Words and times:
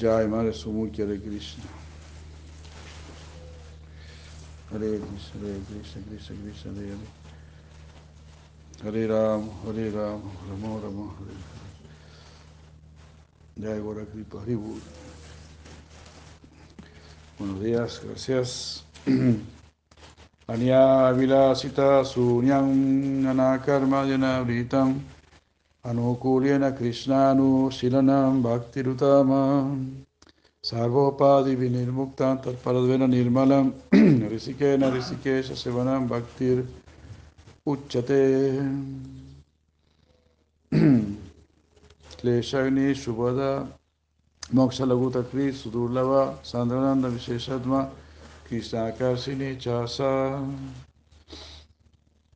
Jai 0.00 0.26
Madre 0.26 0.50
Sumukhi 0.52 1.02
Hare 1.02 1.20
Krishna. 1.20 1.64
Hare 4.70 4.98
Krishna, 4.98 5.40
Hare 5.42 5.60
Krishna, 5.68 6.02
Krishna 6.08 6.36
Krishna, 6.42 6.72
Hare 6.72 6.86
Hare. 6.88 7.06
Hare 8.82 9.06
Ram, 9.06 9.50
Hare 9.66 9.90
Ram, 9.90 10.22
Ramo 10.48 10.80
Ramo, 10.80 11.14
Hare 11.18 11.36
Hare. 13.58 13.78
Jai 13.78 14.06
Kripa. 14.10 14.38
Buenos 17.38 17.60
días, 17.62 18.00
gracias. 18.02 18.84
Anya 20.48 21.12
Vilasita 21.12 22.04
Sunyam. 22.06 23.26
Anukulyena 23.28 24.44
Krishnanu 24.46 25.19
अनुकूल्येन 25.84 26.68
कृष्णानुशीलनं 26.70 28.42
भक्तिरुतामां 28.42 29.76
सर्वोपाधिविनिर्मुक्तां 30.64 32.34
तत्परद्वेन 32.44 33.02
निर्मलं 33.10 33.70
ऋषिकेन 34.32 34.84
ऋषिकेशशिवनं 34.96 36.08
भक्तिर् 36.08 36.60
उच्यते 37.66 38.20
क्लेशग्नि 42.20 42.94
सुबोध 42.94 43.40
मोक्षलघुतक्री 44.54 45.50
सुदुर्लभ 45.52 46.12
सान्द्रनन्दविशेषद्म 46.44 47.82
कृष्णाकर्षिणी 48.48 49.54
च 49.56 49.84
सा 49.88 50.10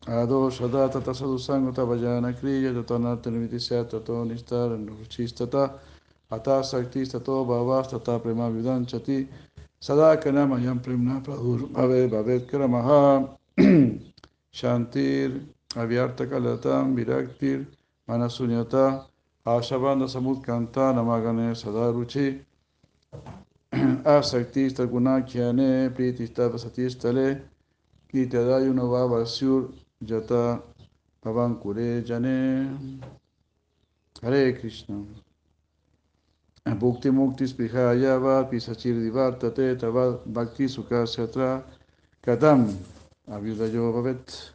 Visheshadma 0.07 0.11
Krishna 0.11 0.11
Karsini 0.11 0.11
Chasa 0.11 0.11
Ado 0.11 0.51
Shada 0.51 0.93
Tata 0.93 1.15
Sadhu 1.15 1.39
Sangata 1.39 1.87
Vajana 1.87 2.33
Kriya 2.35 2.73
Tatanarta 2.75 3.31
Nimitisya 3.31 3.89
Tato 3.89 4.25
Nistar 4.25 4.79
Nuchistata 4.79 5.79
Ata 6.31 6.63
Sakti 6.63 7.11
Tato 7.11 7.45
Bhavas 7.45 7.91
Tata 7.91 8.19
Prema 8.19 8.51
Vidanchati 8.51 9.27
Sada 9.81 10.17
Kanama 10.21 10.63
Yam 10.63 10.81
Premna 10.81 11.23
Pradur 11.23 11.69
Bhavet 11.71 12.11
Bhavet 12.11 12.47
Karamaha 12.47 13.29
Shantir 14.53 15.41
Avyarta 15.71 16.27
Kalatam 16.29 16.95
Viraktir 16.95 17.67
Manasunyata 18.09 19.05
Ashabanda 19.47 20.07
Samudkanta 20.07 20.93
Namagane 20.95 21.57
Sada 21.57 21.93
Ruchi 21.93 22.41
Asakti 23.73 24.71
Stagunakyane 24.71 25.91
Pritista 25.95 26.49
Vasatistale 26.51 27.43
Kitadayuna 28.13 28.83
Vavasyur 30.05 30.09
Yata 30.09 30.63
Pavankure 31.23 32.05
Jane 32.05 33.01
Hare 34.23 34.53
Krishna 34.59 35.05
Bhukti 36.67 37.11
Mukti 37.11 37.47
Spihaya 37.47 38.21
Va 38.21 38.45
Pisachir 38.45 38.95
Divartate 38.95 39.79
Tavad 39.79 40.21
Bhakti 40.27 40.65
Sukasyatra 40.65 41.63
Katam 42.23 42.77
Avyudayo 43.29 43.93
Bhavet 43.93 44.51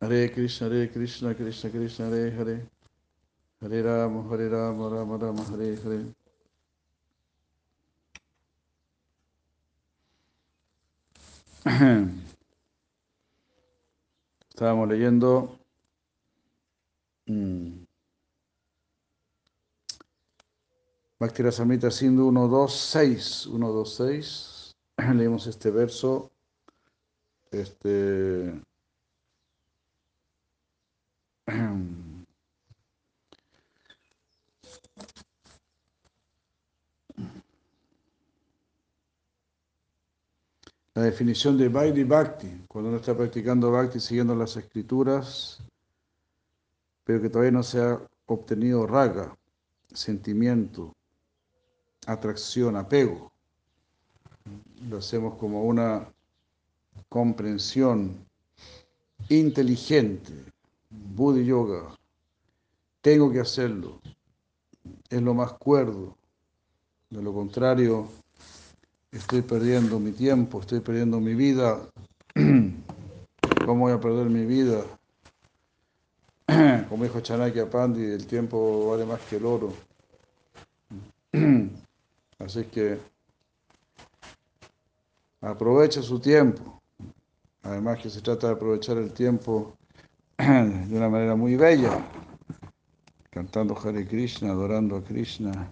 Hare 0.00 0.28
Krishna 0.28 0.68
Hare 0.68 0.88
Krishna 0.88 1.34
Krishna 1.34 1.70
Krishna 1.70 2.04
Hare 2.06 2.30
Hare 2.30 2.66
Hare 3.60 3.82
Rama 3.82 4.28
Hare 4.28 4.48
Rama 4.48 4.88
Rama 4.88 5.16
Rama 5.16 5.44
Hare 5.44 5.76
Hare 5.76 6.04
Estábamos 14.48 14.88
leyendo 14.88 15.58
mmm, 17.26 17.84
Bhakti 21.20 21.42
Rasamrita 21.42 21.90
Sindhu 21.90 22.30
126, 22.30 23.48
126. 23.50 24.76
Leemos 25.14 25.46
este 25.46 25.70
verso. 25.70 26.30
Este 27.50 28.62
La 40.98 41.04
definición 41.04 41.56
de 41.56 41.68
Vaidhi 41.68 42.02
Bhakti, 42.02 42.64
cuando 42.66 42.88
uno 42.90 42.98
está 42.98 43.16
practicando 43.16 43.70
Bhakti 43.70 44.00
siguiendo 44.00 44.34
las 44.34 44.56
escrituras, 44.56 45.62
pero 47.04 47.22
que 47.22 47.30
todavía 47.30 47.52
no 47.52 47.62
se 47.62 47.80
ha 47.80 48.00
obtenido 48.26 48.84
raga, 48.84 49.32
sentimiento, 49.92 50.92
atracción, 52.04 52.74
apego. 52.74 53.30
Lo 54.90 54.98
hacemos 54.98 55.36
como 55.36 55.66
una 55.66 56.12
comprensión 57.08 58.26
inteligente, 59.28 60.32
Buddhi 60.90 61.44
Yoga. 61.44 61.96
Tengo 63.02 63.30
que 63.30 63.38
hacerlo. 63.38 64.00
Es 65.08 65.22
lo 65.22 65.32
más 65.32 65.52
cuerdo. 65.52 66.16
De 67.08 67.22
lo 67.22 67.32
contrario, 67.32 68.08
estoy 69.12 69.42
perdiendo 69.42 69.98
mi 69.98 70.12
tiempo, 70.12 70.60
estoy 70.60 70.80
perdiendo 70.80 71.20
mi 71.20 71.34
vida. 71.34 71.80
¿Cómo 73.64 73.80
voy 73.80 73.92
a 73.92 74.00
perder 74.00 74.26
mi 74.26 74.44
vida? 74.46 74.82
Como 76.88 77.04
dijo 77.04 77.20
Chanakya 77.20 77.68
Pandi, 77.68 78.04
el 78.04 78.26
tiempo 78.26 78.90
vale 78.90 79.04
más 79.04 79.20
que 79.22 79.36
el 79.36 79.46
oro. 79.46 79.72
Así 82.38 82.64
que 82.64 82.98
aproveche 85.40 86.02
su 86.02 86.18
tiempo. 86.18 86.80
Además 87.62 87.98
que 88.00 88.08
se 88.08 88.22
trata 88.22 88.46
de 88.46 88.52
aprovechar 88.54 88.96
el 88.96 89.12
tiempo 89.12 89.74
de 90.38 90.96
una 90.96 91.08
manera 91.08 91.34
muy 91.34 91.56
bella, 91.56 92.00
cantando 93.30 93.76
Hare 93.76 94.06
Krishna, 94.06 94.52
adorando 94.52 94.96
a 94.96 95.02
Krishna, 95.02 95.70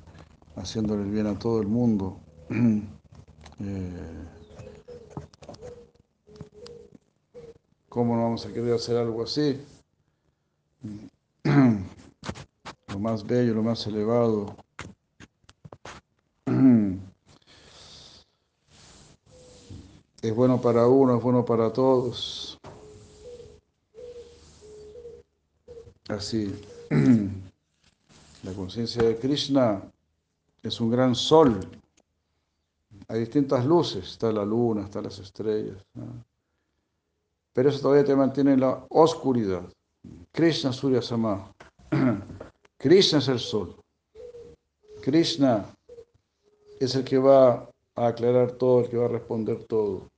haciéndole 0.57 1.05
el 1.05 1.11
bien 1.11 1.27
a 1.29 1.39
todo 1.39 1.61
el 1.61 1.69
mundo. 1.69 2.21
Eh, 3.61 4.27
¿Cómo 7.89 8.15
no 8.15 8.25
vamos 8.25 8.45
a 8.45 8.53
querer 8.53 8.75
hacer 8.75 8.97
algo 8.99 9.23
así? 9.23 9.59
Lo 12.89 12.99
más 12.99 13.27
bello, 13.27 13.55
lo 13.55 13.63
más 13.63 13.87
elevado. 13.87 14.57
Es 20.23 20.35
bueno 20.35 20.61
para 20.61 20.89
uno, 20.89 21.17
es 21.17 21.23
bueno 21.23 21.45
para 21.45 21.73
todos. 21.73 22.59
Así, 26.09 26.53
la 28.43 28.53
conciencia 28.55 29.05
de 29.05 29.17
Krishna 29.19 29.83
es 30.65 30.81
un 30.81 30.91
gran 30.91 31.15
sol. 31.15 31.61
Hay 33.09 33.21
distintas 33.21 33.65
luces, 33.65 34.13
está 34.13 34.33
la 34.33 34.45
luna, 34.45 34.85
están 34.85 35.05
las 35.05 35.19
estrellas. 35.19 35.77
Pero 37.53 37.69
eso 37.69 37.81
todavía 37.81 38.05
te 38.05 38.17
mantiene 38.17 38.53
en 38.55 38.61
la 38.61 38.85
oscuridad. 38.91 39.63
Krishna 40.33 40.73
Surya 40.73 41.01
Sama. 41.01 41.53
Krishna 42.79 43.19
es 43.19 43.29
el 43.29 43.39
sol. 43.39 43.77
Krishna 45.03 45.65
es 46.81 46.95
el 46.95 47.05
que 47.05 47.19
va 47.19 47.69
a 47.95 48.07
aclarar 48.09 48.53
todo, 48.53 48.81
el 48.81 48.91
que 48.91 48.97
va 48.97 49.07
a 49.07 49.09
responder 49.09 49.65
todo. 49.65 50.11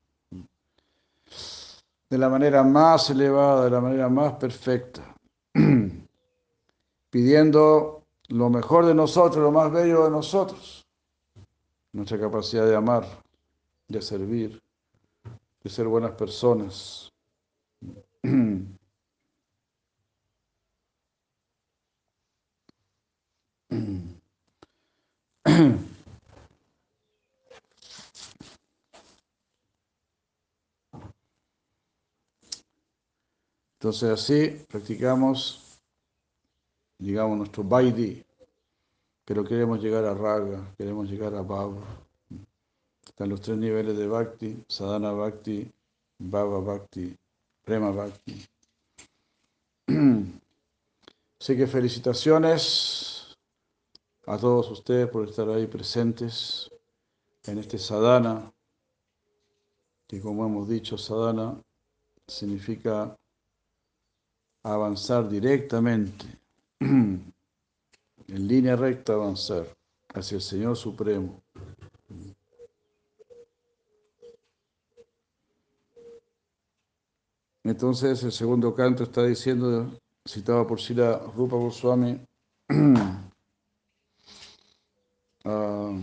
de 2.11 2.17
la 2.17 2.31
manera 2.31 2.63
más 2.63 3.11
elevada, 3.11 3.65
de 3.65 3.71
la 3.71 3.81
manera 3.83 4.09
más 4.09 4.33
perfecta, 4.35 5.15
pidiendo 7.11 8.03
lo 8.29 8.49
mejor 8.49 8.87
de 8.87 8.95
nosotros, 8.95 9.43
lo 9.43 9.53
más 9.53 9.71
bello 9.71 10.05
de 10.05 10.11
nosotros, 10.11 10.78
nuestra 11.93 12.19
capacidad 12.19 12.67
de 12.67 12.77
amar, 12.77 13.05
de 13.89 14.03
servir, 14.03 14.63
de 15.63 15.71
ser 15.71 15.87
buenas 15.87 16.13
personas. 16.13 17.13
Entonces 33.81 34.11
así 34.11 34.65
practicamos, 34.69 35.81
digamos, 36.99 37.39
nuestro 37.39 37.63
Vaidhi, 37.63 38.25
pero 39.29 39.45
queremos 39.45 39.83
llegar 39.83 40.07
a 40.07 40.15
Raga, 40.15 40.73
queremos 40.79 41.07
llegar 41.07 41.35
a 41.35 41.43
Bhava. 41.43 41.85
Están 43.05 43.29
los 43.29 43.43
tres 43.43 43.59
niveles 43.59 43.95
de 43.95 44.07
Bhakti, 44.07 44.65
Sadhana 44.67 45.13
Bhakti, 45.13 45.71
Bhava 46.19 46.61
Bhakti, 46.61 47.15
Prema 47.63 47.91
Bhakti. 47.91 48.43
Así 51.39 51.57
que 51.59 51.67
felicitaciones 51.67 53.37
a 54.25 54.39
todos 54.39 54.71
ustedes 54.71 55.11
por 55.11 55.29
estar 55.29 55.47
ahí 55.51 55.67
presentes 55.67 56.71
en 57.45 57.59
este 57.59 57.77
sadhana, 57.77 58.51
que 60.07 60.23
como 60.23 60.47
hemos 60.47 60.71
dicho, 60.71 60.97
sadhana 60.97 61.63
significa 62.27 63.15
avanzar 64.63 65.29
directamente, 65.29 66.25
en 68.29 68.47
línea 68.47 68.77
recta 68.77 69.15
avanzar 69.15 69.67
hacia 70.15 70.37
el 70.37 70.43
Señor 70.43 70.77
Supremo. 70.77 71.43
Entonces 77.65 78.23
el 78.23 78.33
segundo 78.33 78.75
canto 78.75 79.03
está 79.03 79.25
diciendo, 79.25 79.91
citado 80.27 80.67
por 80.67 80.81
Sila 80.81 81.19
Rupa 81.37 81.57
Goswami, 81.57 82.19
uh, 85.45 86.01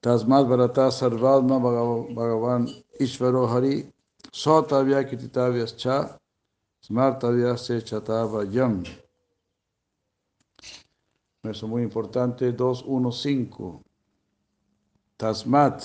Tasmat 0.00 0.46
Bharata 0.46 0.90
Sarvadma 0.90 1.58
Bhagavan 1.58 2.68
Ishvaro 3.00 3.46
Hari 3.48 3.90
Sotavya 4.32 5.04
Kititavyas 5.08 5.76
Cha 5.76 6.18
Smartavya 6.86 7.56
Se 7.56 7.82
Chatava 7.82 8.44
Yam. 8.44 8.82
Verso 11.42 11.66
muy 11.66 11.82
importante, 11.82 12.54
2.1.5. 12.54 13.80
Tasmat, 15.16 15.82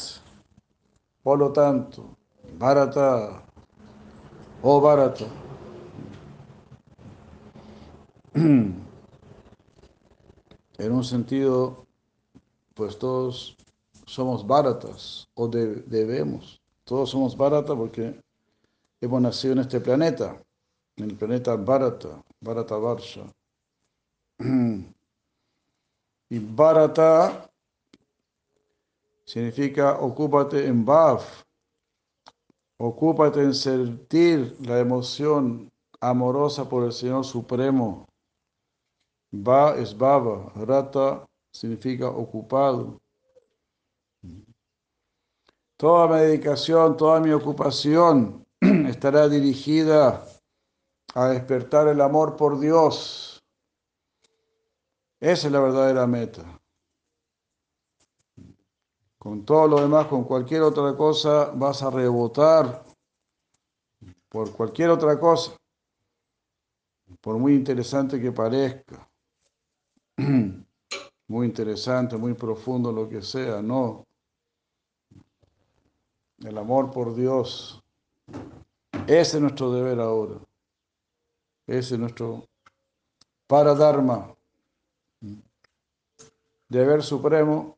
por 1.24 1.40
lo 1.40 1.54
tanto, 1.54 2.18
Bharata, 2.58 3.46
oh 4.62 4.82
Bharata. 4.82 5.26
En 10.80 10.94
un 10.94 11.04
sentido, 11.04 11.86
pues 12.74 12.98
todos 12.98 13.58
somos 14.06 14.46
Bharatas, 14.48 15.30
o 15.34 15.48
debemos, 15.48 16.62
todos 16.86 17.10
somos 17.10 17.36
Bharata 17.36 17.76
porque 17.76 18.18
hemos 19.02 19.22
nacido 19.22 19.54
en 19.54 19.60
este 19.60 19.82
planeta, 19.82 20.42
en 21.00 21.10
el 21.10 21.16
planeta 21.16 21.56
Bharata, 21.56 22.22
Bharata 22.42 22.78
Varsha. 22.78 23.24
Y 26.32 26.38
Bharata 26.38 27.50
significa 29.26 29.98
ocúpate 30.00 30.68
en 30.68 30.86
Bhav, 30.86 31.22
ocúpate 32.78 33.42
en 33.42 33.56
sentir 33.56 34.56
la 34.62 34.78
emoción 34.78 35.72
amorosa 36.00 36.70
por 36.70 36.84
el 36.84 36.92
Señor 36.92 37.26
Supremo. 37.26 38.06
Va 39.34 39.76
es 39.76 39.98
Baba, 39.98 40.52
Rata 40.56 41.28
significa 41.52 42.08
ocupado. 42.10 43.02
Toda 45.78 46.08
mi 46.10 46.20
dedicación, 46.22 46.96
toda 46.96 47.20
mi 47.20 47.32
ocupación 47.32 48.46
estará 48.62 49.28
dirigida 49.28 50.24
a 51.16 51.28
despertar 51.30 51.88
el 51.88 52.02
amor 52.02 52.36
por 52.36 52.60
Dios. 52.60 53.44
Esa 55.20 55.48
es 55.48 55.54
la 55.54 55.60
verdadera 55.60 56.08
meta. 56.08 56.44
Con 59.18 59.44
todo 59.44 59.68
lo 59.68 59.82
demás, 59.82 60.08
con 60.08 60.24
cualquier 60.24 60.62
otra 60.62 60.96
cosa, 60.96 61.52
vas 61.54 61.84
a 61.84 61.90
rebotar 61.90 62.86
por 64.30 64.52
cualquier 64.54 64.92
otra 64.92 65.20
cosa, 65.20 65.58
por 67.20 67.38
muy 67.38 67.56
interesante 67.56 68.22
que 68.22 68.32
parezca, 68.32 69.10
muy 70.18 71.46
interesante, 71.48 72.16
muy 72.16 72.34
profundo, 72.36 72.92
lo 72.92 73.10
que 73.10 73.22
sea, 73.22 73.62
no. 73.62 74.06
El 76.38 76.58
amor 76.58 76.92
por 76.92 77.14
Dios 77.14 77.84
ese 79.10 79.38
es 79.38 79.42
nuestro 79.42 79.72
deber 79.72 80.00
ahora. 80.00 80.36
Ese 81.70 81.94
es 81.94 82.00
nuestro 82.00 82.48
paradharma. 83.46 84.36
Deber 86.68 87.04
supremo. 87.04 87.78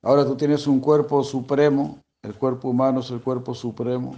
Ahora 0.00 0.24
tú 0.24 0.34
tienes 0.34 0.66
un 0.66 0.80
cuerpo 0.80 1.22
supremo. 1.22 2.02
El 2.22 2.34
cuerpo 2.34 2.70
humano 2.70 3.00
es 3.00 3.10
el 3.10 3.20
cuerpo 3.20 3.54
supremo. 3.54 4.16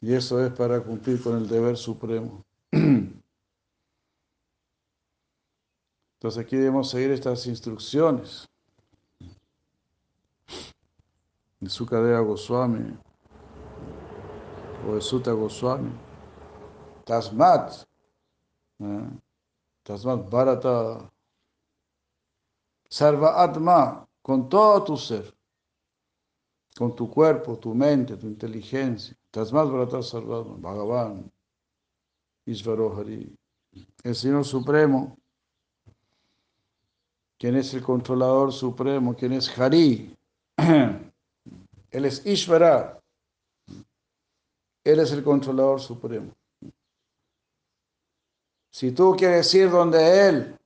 Y 0.00 0.14
eso 0.14 0.44
es 0.44 0.52
para 0.52 0.80
cumplir 0.80 1.22
con 1.22 1.36
el 1.36 1.48
deber 1.48 1.76
supremo. 1.76 2.44
Entonces 2.72 3.14
aquí 6.38 6.56
debemos 6.56 6.90
seguir 6.90 7.12
estas 7.12 7.46
instrucciones 7.46 8.48
de 11.60 11.70
Sukadeva 11.70 12.18
Goswami 12.18 12.98
o 14.86 14.94
de 14.94 15.00
Sutta 15.00 15.32
Goswami. 15.32 15.90
Tasmat, 17.04 17.86
¿eh? 18.80 19.08
Tasmat 19.82 20.30
Bharata, 20.30 21.10
Sarva 22.88 23.42
Atma, 23.42 24.06
con 24.22 24.48
todo 24.48 24.84
tu 24.84 24.96
ser, 24.96 25.34
con 26.76 26.94
tu 26.94 27.10
cuerpo, 27.10 27.58
tu 27.58 27.74
mente, 27.74 28.16
tu 28.16 28.26
inteligencia. 28.26 29.16
Tasmat 29.30 29.68
Bharata 29.68 30.02
Sarva 30.02 30.42
Bhagavan, 30.42 31.30
Ishvaro 32.46 32.96
Hari, 32.96 33.36
el 34.04 34.14
Señor 34.14 34.44
Supremo, 34.44 35.16
quien 37.40 37.56
es 37.56 37.72
el 37.72 37.82
controlador 37.82 38.52
supremo, 38.52 39.16
quien 39.16 39.32
es 39.32 39.48
Hari. 39.58 40.14
Él 41.90 42.04
es 42.04 42.24
Ishvara. 42.26 42.99
Él 44.84 45.00
es 45.00 45.12
el 45.12 45.22
controlador 45.22 45.80
supremo. 45.80 46.34
Si 48.70 48.92
tú 48.92 49.14
quieres 49.16 49.52
ir 49.54 49.70
donde 49.70 50.28
Él, 50.28 50.58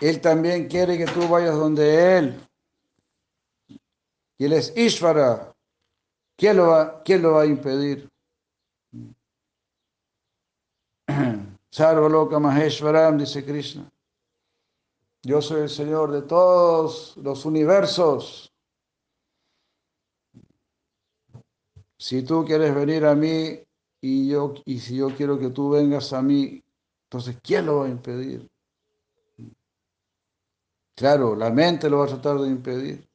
Él 0.00 0.20
también 0.20 0.68
quiere 0.68 0.98
que 0.98 1.06
tú 1.06 1.28
vayas 1.28 1.54
donde 1.54 2.18
Él. 2.18 2.48
Y 4.38 4.46
Él 4.46 4.54
es 4.54 4.76
Ishvara. 4.76 5.54
¿Quién 6.36 6.56
lo 6.56 6.68
va, 6.68 7.02
quién 7.04 7.22
lo 7.22 7.32
va 7.32 7.42
a 7.42 7.46
impedir? 7.46 8.10
Sarvaloka 11.70 12.38
Maheshwaram, 12.38 13.18
dice 13.18 13.44
Krishna. 13.44 13.90
Yo 15.22 15.40
soy 15.40 15.62
el 15.62 15.70
Señor 15.70 16.10
de 16.10 16.22
todos 16.22 17.16
los 17.16 17.44
universos. 17.44 18.53
Si 21.98 22.22
tú 22.22 22.44
quieres 22.44 22.74
venir 22.74 23.04
a 23.04 23.14
mí 23.14 23.60
y, 24.00 24.28
yo, 24.28 24.54
y 24.64 24.78
si 24.78 24.96
yo 24.96 25.14
quiero 25.14 25.38
que 25.38 25.50
tú 25.50 25.70
vengas 25.70 26.12
a 26.12 26.22
mí, 26.22 26.62
entonces 27.04 27.38
¿quién 27.42 27.66
lo 27.66 27.78
va 27.78 27.86
a 27.86 27.90
impedir? 27.90 28.48
Claro, 30.96 31.34
la 31.34 31.50
mente 31.50 31.90
lo 31.90 31.98
va 31.98 32.04
a 32.04 32.08
tratar 32.08 32.38
de 32.38 32.48
impedir. 32.48 33.08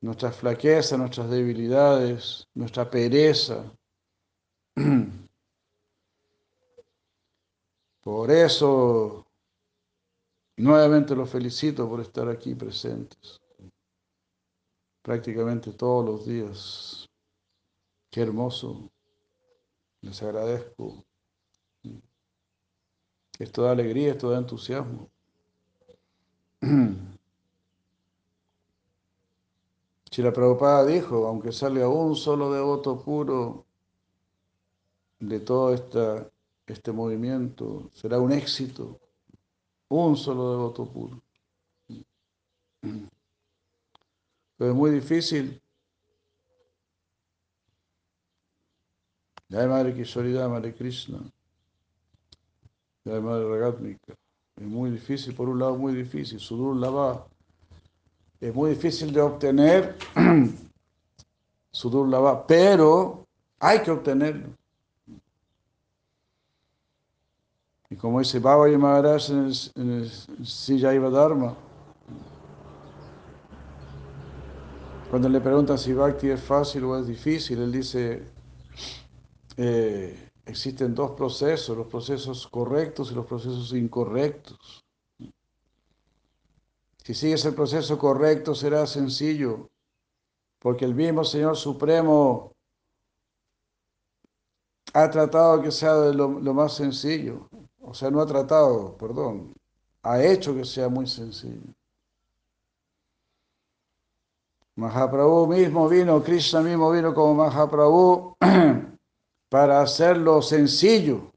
Nuestras 0.00 0.36
flaquezas, 0.36 0.98
nuestras 0.98 1.28
debilidades, 1.30 2.46
nuestra 2.54 2.88
pereza. 2.88 3.72
Por 8.02 8.30
eso 8.30 9.28
Nuevamente 10.58 11.14
los 11.14 11.30
felicito 11.30 11.88
por 11.88 12.00
estar 12.00 12.28
aquí 12.28 12.52
presentes. 12.56 13.40
Prácticamente 15.08 15.72
todos 15.72 16.04
los 16.04 16.26
días. 16.26 17.08
Qué 18.10 18.20
hermoso. 18.20 18.90
Les 20.02 20.22
agradezco. 20.22 21.02
Esto 23.38 23.62
da 23.62 23.70
alegría, 23.70 24.12
esto 24.12 24.28
da 24.28 24.36
entusiasmo. 24.36 25.08
Si 30.10 30.22
la 30.22 30.32
Prabhupada 30.32 30.84
dijo, 30.84 31.26
aunque 31.26 31.52
salga 31.52 31.88
un 31.88 32.14
solo 32.14 32.52
devoto 32.52 32.98
puro 33.02 33.64
de 35.20 35.40
todo 35.40 35.72
esta, 35.72 36.30
este 36.66 36.92
movimiento, 36.92 37.90
será 37.94 38.18
un 38.18 38.32
éxito. 38.32 39.00
Un 39.88 40.16
solo 40.16 40.50
devoto 40.50 40.84
puro. 40.86 41.22
Es 44.58 44.74
muy 44.74 44.90
difícil. 44.90 45.60
Ya 49.48 49.66
Madre 49.66 49.94
Kishoridad, 49.94 50.48
Madre 50.48 50.74
Krishna. 50.74 51.20
Ya 53.04 53.20
Madre 53.20 53.48
Ragatmika. 53.48 54.14
Es 54.56 54.66
muy 54.66 54.90
difícil, 54.90 55.34
por 55.34 55.48
un 55.48 55.60
lado 55.60 55.76
muy 55.76 55.94
difícil. 55.94 56.40
Sudur 56.40 56.76
Lava 56.76 57.26
es 58.40 58.52
muy 58.52 58.70
difícil 58.70 59.12
de 59.12 59.20
obtener. 59.20 59.96
Sudur 61.70 62.08
Lava, 62.08 62.44
pero 62.44 63.26
hay 63.60 63.80
que 63.82 63.92
obtenerlo. 63.92 64.48
Y 67.90 67.96
como 67.96 68.18
dice 68.18 68.40
Baba 68.40 68.68
y 68.68 68.76
Maharaj 68.76 69.30
en 69.30 69.46
el, 69.46 70.10
el 70.40 70.46
Sijaiva 70.46 71.08
Dharma, 71.08 71.56
cuando 75.10 75.28
le 75.28 75.40
preguntan 75.40 75.78
si 75.78 75.92
Bhakti 75.92 76.28
es 76.28 76.42
fácil 76.42 76.84
o 76.84 76.98
es 76.98 77.06
difícil, 77.06 77.60
él 77.60 77.72
dice, 77.72 78.26
eh, 79.56 80.30
existen 80.44 80.94
dos 80.94 81.12
procesos, 81.12 81.76
los 81.76 81.86
procesos 81.86 82.46
correctos 82.46 83.10
y 83.10 83.14
los 83.14 83.26
procesos 83.26 83.72
incorrectos. 83.72 84.84
Si 87.02 87.14
sigues 87.14 87.44
el 87.46 87.54
proceso 87.54 87.98
correcto 87.98 88.54
será 88.54 88.86
sencillo, 88.86 89.70
porque 90.58 90.84
el 90.84 90.94
mismo 90.94 91.24
Señor 91.24 91.56
Supremo 91.56 92.52
ha 94.92 95.08
tratado 95.10 95.62
que 95.62 95.70
sea 95.70 95.94
lo, 95.94 96.38
lo 96.38 96.54
más 96.54 96.74
sencillo. 96.74 97.48
O 97.80 97.94
sea, 97.94 98.10
no 98.10 98.20
ha 98.20 98.26
tratado, 98.26 98.94
perdón, 98.98 99.54
ha 100.02 100.22
hecho 100.22 100.54
que 100.54 100.64
sea 100.66 100.90
muy 100.90 101.06
sencillo. 101.06 101.77
Mahaprabhu 104.78 105.48
mismo 105.48 105.88
vino, 105.88 106.22
Krishna 106.22 106.60
mismo 106.60 106.92
vino 106.92 107.12
como 107.12 107.34
Mahaprabhu 107.34 108.36
para 109.50 109.80
hacerlo 109.80 110.40
sencillo. 110.40 111.32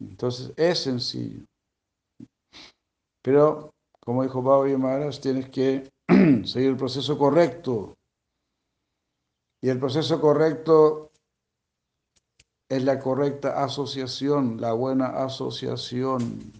Entonces 0.00 0.54
es 0.56 0.78
sencillo. 0.78 1.44
Pero, 3.22 3.74
como 4.00 4.22
dijo 4.22 4.40
Baba 4.40 4.66
Maharaj, 4.66 5.20
tienes 5.20 5.50
que 5.50 5.90
seguir 6.46 6.70
el 6.70 6.76
proceso 6.78 7.18
correcto. 7.18 7.94
Y 9.62 9.68
el 9.68 9.78
proceso 9.78 10.22
correcto 10.22 11.10
es 12.70 12.84
la 12.84 12.98
correcta 12.98 13.62
asociación, 13.62 14.58
la 14.62 14.72
buena 14.72 15.08
asociación. 15.24 16.52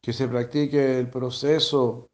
Que 0.00 0.12
se 0.12 0.28
practique 0.28 0.98
el 0.98 1.10
proceso 1.10 2.08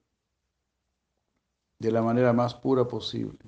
de 1.79 1.93
la 1.93 2.03
manera 2.03 2.33
más 2.33 2.55
pura 2.55 2.87
posible. 2.87 3.39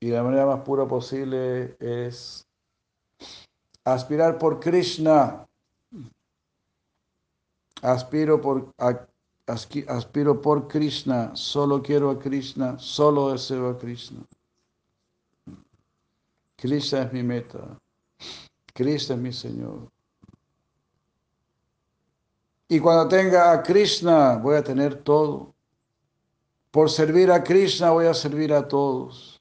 Y 0.00 0.08
la 0.08 0.22
manera 0.22 0.46
más 0.46 0.60
pura 0.60 0.86
posible 0.86 1.76
es 1.80 2.46
aspirar 3.84 4.38
por 4.38 4.60
Krishna. 4.60 5.46
Aspiro 7.82 8.40
por, 8.40 8.74
aspiro 9.86 10.40
por 10.40 10.68
Krishna, 10.68 11.34
solo 11.34 11.82
quiero 11.82 12.10
a 12.10 12.18
Krishna, 12.18 12.78
solo 12.78 13.32
deseo 13.32 13.70
a 13.70 13.78
Krishna. 13.78 14.20
Krishna 16.56 17.02
es 17.02 17.12
mi 17.12 17.22
meta. 17.22 17.78
Krishna 18.74 19.14
es 19.14 19.20
mi 19.20 19.32
Señor. 19.32 19.95
Y 22.68 22.80
cuando 22.80 23.08
tenga 23.08 23.52
a 23.52 23.62
Krishna, 23.62 24.36
voy 24.36 24.56
a 24.56 24.64
tener 24.64 25.02
todo. 25.02 25.54
Por 26.70 26.90
servir 26.90 27.30
a 27.30 27.42
Krishna, 27.42 27.90
voy 27.90 28.06
a 28.06 28.14
servir 28.14 28.52
a 28.52 28.66
todos. 28.66 29.40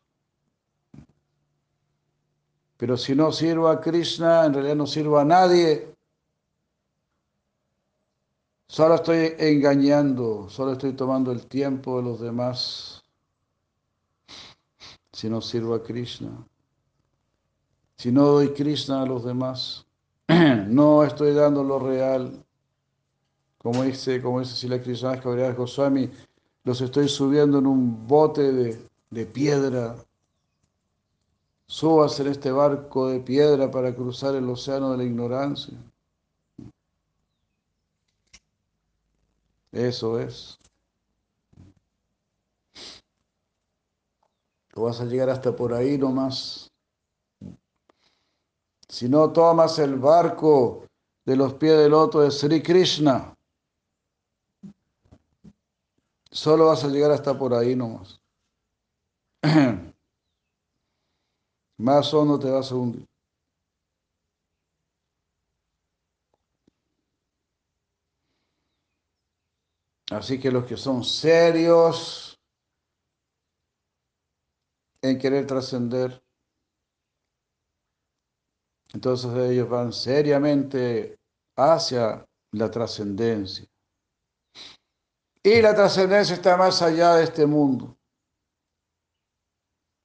Pero 2.77 2.97
si 2.97 3.15
no 3.15 3.31
sirvo 3.31 3.67
a 3.67 3.81
Krishna, 3.81 4.45
en 4.45 4.53
realidad 4.53 4.75
no 4.75 4.85
sirvo 4.85 5.17
a 5.17 5.25
nadie. 5.25 5.95
Solo 8.67 8.95
estoy 8.95 9.33
engañando, 9.37 10.49
solo 10.49 10.73
estoy 10.73 10.93
tomando 10.93 11.31
el 11.31 11.47
tiempo 11.47 11.97
de 11.97 12.03
los 12.03 12.19
demás. 12.19 13.03
Si 15.13 15.29
no 15.29 15.41
sirvo 15.41 15.75
a 15.75 15.83
Krishna. 15.83 16.45
Si 17.97 18.11
no 18.11 18.25
doy 18.25 18.53
Krishna 18.53 19.03
a 19.03 19.05
los 19.05 19.23
demás, 19.23 19.85
no 20.27 21.03
estoy 21.03 21.33
dando 21.33 21.63
lo 21.63 21.79
real. 21.79 22.45
Como 23.65 23.81
dice, 23.81 24.21
como 24.21 24.41
dice 24.41 24.55
Sila 24.55 24.79
Krishna 24.79 25.15
Goswami, 25.53 26.11
los 26.65 26.81
estoy 26.81 27.09
subiendo 27.09 27.57
en 27.57 27.65
un 27.65 28.05
bote 28.05 28.51
de, 28.51 28.87
de 29.09 29.25
piedra. 29.25 29.95
Subas 31.65 32.19
en 32.19 32.27
este 32.27 32.51
barco 32.51 33.07
de 33.07 33.21
piedra 33.21 33.71
para 33.71 33.95
cruzar 33.95 34.35
el 34.35 34.47
océano 34.47 34.91
de 34.91 34.97
la 34.97 35.03
ignorancia. 35.03 35.73
Eso 39.71 40.19
es. 40.19 40.59
O 44.75 44.83
vas 44.83 45.01
a 45.01 45.05
llegar 45.05 45.31
hasta 45.31 45.55
por 45.55 45.73
ahí 45.73 45.97
nomás. 45.97 46.71
Si 48.87 49.09
no 49.09 49.33
tomas 49.33 49.79
el 49.79 49.95
barco 49.95 50.85
de 51.25 51.35
los 51.35 51.55
pies 51.55 51.79
del 51.79 51.89
loto 51.89 52.21
de 52.21 52.29
Sri 52.29 52.61
Krishna, 52.61 53.34
Solo 56.31 56.67
vas 56.67 56.83
a 56.83 56.87
llegar 56.87 57.11
hasta 57.11 57.37
por 57.37 57.53
ahí 57.53 57.75
nomás. 57.75 58.21
Más 61.77 62.13
no 62.13 62.39
te 62.39 62.49
vas 62.49 62.71
a 62.71 62.75
hundir. 62.75 63.05
Así 70.11 70.39
que 70.39 70.51
los 70.51 70.65
que 70.65 70.77
son 70.77 71.03
serios 71.03 72.39
en 75.01 75.17
querer 75.17 75.45
trascender, 75.47 76.23
entonces 78.93 79.35
ellos 79.35 79.67
van 79.67 79.91
seriamente 79.91 81.17
hacia 81.55 82.25
la 82.51 82.71
trascendencia. 82.71 83.67
Y 85.45 85.61
la 85.61 85.75
trascendencia 85.75 86.33
está 86.33 86.57
más 86.57 86.81
allá 86.81 87.17
de 87.17 87.25
este 87.25 87.45
mundo, 87.45 87.95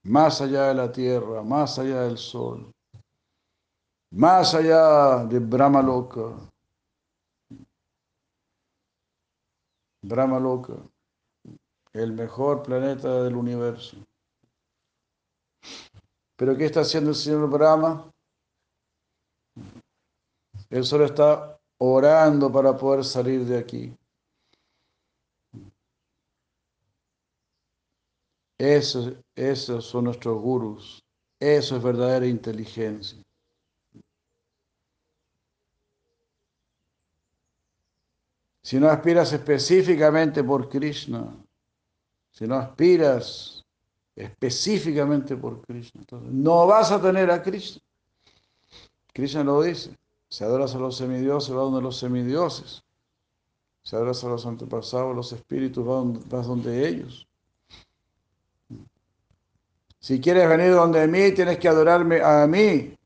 más 0.03 0.39
allá 0.43 0.65
de 0.65 0.75
la 0.75 0.93
tierra, 0.93 1.43
más 1.43 1.79
allá 1.79 2.03
del 2.03 2.19
sol, 2.19 2.71
más 4.11 4.55
allá 4.55 5.25
de 5.25 5.39
Brahma 5.39 5.81
Loka. 5.81 6.37
Brahma 10.03 10.39
Loka, 10.39 10.75
el 11.95 12.13
mejor 12.13 12.63
planeta 12.63 13.23
del 13.23 13.35
universo. 13.35 13.97
Pero 16.37 16.55
¿qué 16.55 16.67
está 16.67 16.81
haciendo 16.81 17.13
el 17.13 17.17
señor 17.17 17.49
Brahma? 17.49 18.13
Él 20.69 20.85
solo 20.85 21.07
está 21.07 21.59
orando 21.79 22.53
para 22.53 22.77
poder 22.77 23.07
salir 23.07 23.47
de 23.47 23.57
aquí. 23.57 23.97
Esos, 28.61 29.15
esos 29.35 29.87
son 29.87 30.05
nuestros 30.05 30.39
gurus. 30.39 31.03
Eso 31.39 31.77
es 31.79 31.83
verdadera 31.83 32.27
inteligencia. 32.27 33.19
Si 38.61 38.79
no 38.79 38.91
aspiras 38.91 39.33
específicamente 39.33 40.45
por 40.45 40.69
Krishna, 40.69 41.35
si 42.33 42.47
no 42.47 42.57
aspiras 42.57 43.65
específicamente 44.15 45.39
por 45.39 45.63
Krishna. 45.63 46.03
Entonces, 46.03 46.31
no 46.31 46.67
vas 46.67 46.93
a 46.93 47.01
tener 47.01 47.31
a 47.31 47.43
Krishna. 47.43 47.81
Krishna 49.15 49.43
lo 49.43 49.63
dice. 49.63 49.97
Si 50.29 50.45
adoras 50.45 50.75
a 50.75 50.79
los 50.79 50.99
semidioses, 50.99 51.57
va 51.57 51.63
donde 51.63 51.81
los 51.81 51.97
semidioses. 51.97 52.85
Si 53.83 53.97
adoras 53.97 54.23
a 54.23 54.29
los 54.29 54.45
antepasados, 54.45 55.17
los 55.17 55.33
espíritus, 55.33 55.83
vas 56.29 56.47
donde 56.47 56.87
ellos. 56.87 57.27
Si 60.01 60.19
quieres 60.19 60.49
venir 60.49 60.73
donde 60.73 61.07
mí, 61.07 61.33
tienes 61.33 61.59
que 61.59 61.69
adorarme 61.69 62.23
a 62.23 62.47
mí. 62.47 62.97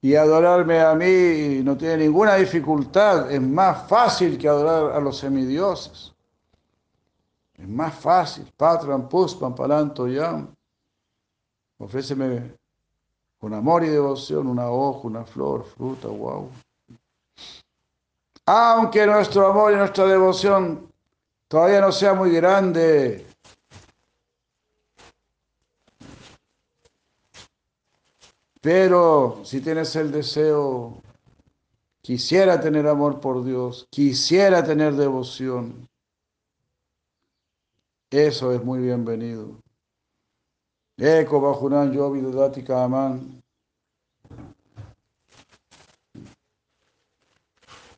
Y 0.00 0.16
adorarme 0.16 0.80
a 0.80 0.96
mí 0.96 1.60
no 1.62 1.76
tiene 1.76 1.98
ninguna 1.98 2.34
dificultad. 2.34 3.30
Es 3.30 3.40
más 3.40 3.88
fácil 3.88 4.36
que 4.36 4.48
adorar 4.48 4.96
a 4.96 5.00
los 5.00 5.18
semidioses. 5.18 6.12
Es 7.56 7.68
más 7.68 7.94
fácil. 7.94 8.52
Patran, 8.56 9.08
Puspam, 9.08 9.54
Palanto, 9.54 10.08
Yam. 10.08 10.52
Ofréceme 11.78 12.52
con 13.38 13.54
amor 13.54 13.84
y 13.84 13.88
devoción 13.88 14.48
una 14.48 14.70
hoja, 14.70 15.06
una 15.06 15.24
flor, 15.24 15.64
fruta, 15.64 16.08
wow. 16.08 16.48
Aunque 18.46 19.06
nuestro 19.06 19.46
amor 19.46 19.72
y 19.72 19.76
nuestra 19.76 20.06
devoción 20.06 20.88
todavía 21.46 21.80
no 21.80 21.92
sea 21.92 22.14
muy 22.14 22.30
grande, 22.32 23.26
pero 28.62 29.42
si 29.44 29.60
tienes 29.60 29.94
el 29.96 30.10
deseo, 30.10 30.96
quisiera 32.00 32.58
tener 32.60 32.86
amor 32.86 33.20
por 33.20 33.44
Dios, 33.44 33.86
quisiera 33.90 34.64
tener 34.64 34.94
devoción, 34.94 35.88
eso 38.12 38.52
es 38.52 38.62
muy 38.62 38.80
bienvenido. 38.80 39.56
Eko 40.98 41.40
Bajunan 41.40 41.92
Yovi 41.92 42.20
Dati 42.20 42.62
Aman. 42.70 43.42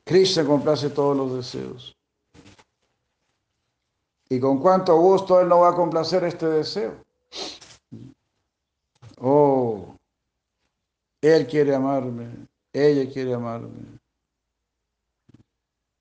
Krishna 0.05 0.45
complace 0.45 0.91
todos 0.91 1.17
los 1.17 1.35
deseos. 1.35 1.97
Y 4.29 4.39
con 4.39 4.61
cuánto 4.61 4.97
gusto 4.97 5.41
Él 5.41 5.49
no 5.49 5.61
va 5.61 5.71
a 5.71 5.75
complacer 5.75 6.23
este 6.23 6.47
deseo. 6.47 6.95
Oh, 9.19 9.94
Él 11.25 11.47
quiere 11.47 11.75
amarme, 11.75 12.47
ella 12.71 13.11
quiere 13.11 13.33
amarme. 13.33 13.99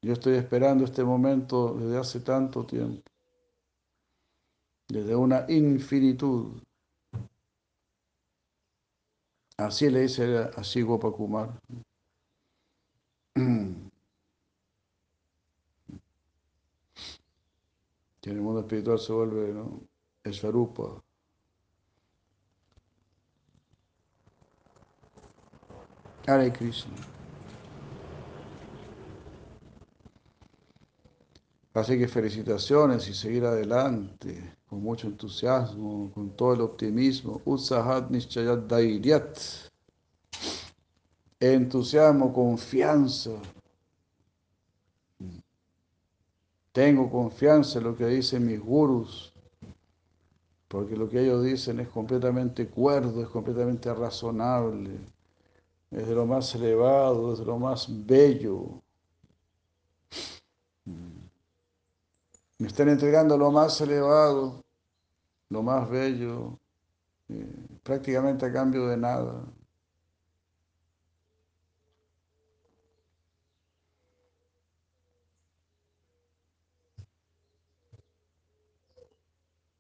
Yo 0.02 0.12
estoy 0.12 0.36
esperando 0.36 0.84
este 0.84 1.02
momento 1.02 1.76
desde 1.76 1.98
hace 1.98 2.20
tanto 2.20 2.66
tiempo, 2.66 3.10
desde 4.90 5.16
una 5.16 5.46
infinitud. 5.48 6.62
Así 9.56 9.90
le 9.90 10.02
dice 10.02 10.52
así 10.58 10.82
Gopakumar. 10.82 11.58
Que 18.20 18.30
en 18.30 18.38
el 18.38 18.42
mundo 18.42 18.62
espiritual 18.62 19.00
se 19.00 19.12
vuelve 19.12 19.54
¿no? 19.54 19.82
el 20.24 20.34
Hare 26.26 26.52
Krishna. 26.52 26.96
Así 31.74 31.98
que 31.98 32.08
felicitaciones 32.08 33.08
y 33.10 33.14
seguir 33.14 33.46
adelante 33.46 34.56
con 34.70 34.82
mucho 34.82 35.08
entusiasmo, 35.08 36.12
con 36.14 36.30
todo 36.36 36.54
el 36.54 36.62
optimismo. 36.62 37.42
Utsahat 37.46 38.10
Nishchayat 38.12 38.68
Dairyat. 38.68 39.40
Entusiasmo, 41.40 42.32
confianza. 42.32 43.32
Tengo 46.72 47.10
confianza 47.12 47.80
en 47.80 47.84
lo 47.84 47.96
que 47.96 48.06
dicen 48.06 48.46
mis 48.46 48.60
gurus, 48.60 49.34
porque 50.68 50.96
lo 50.96 51.08
que 51.08 51.22
ellos 51.22 51.44
dicen 51.44 51.80
es 51.80 51.88
completamente 51.88 52.68
cuerdo, 52.68 53.22
es 53.22 53.28
completamente 53.28 53.94
razonable, 53.94 54.98
es 55.96 56.08
de 56.08 56.16
lo 56.16 56.26
más 56.26 56.54
elevado, 56.56 57.34
es 57.34 57.40
de 57.40 57.46
lo 57.46 57.60
más 57.60 57.88
bello. 58.06 58.82
Me 62.58 62.68
están 62.68 62.90
entregando 62.90 63.38
lo 63.38 63.52
más 63.52 63.80
elevado, 63.82 64.64
lo 65.50 65.64
más 65.64 65.90
bello, 65.90 66.60
eh, 67.30 67.46
prácticamente 67.84 68.46
a 68.46 68.52
cambio 68.54 68.88
de 68.88 68.98
nada. 68.98 69.44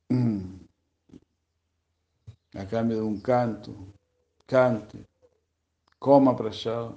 Mm. 0.09 0.59
A 2.55 2.65
cambio 2.67 2.97
de 2.97 3.03
un 3.03 3.19
canto, 3.21 3.73
cante, 4.45 5.07
coma 6.03 6.35
prashad, 6.35 6.91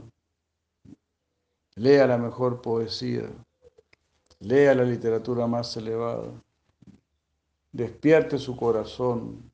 lea 1.76 2.08
la 2.08 2.18
mejor 2.18 2.60
poesía. 2.60 3.30
Lea 4.40 4.74
la 4.74 4.82
literatura 4.82 5.46
más 5.46 5.76
elevada. 5.76 6.28
Despierte 7.70 8.36
su 8.36 8.56
corazón. 8.56 9.50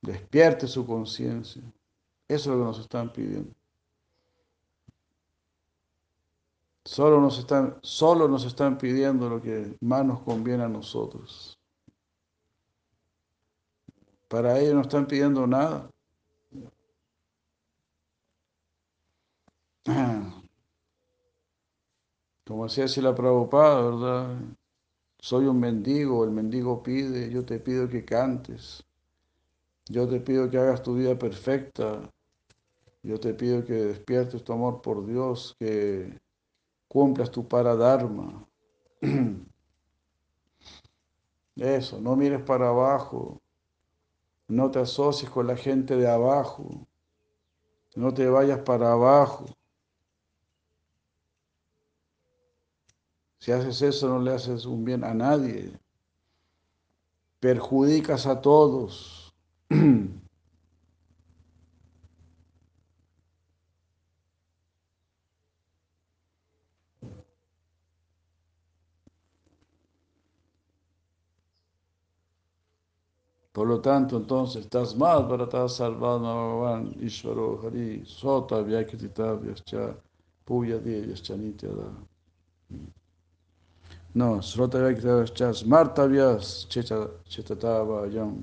Despierte 0.00 0.66
su 0.66 0.86
conciencia. 0.86 1.62
Eso 2.26 2.50
es 2.50 2.56
lo 2.56 2.62
que 2.62 2.64
nos 2.64 2.80
están 2.80 3.12
pidiendo. 3.12 3.52
Solo 6.86 7.20
nos, 7.20 7.38
están, 7.38 7.78
solo 7.82 8.28
nos 8.28 8.46
están 8.46 8.78
pidiendo 8.78 9.28
lo 9.28 9.42
que 9.42 9.76
más 9.80 10.06
nos 10.06 10.22
conviene 10.22 10.64
a 10.64 10.68
nosotros. 10.68 11.60
Para 14.26 14.58
ellos 14.58 14.74
no 14.74 14.80
están 14.80 15.06
pidiendo 15.06 15.46
nada. 15.46 15.90
Como 22.46 22.64
decía 22.64 22.84
así 22.84 23.00
la 23.00 23.14
Prabhupada, 23.14 23.80
¿verdad? 23.82 24.36
Soy 25.18 25.46
un 25.46 25.58
mendigo, 25.58 26.24
el 26.24 26.30
mendigo 26.30 26.82
pide, 26.82 27.30
yo 27.30 27.44
te 27.44 27.58
pido 27.58 27.88
que 27.88 28.04
cantes, 28.04 28.84
yo 29.86 30.06
te 30.06 30.20
pido 30.20 30.50
que 30.50 30.58
hagas 30.58 30.82
tu 30.82 30.94
vida 30.94 31.18
perfecta, 31.18 32.02
yo 33.02 33.18
te 33.18 33.32
pido 33.34 33.64
que 33.64 33.72
despiertes 33.72 34.44
tu 34.44 34.52
amor 34.52 34.82
por 34.82 35.06
Dios, 35.06 35.56
que 35.58 36.20
cumplas 36.88 37.30
tu 37.30 37.48
paradharma. 37.48 38.46
Eso, 41.56 42.00
no 42.00 42.14
mires 42.14 42.42
para 42.42 42.68
abajo, 42.68 43.40
no 44.48 44.70
te 44.70 44.80
asocies 44.80 45.30
con 45.30 45.46
la 45.46 45.56
gente 45.56 45.96
de 45.96 46.08
abajo, 46.08 46.86
no 47.96 48.12
te 48.14 48.28
vayas 48.28 48.60
para 48.60 48.92
abajo. 48.92 49.57
Si 53.48 53.52
haces 53.52 53.80
eso 53.80 54.08
no 54.10 54.18
le 54.20 54.34
haces 54.34 54.66
un 54.66 54.84
bien 54.84 55.02
a 55.02 55.14
nadie. 55.14 55.72
Perjudicas 57.40 58.26
a 58.26 58.42
todos. 58.42 59.32
Por 73.52 73.66
lo 73.66 73.80
tanto, 73.80 74.18
entonces, 74.18 74.66
para 74.66 75.44
estar 75.44 75.70
salvado, 75.70 76.20
Bhagavan, 76.20 76.94
Ishvaro, 77.00 77.62
Hari, 77.64 78.04
Sota, 78.04 78.60
Vyakitita, 78.60 79.32
Vyascha, 79.36 79.96
Puya, 80.44 80.76
Vyascha, 80.76 81.34
Nityada. 81.34 81.90
No, 84.14 84.40
Srotavyakyas 84.42 85.64
Martavyas 85.64 86.66
Chetatavayam. 86.68 88.42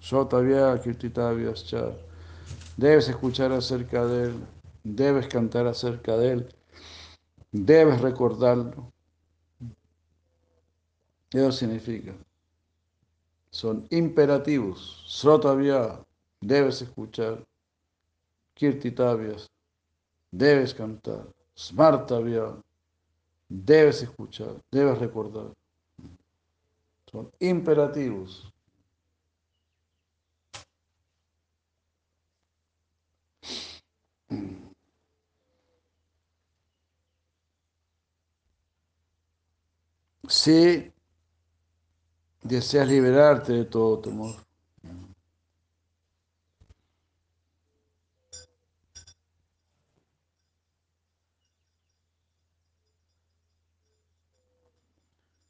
Srotavya 0.00 0.80
Kirtitavyas 0.82 1.64
Debes 2.76 3.08
escuchar 3.08 3.52
acerca 3.52 4.04
de 4.04 4.24
él, 4.24 4.46
debes 4.82 5.28
cantar 5.28 5.66
acerca 5.68 6.16
de 6.16 6.32
él, 6.32 6.54
debes 7.52 8.00
recordarlo. 8.00 8.90
Eso 11.30 11.52
significa. 11.52 12.12
Son 13.50 13.86
imperativos. 13.90 15.04
Srotavya, 15.06 16.00
debes 16.40 16.82
escuchar. 16.82 17.44
Kirtitavyas, 18.54 19.46
debes 20.32 20.74
cantar. 20.74 21.28
Smartavya, 21.56 22.56
Debes 23.48 24.02
escuchar, 24.02 24.60
debes 24.70 24.98
recordar. 24.98 25.52
son 27.10 27.30
imperativos. 27.38 28.52
Si 40.28 40.92
deseas 42.42 42.88
liberarte 42.88 43.52
de 43.52 43.64
todo 43.64 44.00
temor. 44.00 44.43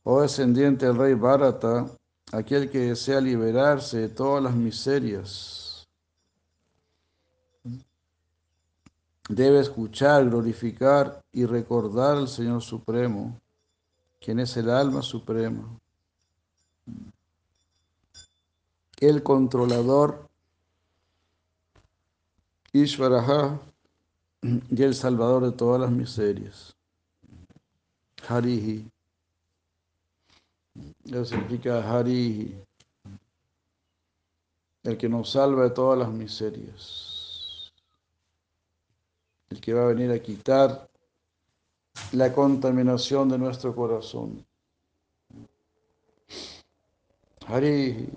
Oh 0.04 0.20
descendiente 0.20 0.84
del 0.84 0.96
rey 0.96 1.14
Bharata, 1.14 1.90
aquel 2.30 2.70
que 2.70 2.78
desea 2.78 3.20
liberarse 3.20 3.98
de 4.00 4.08
todas 4.10 4.42
las 4.42 4.54
miserias, 4.54 5.88
debe 9.28 9.60
escuchar, 9.60 10.28
glorificar 10.28 11.24
y 11.32 11.46
recordar 11.46 12.18
al 12.18 12.28
Señor 12.28 12.60
Supremo, 12.60 13.40
quien 14.20 14.40
es 14.40 14.54
el 14.58 14.68
alma 14.68 15.00
suprema, 15.00 15.66
el 19.00 19.22
controlador, 19.22 20.28
Ishvaraha, 22.72 23.58
y 24.42 24.82
el 24.82 24.94
salvador 24.94 25.44
de 25.44 25.52
todas 25.52 25.80
las 25.80 25.90
miserias. 25.90 26.76
Harihi. 28.28 28.93
Eso 31.04 31.24
significa 31.24 31.88
Hari, 31.88 32.60
el 34.82 34.98
que 34.98 35.08
nos 35.08 35.30
salva 35.30 35.64
de 35.64 35.70
todas 35.70 35.98
las 35.98 36.10
miserias, 36.10 37.72
el 39.50 39.60
que 39.60 39.72
va 39.72 39.84
a 39.84 39.88
venir 39.88 40.10
a 40.10 40.18
quitar 40.20 40.90
la 42.12 42.32
contaminación 42.32 43.28
de 43.28 43.38
nuestro 43.38 43.74
corazón. 43.74 44.44
Hari. 47.46 48.08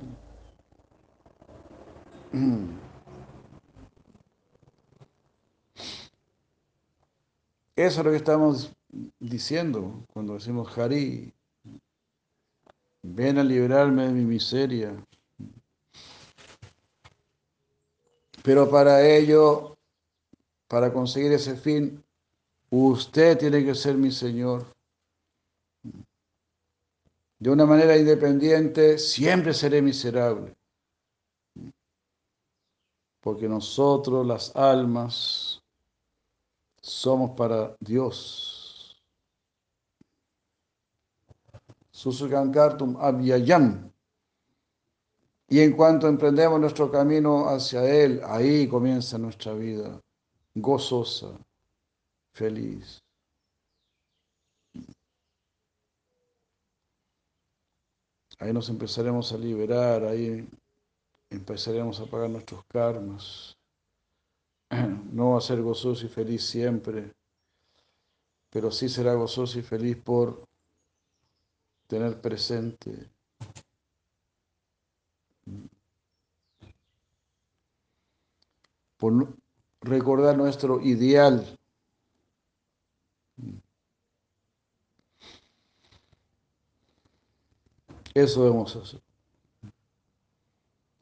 Eso 7.75 7.99
es 7.99 8.05
lo 8.05 8.11
que 8.11 8.17
estamos 8.17 8.73
diciendo 9.19 10.03
cuando 10.11 10.33
decimos 10.33 10.75
Hari. 10.75 11.31
Ven 13.09 13.37
a 13.37 13.43
liberarme 13.43 14.05
de 14.05 14.11
mi 14.11 14.25
miseria. 14.25 14.93
Pero 18.43 18.69
para 18.69 19.07
ello, 19.07 19.77
para 20.67 20.91
conseguir 20.91 21.31
ese 21.31 21.55
fin, 21.55 22.03
usted 22.69 23.37
tiene 23.37 23.63
que 23.63 23.75
ser 23.75 23.95
mi 23.95 24.11
Señor. 24.11 24.65
De 27.39 27.49
una 27.49 27.65
manera 27.65 27.95
independiente, 27.97 28.97
siempre 28.97 29.53
seré 29.53 29.81
miserable. 29.81 30.53
Porque 33.21 33.47
nosotros, 33.47 34.27
las 34.27 34.53
almas, 34.53 35.61
somos 36.81 37.31
para 37.37 37.73
Dios. 37.79 38.56
Susukankartum 41.97 42.95
Avyayam. 42.97 43.91
Y 45.49 45.61
en 45.61 45.75
cuanto 45.75 46.07
emprendemos 46.07 46.59
nuestro 46.59 46.91
camino 46.91 47.49
hacia 47.49 47.83
Él, 47.83 48.21
ahí 48.23 48.67
comienza 48.67 49.17
nuestra 49.17 49.53
vida 49.53 49.99
gozosa, 50.53 51.29
feliz. 52.33 53.01
Ahí 58.37 58.53
nos 58.53 58.69
empezaremos 58.69 59.33
a 59.33 59.37
liberar, 59.39 60.03
ahí 60.03 60.47
empezaremos 61.31 61.99
a 61.99 62.05
pagar 62.05 62.29
nuestros 62.29 62.63
karmas. 62.65 63.57
No 65.11 65.31
va 65.31 65.39
a 65.39 65.41
ser 65.41 65.63
gozoso 65.63 66.05
y 66.05 66.09
feliz 66.09 66.45
siempre, 66.45 67.11
pero 68.51 68.69
sí 68.69 68.87
será 68.87 69.15
gozoso 69.15 69.57
y 69.57 69.63
feliz 69.63 69.97
por 69.97 70.46
tener 71.87 72.19
presente 72.21 73.09
por 78.97 79.33
recordar 79.81 80.37
nuestro 80.37 80.81
ideal. 80.81 81.57
Eso 88.13 88.43
debemos 88.43 88.75
hacer. 88.75 88.99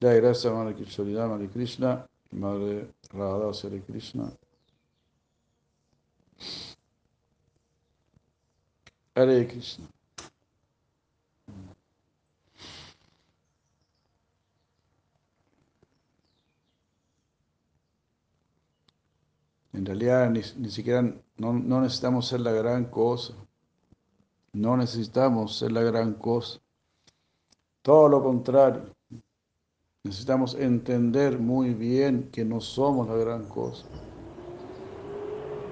Ya, 0.01 0.13
gracias, 0.13 0.53
Madre 0.53 0.75
Kishoridad, 0.75 1.29
Madre 1.29 1.49
Krishna, 1.49 2.05
Madre 2.31 2.93
Radha 3.11 3.53
Sri 3.53 3.81
Krishna. 3.81 4.31
Hare 9.15 9.47
Krishna. 9.47 9.94
En 19.75 19.85
realidad 19.85 20.29
ni, 20.29 20.41
siquiera 20.69 21.01
no, 21.01 21.51
no, 21.51 21.81
necesitamos 21.81 22.27
ser 22.27 22.39
la 22.39 22.53
gran 22.53 22.85
cosa. 22.85 23.33
No 24.53 24.77
necesitamos 24.77 25.57
ser 25.57 25.73
la 25.73 25.81
gran 25.81 26.13
cosa. 26.13 26.61
Todo 27.81 28.07
lo 28.07 28.23
contrario. 28.23 28.83
Necesitamos 30.03 30.55
entender 30.55 31.39
muy 31.39 31.73
bien 31.73 32.29
que 32.31 32.45
no 32.45 32.61
somos 32.61 33.09
la 33.09 33.15
gran 33.15 33.49
cosa. 33.49 33.85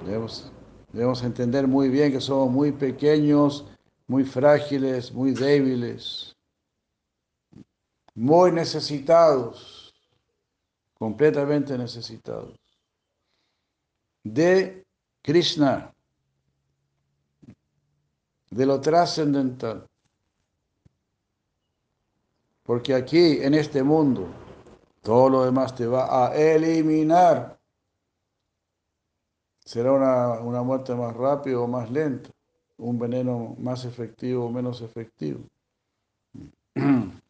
Debemos, 0.06 0.52
debemos 0.92 1.24
entender 1.24 1.66
muy 1.66 1.88
bien 1.88 2.12
que 2.12 2.20
somos 2.20 2.52
muy 2.52 2.74
pequeños, 2.74 3.66
muy 4.08 4.26
frágiles, 4.26 5.14
muy 5.14 5.32
débiles, 5.32 6.36
muy 8.16 8.52
necesitados, 8.52 9.94
completamente 11.00 11.78
necesitados 11.78 12.63
de 14.24 14.86
Krishna, 15.22 15.94
de 18.50 18.66
lo 18.66 18.80
trascendental. 18.80 19.88
Porque 22.64 22.94
aquí, 22.94 23.40
en 23.42 23.54
este 23.56 23.84
mundo, 23.84 24.28
todo 25.02 25.30
lo 25.30 25.44
demás 25.44 25.76
te 25.76 25.86
va 25.86 26.28
a 26.28 26.36
eliminar. 26.36 27.60
Será 29.66 29.92
una, 29.92 30.40
una 30.40 30.64
muerte 30.64 30.96
más 30.96 31.14
rápida 31.16 31.60
o 31.60 31.68
más 31.68 31.92
lenta, 31.92 32.30
un 32.78 32.98
veneno 32.98 33.56
más 33.60 33.84
efectivo 33.86 34.46
o 34.46 34.52
menos 34.52 34.82
efectivo. 34.82 35.42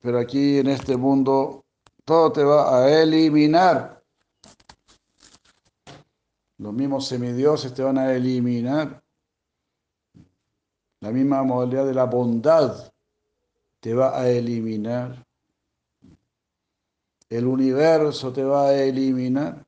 Pero 0.00 0.18
aquí 0.18 0.58
en 0.58 0.68
este 0.68 0.96
mundo 0.96 1.64
todo 2.04 2.32
te 2.32 2.42
va 2.42 2.76
a 2.76 3.02
eliminar. 3.02 3.99
Los 6.60 6.74
mismos 6.74 7.08
semidioses 7.08 7.72
te 7.72 7.82
van 7.82 7.96
a 7.96 8.12
eliminar. 8.12 9.02
La 11.00 11.10
misma 11.10 11.42
modalidad 11.42 11.86
de 11.86 11.94
la 11.94 12.04
bondad 12.04 12.92
te 13.80 13.94
va 13.94 14.20
a 14.20 14.28
eliminar. 14.28 15.26
El 17.30 17.46
universo 17.46 18.30
te 18.30 18.44
va 18.44 18.68
a 18.68 18.74
eliminar. 18.74 19.64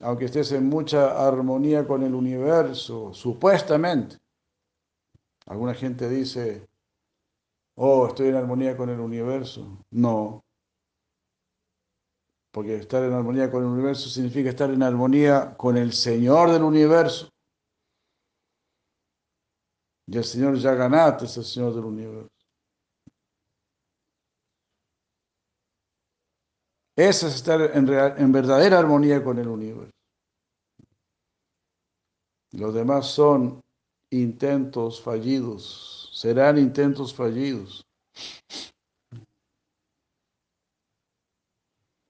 Aunque 0.00 0.24
estés 0.24 0.50
en 0.50 0.68
mucha 0.68 1.24
armonía 1.24 1.86
con 1.86 2.02
el 2.02 2.16
universo, 2.16 3.14
supuestamente. 3.14 4.16
Alguna 5.46 5.74
gente 5.74 6.08
dice, 6.08 6.68
oh, 7.76 8.08
estoy 8.08 8.26
en 8.26 8.34
armonía 8.34 8.76
con 8.76 8.90
el 8.90 8.98
universo. 8.98 9.84
No, 9.92 10.45
porque 12.56 12.76
estar 12.76 13.04
en 13.04 13.12
armonía 13.12 13.50
con 13.50 13.64
el 13.64 13.68
universo 13.68 14.08
significa 14.08 14.48
estar 14.48 14.70
en 14.70 14.82
armonía 14.82 15.54
con 15.58 15.76
el 15.76 15.92
Señor 15.92 16.50
del 16.50 16.62
universo. 16.62 17.28
Y 20.06 20.16
el 20.16 20.24
Señor 20.24 20.56
ya 20.56 20.72
ganaste 20.72 21.26
es 21.26 21.36
el 21.36 21.44
Señor 21.44 21.74
del 21.74 21.84
universo. 21.84 22.30
Eso 26.96 27.26
es 27.26 27.34
estar 27.34 27.60
en, 27.60 27.86
en 27.90 28.32
verdadera 28.32 28.78
armonía 28.78 29.22
con 29.22 29.38
el 29.38 29.48
universo. 29.48 29.92
Los 32.52 32.72
demás 32.72 33.06
son 33.06 33.62
intentos 34.10 35.02
fallidos, 35.02 36.10
serán 36.14 36.56
intentos 36.56 37.12
fallidos. 37.12 37.86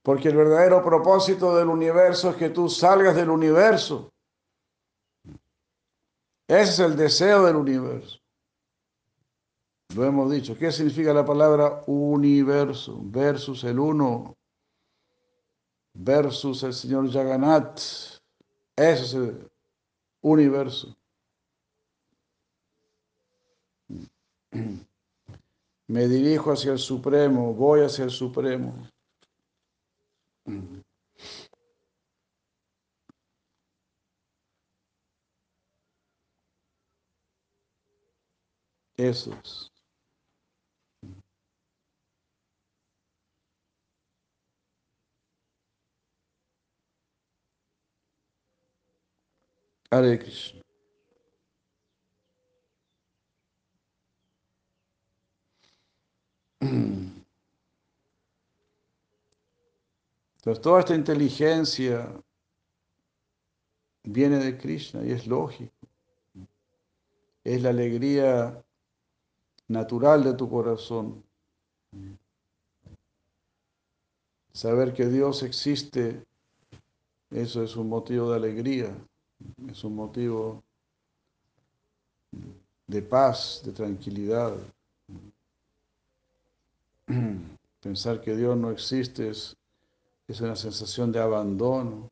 Porque 0.07 0.29
el 0.29 0.37
verdadero 0.37 0.85
propósito 0.85 1.57
del 1.57 1.66
universo 1.66 2.31
es 2.31 2.37
que 2.37 2.51
tú 2.51 2.69
salgas 2.69 3.16
del 3.16 3.29
universo. 3.29 4.12
Ese 6.47 6.71
es 6.71 6.79
el 6.79 6.95
deseo 6.95 7.45
del 7.45 7.57
universo. 7.57 8.21
Lo 9.97 10.05
hemos 10.05 10.31
dicho. 10.31 10.57
¿Qué 10.57 10.71
significa 10.71 11.12
la 11.12 11.25
palabra 11.25 11.83
universo? 11.88 13.01
Versus 13.03 13.64
el 13.64 13.81
uno. 13.81 14.37
Versus 15.92 16.62
el 16.62 16.73
señor 16.73 17.11
Jagannath. 17.11 17.81
Ese 18.77 19.03
es 19.03 19.14
el 19.14 19.51
universo. 20.21 20.97
Me 25.88 26.07
dirijo 26.07 26.53
hacia 26.53 26.71
el 26.71 26.79
Supremo, 26.79 27.53
voy 27.55 27.81
hacia 27.81 28.05
el 28.05 28.11
Supremo. 28.11 28.88
Eso 38.99 39.33
es. 39.43 39.71
Hare. 49.91 50.21
Entonces, 60.47 60.63
toda 60.63 60.79
esta 60.79 60.95
inteligencia 60.95 62.09
viene 64.05 64.39
de 64.39 64.57
Krishna 64.57 65.05
y 65.05 65.11
es 65.11 65.27
lógico. 65.27 65.75
Es 67.43 67.61
la 67.61 67.71
alegría 67.71 68.65
natural 69.67 70.23
de 70.23 70.35
tu 70.35 70.49
corazón. 70.49 71.25
Saber 74.53 74.95
que 74.95 75.07
Dios 75.07 75.43
existe, 75.43 76.25
eso 77.33 77.65
es 77.65 77.75
un 77.75 77.89
motivo 77.89 78.31
de 78.31 78.37
alegría, 78.37 78.97
es 79.69 79.83
un 79.83 79.97
motivo 79.97 80.63
de 82.87 83.03
paz, 83.03 83.63
de 83.65 83.73
tranquilidad. 83.73 84.57
Pensar 87.81 88.21
que 88.21 88.37
Dios 88.37 88.57
no 88.57 88.71
existe 88.71 89.31
es 89.31 89.57
es 90.29 90.41
una 90.41 90.57
sensación 90.57 91.12
de 91.12 91.21
abandono. 91.21 92.11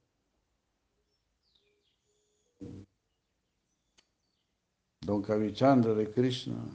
Don 5.01 5.21
Kavichandra 5.21 5.95
de 5.95 6.11
Krishna. 6.11 6.75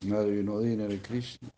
Vinodina 0.00 0.86
de 0.86 1.00
Krishna. 1.00 1.48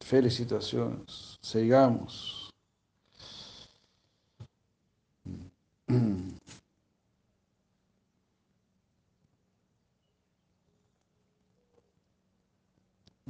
Felicitaciones. 0.00 1.38
Sigamos. 1.42 2.50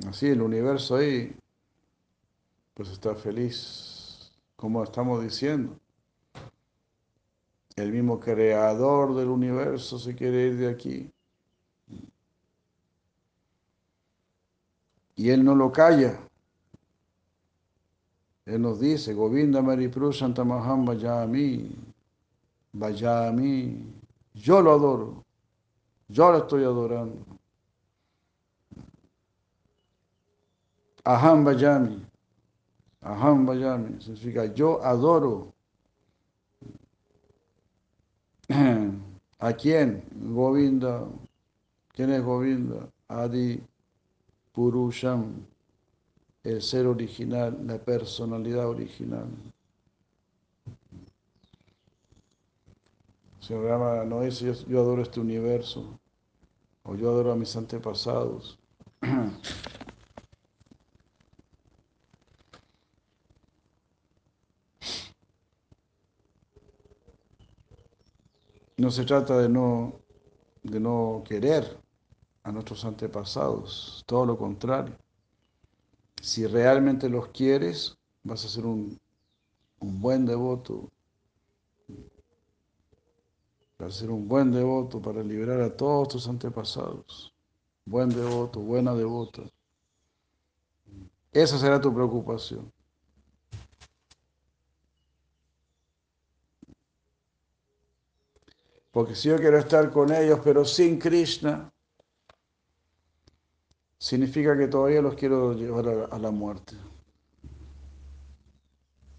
Así 0.06 0.28
el 0.28 0.42
universo 0.42 0.96
ahí, 0.96 1.34
pues 2.74 2.90
está 2.90 3.14
feliz, 3.14 4.30
como 4.56 4.84
estamos 4.84 5.22
diciendo. 5.22 5.76
El 7.74 7.92
mismo 7.92 8.20
creador 8.20 9.14
del 9.14 9.28
universo 9.28 9.98
se 9.98 10.14
quiere 10.14 10.48
ir 10.48 10.56
de 10.56 10.68
aquí. 10.68 11.10
Y 15.16 15.30
él 15.30 15.44
no 15.44 15.54
lo 15.54 15.72
calla. 15.72 16.20
Él 18.46 18.62
nos 18.62 18.80
dice, 18.80 19.12
Govinda 19.12 19.60
Maripru 19.60 20.12
Santamaham 20.12 20.86
Vayami, 20.86 21.70
Vayami, 22.72 23.84
yo 24.32 24.62
lo 24.62 24.72
adoro, 24.72 25.24
yo 26.08 26.32
lo 26.32 26.38
estoy 26.38 26.62
adorando. 26.62 27.37
Aham 31.08 31.42
Vayami. 31.42 32.04
Aham 33.02 33.46
Vayami. 33.46 33.96
Significa 34.02 34.44
yo 34.44 34.84
adoro. 34.84 35.54
¿A 39.38 39.52
quién? 39.54 40.02
Govinda. 40.34 41.08
¿Quién 41.94 42.12
es 42.12 42.22
Govinda? 42.22 42.90
Adi 43.08 43.62
Purusham. 44.52 45.46
El 46.44 46.60
ser 46.60 46.86
original, 46.86 47.56
la 47.66 47.78
personalidad 47.78 48.68
original. 48.68 49.28
Se 53.40 53.54
llama, 53.54 54.04
no 54.04 54.22
es 54.22 54.40
yo, 54.40 54.52
yo 54.68 54.80
adoro 54.80 55.00
este 55.02 55.20
universo, 55.20 55.98
o 56.82 56.94
yo 56.94 57.08
adoro 57.08 57.32
a 57.32 57.36
mis 57.36 57.56
antepasados. 57.56 58.58
No 68.78 68.92
se 68.92 69.04
trata 69.04 69.36
de 69.38 69.48
no, 69.48 69.92
de 70.62 70.78
no 70.78 71.24
querer 71.26 71.80
a 72.44 72.52
nuestros 72.52 72.84
antepasados, 72.84 74.04
todo 74.06 74.24
lo 74.24 74.38
contrario. 74.38 74.96
Si 76.22 76.46
realmente 76.46 77.08
los 77.08 77.26
quieres, 77.28 77.98
vas 78.22 78.44
a 78.44 78.48
ser 78.48 78.64
un, 78.64 78.96
un 79.80 80.00
buen 80.00 80.24
devoto. 80.24 80.92
Vas 83.80 83.96
a 83.96 83.98
ser 83.98 84.10
un 84.10 84.28
buen 84.28 84.52
devoto 84.52 85.02
para 85.02 85.24
liberar 85.24 85.60
a 85.60 85.76
todos 85.76 86.08
tus 86.08 86.28
antepasados. 86.28 87.34
Buen 87.84 88.10
devoto, 88.10 88.60
buena 88.60 88.94
devota. 88.94 89.42
Esa 91.32 91.58
será 91.58 91.80
tu 91.80 91.92
preocupación. 91.92 92.72
Porque 98.98 99.14
si 99.14 99.28
yo 99.28 99.36
quiero 99.36 99.58
estar 99.58 99.92
con 99.92 100.12
ellos, 100.12 100.40
pero 100.42 100.64
sin 100.64 100.98
Krishna, 100.98 101.72
significa 103.96 104.58
que 104.58 104.66
todavía 104.66 105.00
los 105.00 105.14
quiero 105.14 105.52
llevar 105.52 106.08
a, 106.10 106.18
la 106.18 106.32
muerte. 106.32 106.74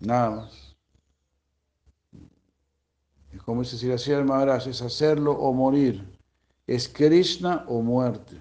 Nada 0.01 0.31
más. 0.31 0.75
Es 3.31 3.41
como 3.43 3.61
dice 3.61 3.77
Siracía 3.77 4.21
Maharaj, 4.21 4.67
es 4.67 4.81
hacerlo 4.81 5.31
o 5.31 5.53
morir. 5.53 6.05
Es 6.67 6.89
Krishna 6.89 7.63
o 7.69 7.81
muerte. 7.81 8.37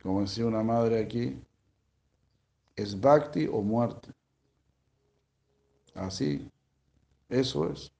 Como 0.00 0.20
decía 0.20 0.46
una 0.46 0.62
madre 0.62 1.02
aquí, 1.02 1.42
es 2.76 3.00
bhakti 3.00 3.48
o 3.48 3.60
muerte. 3.60 4.12
Así, 5.98 6.48
eso 7.28 7.70
es. 7.70 7.92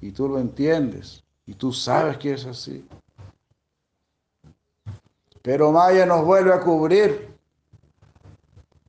Y 0.00 0.12
tú 0.12 0.28
lo 0.28 0.38
entiendes, 0.38 1.22
y 1.46 1.54
tú 1.54 1.72
sabes 1.72 2.16
que 2.16 2.32
es 2.32 2.46
así. 2.46 2.86
Pero 5.42 5.72
Maya 5.72 6.06
nos 6.06 6.24
vuelve 6.24 6.52
a 6.52 6.60
cubrir, 6.60 7.34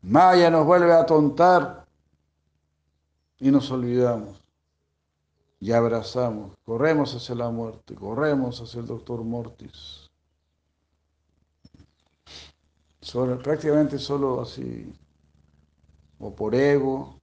Maya 0.02 0.50
nos 0.50 0.66
vuelve 0.66 0.94
a 0.94 1.06
tontar 1.06 1.86
y 3.40 3.52
nos 3.52 3.70
olvidamos 3.72 4.42
y 5.60 5.72
abrazamos, 5.72 6.58
corremos 6.66 7.14
hacia 7.14 7.36
la 7.36 7.50
muerte, 7.50 7.94
corremos 7.94 8.60
hacia 8.62 8.80
el 8.80 8.88
doctor 8.88 9.24
Mortis. 9.24 10.10
prácticamente 13.44 14.00
solo 14.00 14.42
así 14.42 14.92
o 16.22 16.34
por 16.34 16.56
ego, 16.56 17.20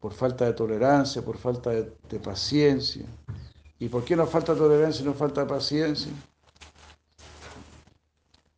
por 0.00 0.12
falta 0.12 0.44
de 0.44 0.52
tolerancia, 0.52 1.24
por 1.24 1.38
falta 1.38 1.70
de, 1.70 2.20
paciencia, 2.20 3.06
¿Y 3.78 3.88
por 3.88 4.04
qué 4.04 4.16
nos 4.16 4.30
falta 4.30 4.54
tolerancia 4.54 5.02
y 5.02 5.06
nos 5.06 5.16
falta 5.16 5.46
paciencia? 5.46 6.12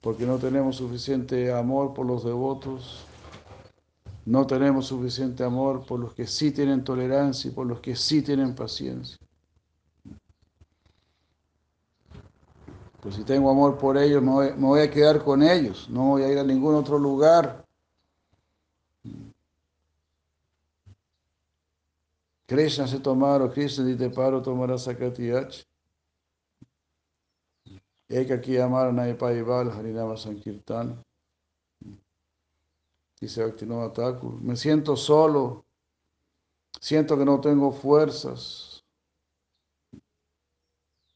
Porque 0.00 0.26
no 0.26 0.38
tenemos 0.38 0.76
suficiente 0.76 1.52
amor 1.52 1.94
por 1.94 2.06
los 2.06 2.24
devotos, 2.24 3.04
no 4.24 4.46
tenemos 4.46 4.86
suficiente 4.86 5.42
amor 5.42 5.84
por 5.86 5.98
los 5.98 6.14
que 6.14 6.26
sí 6.26 6.52
tienen 6.52 6.84
tolerancia 6.84 7.50
y 7.50 7.54
por 7.54 7.66
los 7.66 7.80
que 7.80 7.96
sí 7.96 8.22
tienen 8.22 8.54
paciencia. 8.54 9.18
Pues 13.00 13.14
si 13.14 13.24
tengo 13.24 13.50
amor 13.50 13.78
por 13.78 13.96
ellos, 13.96 14.22
me 14.22 14.52
voy, 14.52 14.80
a 14.80 14.90
quedar 14.90 15.24
con 15.24 15.42
ellos, 15.42 15.88
no 15.88 16.08
voy 16.08 16.22
a 16.22 16.28
ir 16.30 16.38
a 16.38 16.44
ningún 16.44 16.74
otro 16.74 16.98
lugar. 16.98 17.65
Krishna 22.46 22.86
se 22.86 23.00
tomaron, 23.00 23.50
Krishna 23.50 23.84
dite 23.84 24.10
paro 24.10 24.40
tomará 24.40 24.78
sakatiyach. 24.78 25.64
Eka 28.08 28.34
aquí 28.34 28.56
amaron 28.56 28.98
a 29.00 29.08
Ipaival, 29.08 29.70
Harinama 29.70 30.16
Sankirtan. 30.16 31.02
Dice 33.20 33.42
Bhaktivinoda 33.42 33.92
Thakur, 33.92 34.40
me 34.42 34.54
siento 34.56 34.94
solo, 34.94 35.64
siento 36.80 37.16
que 37.16 37.24
no 37.24 37.40
tengo 37.40 37.72
fuerzas. 37.72 38.84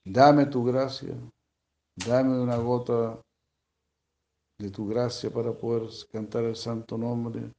Dame 0.05 0.47
tu 0.47 0.65
gracia. 0.65 1.15
Dame 1.95 2.41
una 2.41 2.57
gota 2.57 3.21
de 4.59 4.71
tu 4.71 4.89
gracia 4.89 5.31
para 5.31 5.53
poder 5.53 5.89
cantar 6.11 6.45
el 6.45 6.57
santo 6.57 6.97
nombre, 6.97 7.53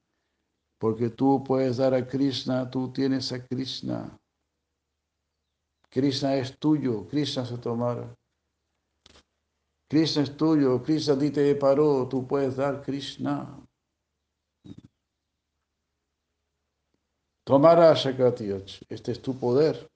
porque 0.82 1.12
tú 1.12 1.44
puedes 1.44 1.78
dar 1.78 1.94
a 1.94 2.08
Krishna, 2.08 2.67
tú 2.67 2.91
tienes 2.91 3.32
a 3.32 3.46
Krishna. 3.46 4.20
Krishna 5.91 6.36
es 6.38 6.58
tuyo, 6.58 7.08
Krishna 7.08 7.46
se 7.46 7.56
tomará. 7.60 8.17
Krishna 9.88 10.24
es 10.24 10.36
tuyo, 10.36 10.82
Krishna 10.82 11.20
ti 11.20 11.30
te 11.30 11.54
paró, 11.54 12.08
tú 12.10 12.26
puedes 12.28 12.56
dar 12.56 12.82
Krishna. 12.82 13.63
Tomará 17.44 17.94
Shakatiyach, 17.94 18.82
este 18.89 19.12
es 19.12 19.22
tu 19.22 19.38
poder. 19.38 19.88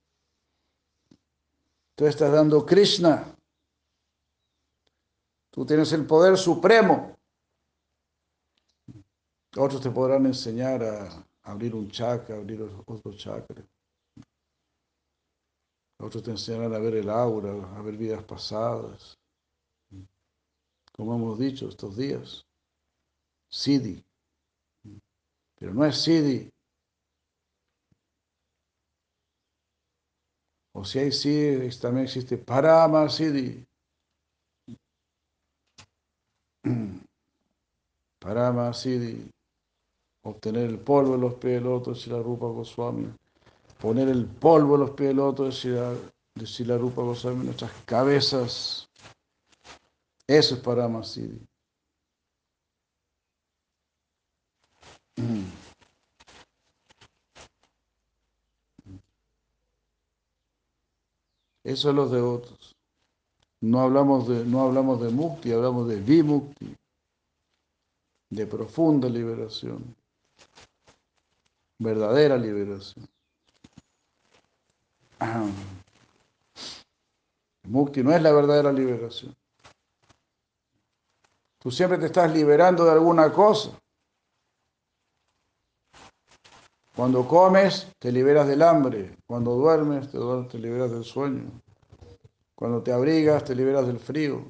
Tú 1.95 2.06
estás 2.06 2.32
dando 2.32 2.63
Krishna. 2.63 3.36
Tú 5.50 5.65
tienes 5.65 5.91
el 5.93 6.06
poder 6.06 6.38
supremo. 6.38 7.14
Otros 9.58 9.82
te 9.82 9.89
podrán 9.89 10.26
enseñar 10.26 10.84
a 10.84 11.26
abrir 11.44 11.74
un 11.74 11.89
chakra, 11.89 12.36
abrir 12.36 12.62
otro 12.62 13.13
chakra. 13.15 13.65
Otros 15.98 16.24
te 16.24 16.32
enseñarán 16.32 16.74
a 16.74 16.80
ver 16.80 16.96
el 16.96 17.10
aura, 17.10 17.78
a 17.78 17.82
ver 17.82 17.96
vidas 17.96 18.24
pasadas. 18.24 19.18
Como 20.91 21.15
hemos 21.15 21.39
dicho 21.39 21.70
estos 21.70 21.96
días, 21.96 22.46
Siddhi. 23.50 24.04
Pero 25.58 25.74
no 25.74 25.86
es 25.86 26.02
Siddhi. 26.02 26.52
O 30.74 30.84
si 30.84 31.00
hay 31.00 31.13
Siddhi, 31.13 31.70
también 31.80 32.06
existe 32.06 32.38
Parama 32.38 33.08
Siddhi. 33.10 33.65
Parama 38.20 38.74
Siddhi, 38.74 39.32
obtener 40.25 40.69
el 40.69 40.79
polvo 40.79 41.15
en 41.15 41.21
los 41.21 41.35
pies 41.35 41.61
del 41.61 41.67
otro 41.67 41.93
de 41.93 42.07
la 42.07 42.19
Rupa 42.19 42.47
Goswami, 42.47 43.07
poner 43.79 44.09
el 44.09 44.25
polvo 44.25 44.75
en 44.75 44.81
los 44.81 44.91
pies 44.91 45.09
del 45.09 45.19
otro 45.19 45.45
de 45.45 46.65
la 46.65 46.77
Rupa 46.77 47.03
Goswami 47.03 47.45
nuestras 47.45 47.71
cabezas. 47.85 48.89
Eso 50.27 50.55
es 50.55 50.61
Parama 50.61 51.03
Siddhi. 51.03 51.45
Eso 61.63 61.89
es 61.89 61.95
los 61.95 62.11
devotos. 62.11 62.75
No 63.61 63.81
hablamos 63.81 64.27
de, 64.27 64.43
no 64.45 64.61
hablamos 64.61 65.01
de 65.01 65.09
mukti, 65.09 65.51
hablamos 65.51 65.88
de 65.88 65.99
vimukti, 65.99 66.75
de 68.29 68.47
profunda 68.47 69.07
liberación, 69.07 69.95
verdadera 71.79 72.38
liberación. 72.38 73.07
Mukti 77.67 78.03
no 78.03 78.11
es 78.11 78.21
la 78.21 78.31
verdadera 78.31 78.71
liberación. 78.71 79.35
Tú 81.59 81.71
siempre 81.71 81.97
te 81.97 82.05
estás 82.05 82.31
liberando 82.31 82.85
de 82.85 82.91
alguna 82.91 83.33
cosa. 83.33 83.71
Cuando 86.95 87.27
comes, 87.27 87.91
te 87.99 88.11
liberas 88.11 88.47
del 88.47 88.61
hambre. 88.61 89.17
Cuando 89.25 89.55
duermes, 89.55 90.09
te, 90.11 90.59
liberas 90.59 90.91
del 90.91 91.03
sueño. 91.03 91.51
Cuando 92.55 92.81
te 92.83 92.93
abrigas, 92.93 93.43
te 93.43 93.53
liberas 93.53 93.88
del 93.88 93.99
frío. 93.99 94.45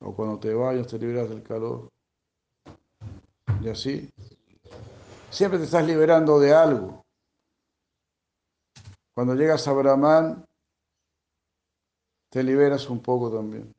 O 0.00 0.14
cuando 0.14 0.38
te 0.38 0.52
bañas, 0.52 0.88
te 0.88 0.98
liberas 0.98 1.30
del 1.30 1.42
calor. 1.42 1.88
Y 3.62 3.68
así. 3.68 4.10
Siempre 5.36 5.58
te 5.58 5.66
estás 5.66 5.84
liberando 5.84 6.40
de 6.40 6.54
algo. 6.54 7.04
Cuando 9.14 9.34
llegas 9.34 9.68
a 9.68 9.72
Brahman, 9.74 10.46
te 12.30 12.42
liberas 12.42 12.88
un 12.88 13.02
poco 13.02 13.30
también. 13.30 13.70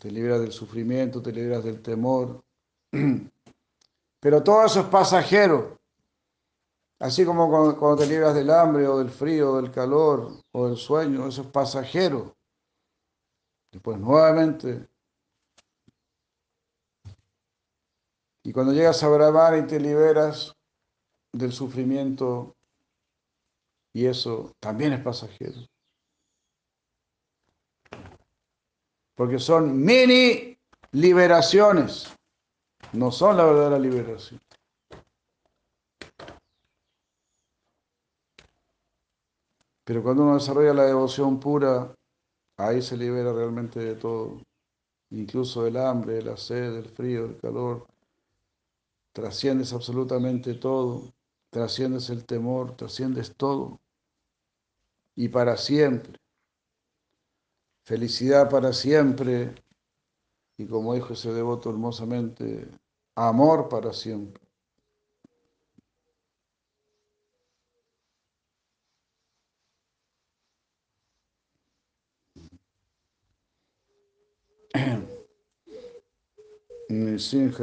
Te 0.00 0.10
liberas 0.10 0.40
del 0.40 0.50
sufrimiento, 0.50 1.22
te 1.22 1.30
liberas 1.30 1.62
del 1.62 1.80
temor. 1.80 2.42
Pero 4.20 4.42
todo 4.42 4.66
eso 4.66 4.80
es 4.80 4.86
pasajero. 4.86 5.78
Así 6.98 7.24
como 7.24 7.48
cuando, 7.48 7.94
te 7.94 8.08
libras 8.08 8.34
del 8.34 8.50
hambre 8.50 8.88
o 8.88 8.98
del 8.98 9.10
frío, 9.10 9.52
o 9.52 9.56
del 9.62 9.70
calor 9.70 10.42
o 10.50 10.66
del 10.66 10.76
sueño, 10.76 11.28
eso 11.28 11.42
es 11.42 11.46
pasajero. 11.46 12.34
Después 13.70 13.96
nuevamente. 14.00 14.88
Y 18.44 18.52
cuando 18.52 18.72
llegas 18.72 19.02
a 19.02 19.08
Brahman 19.08 19.64
y 19.64 19.66
te 19.66 19.78
liberas 19.78 20.52
del 21.32 21.52
sufrimiento, 21.52 22.56
y 23.92 24.06
eso 24.06 24.52
también 24.60 24.92
es 24.92 25.00
pasajero. 25.00 25.66
Porque 29.14 29.38
son 29.38 29.80
mini 29.80 30.58
liberaciones, 30.92 32.12
no 32.92 33.12
son 33.12 33.36
la 33.36 33.44
verdadera 33.44 33.78
liberación. 33.78 34.40
Pero 39.84 40.02
cuando 40.02 40.22
uno 40.22 40.34
desarrolla 40.34 40.74
la 40.74 40.84
devoción 40.84 41.38
pura, 41.38 41.94
ahí 42.56 42.80
se 42.82 42.96
libera 42.96 43.32
realmente 43.32 43.80
de 43.80 43.94
todo, 43.96 44.40
incluso 45.10 45.64
del 45.64 45.76
hambre, 45.76 46.14
de 46.14 46.22
la 46.22 46.36
sed, 46.36 46.74
del 46.74 46.88
frío, 46.88 47.28
del 47.28 47.40
calor. 47.40 47.91
Trasciendes 49.12 49.74
absolutamente 49.74 50.54
todo, 50.54 51.12
trasciendes 51.50 52.08
el 52.08 52.24
temor, 52.24 52.74
trasciendes 52.76 53.36
todo. 53.36 53.78
Y 55.14 55.28
para 55.28 55.58
siempre. 55.58 56.18
Felicidad 57.84 58.48
para 58.48 58.72
siempre. 58.72 59.54
Y 60.56 60.66
como 60.66 60.94
dijo 60.94 61.12
ese 61.12 61.30
devoto 61.32 61.68
hermosamente, 61.68 62.66
amor 63.14 63.68
para 63.68 63.92
siempre. 63.92 64.42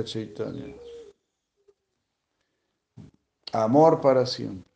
Chaitanya. 0.06 0.89
Amor 3.52 4.02
para 4.02 4.26
siempre. 4.26 4.70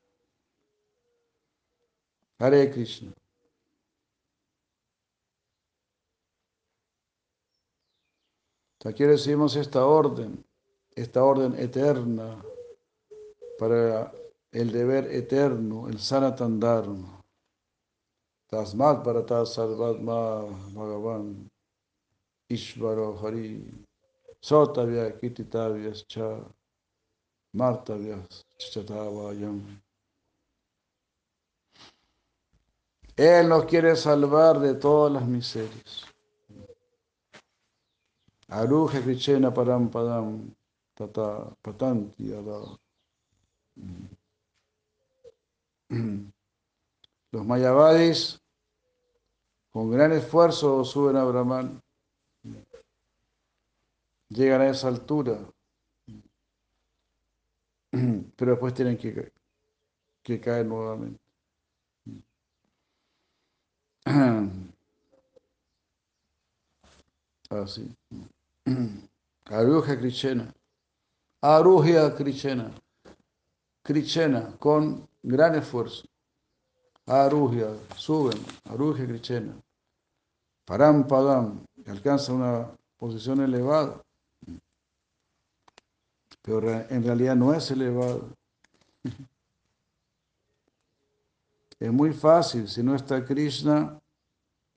Hare 2.40 2.72
Krishna. 2.72 3.12
Aquí 8.86 9.06
recibimos 9.06 9.56
esta 9.56 9.86
orden, 9.86 10.44
esta 10.94 11.24
orden 11.24 11.58
eterna 11.58 12.44
para 13.58 14.12
el 14.52 14.72
deber 14.72 15.06
eterno, 15.06 15.88
el 15.88 16.00
Sanatan 16.00 16.60
Dharma. 16.60 17.22
Tasmat 18.50 19.04
Bharata 19.04 19.46
Bhagavan 19.46 21.50
Ishvaro 22.50 23.18
Hari 23.18 23.66
Sotavya 24.42 25.18
Kititavyas 25.20 26.06
Cha. 26.08 26.40
Él 33.16 33.50
nos 33.50 33.66
quiere 33.66 33.96
salvar 33.96 34.60
de 34.60 34.74
todas 34.74 35.14
las 35.14 35.28
miserias. 35.28 36.06
Aruja 38.48 39.02
Krichena 39.02 39.54
Param 39.54 39.90
Padam 39.90 40.54
Tata 40.96 41.56
Patanti 41.62 42.32
Los 47.32 47.46
mayavadis 47.46 48.40
con 49.72 49.90
gran 49.90 50.12
esfuerzo 50.12 50.84
suben 50.86 51.18
a 51.18 51.24
Brahman. 51.24 51.82
Llegan 54.30 54.62
a 54.62 54.70
esa 54.70 54.88
altura. 54.88 55.40
Pero 58.36 58.52
después 58.52 58.74
tienen 58.74 58.98
que, 58.98 59.32
que 60.24 60.40
caer 60.42 60.66
nuevamente. 60.66 61.20
Así. 67.50 67.96
Aruja 69.46 69.98
Krishna. 69.98 70.52
Aruja 71.42 72.16
Krishna. 72.16 72.72
Krishna 73.84 74.56
con 74.58 75.08
gran 75.22 75.54
esfuerzo. 75.56 76.08
Aruja, 77.06 77.76
suben. 77.96 78.40
Aruja 78.66 79.06
Krishna. 79.06 79.54
Param 80.66 81.08
Padam. 81.08 81.64
Alcanza 81.86 82.34
una 82.34 82.76
posición 82.98 83.42
elevada. 83.42 84.02
Pero 86.44 86.72
en 86.72 87.04
realidad 87.04 87.36
no 87.36 87.54
es 87.54 87.72
elevado. 87.72 88.30
Es 91.80 91.92
muy 91.92 92.14
fácil, 92.14 92.68
si 92.68 92.84
no 92.84 92.96
está 92.96 93.26
Krishna, 93.26 94.00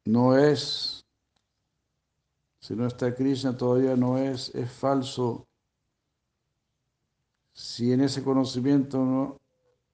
no 0.05 0.37
es. 0.37 1.05
Si 2.61 2.75
no 2.75 2.87
está 2.87 3.15
Krishna, 3.15 3.57
todavía 3.57 3.95
no 3.97 4.17
es, 4.19 4.55
es 4.55 4.71
falso. 4.73 5.47
Si 7.53 7.93
en 7.93 8.01
ese 8.01 8.23
conocimiento 8.23 8.99
no, 8.99 9.41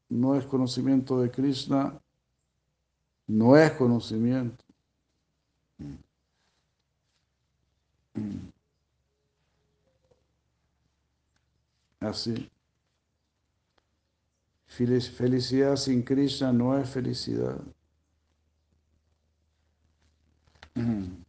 no 0.09 0.37
es 0.37 0.47
conocimiento 0.47 1.21
de 1.21 1.31
Krishna, 1.31 1.99
no 3.27 3.57
es 3.57 3.73
conocimiento. 3.73 4.65
Así. 12.03 12.51
Felicidad 14.67 15.77
sin 15.77 16.03
Krishna 16.03 16.53
no 16.53 16.77
es 16.79 16.89
felicidad. 16.91 17.61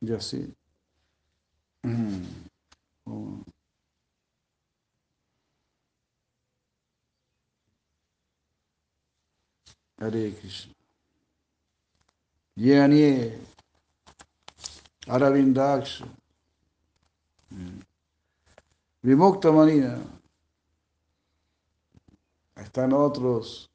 Y 0.00 0.12
así. 0.12 0.54
Oh. 3.06 3.44
Hare 9.98 10.32
Krishna. 10.32 10.72
Yani 12.56 13.32
Aravindaksha. 15.06 16.06
Vimukta 19.02 19.52
Manina. 19.52 19.98
Están 22.56 22.92
otros. 22.92 23.70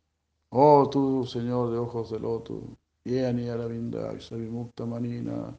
Oh, 0.50 0.90
tú, 0.90 1.26
Señor 1.26 1.72
de 1.72 1.78
ojos 1.78 2.10
de 2.12 2.20
loto. 2.20 2.62
Yani 3.04 3.50
Aravindaksha, 3.50 4.36
Vimukta 4.36 4.86
Manina. 4.86 5.58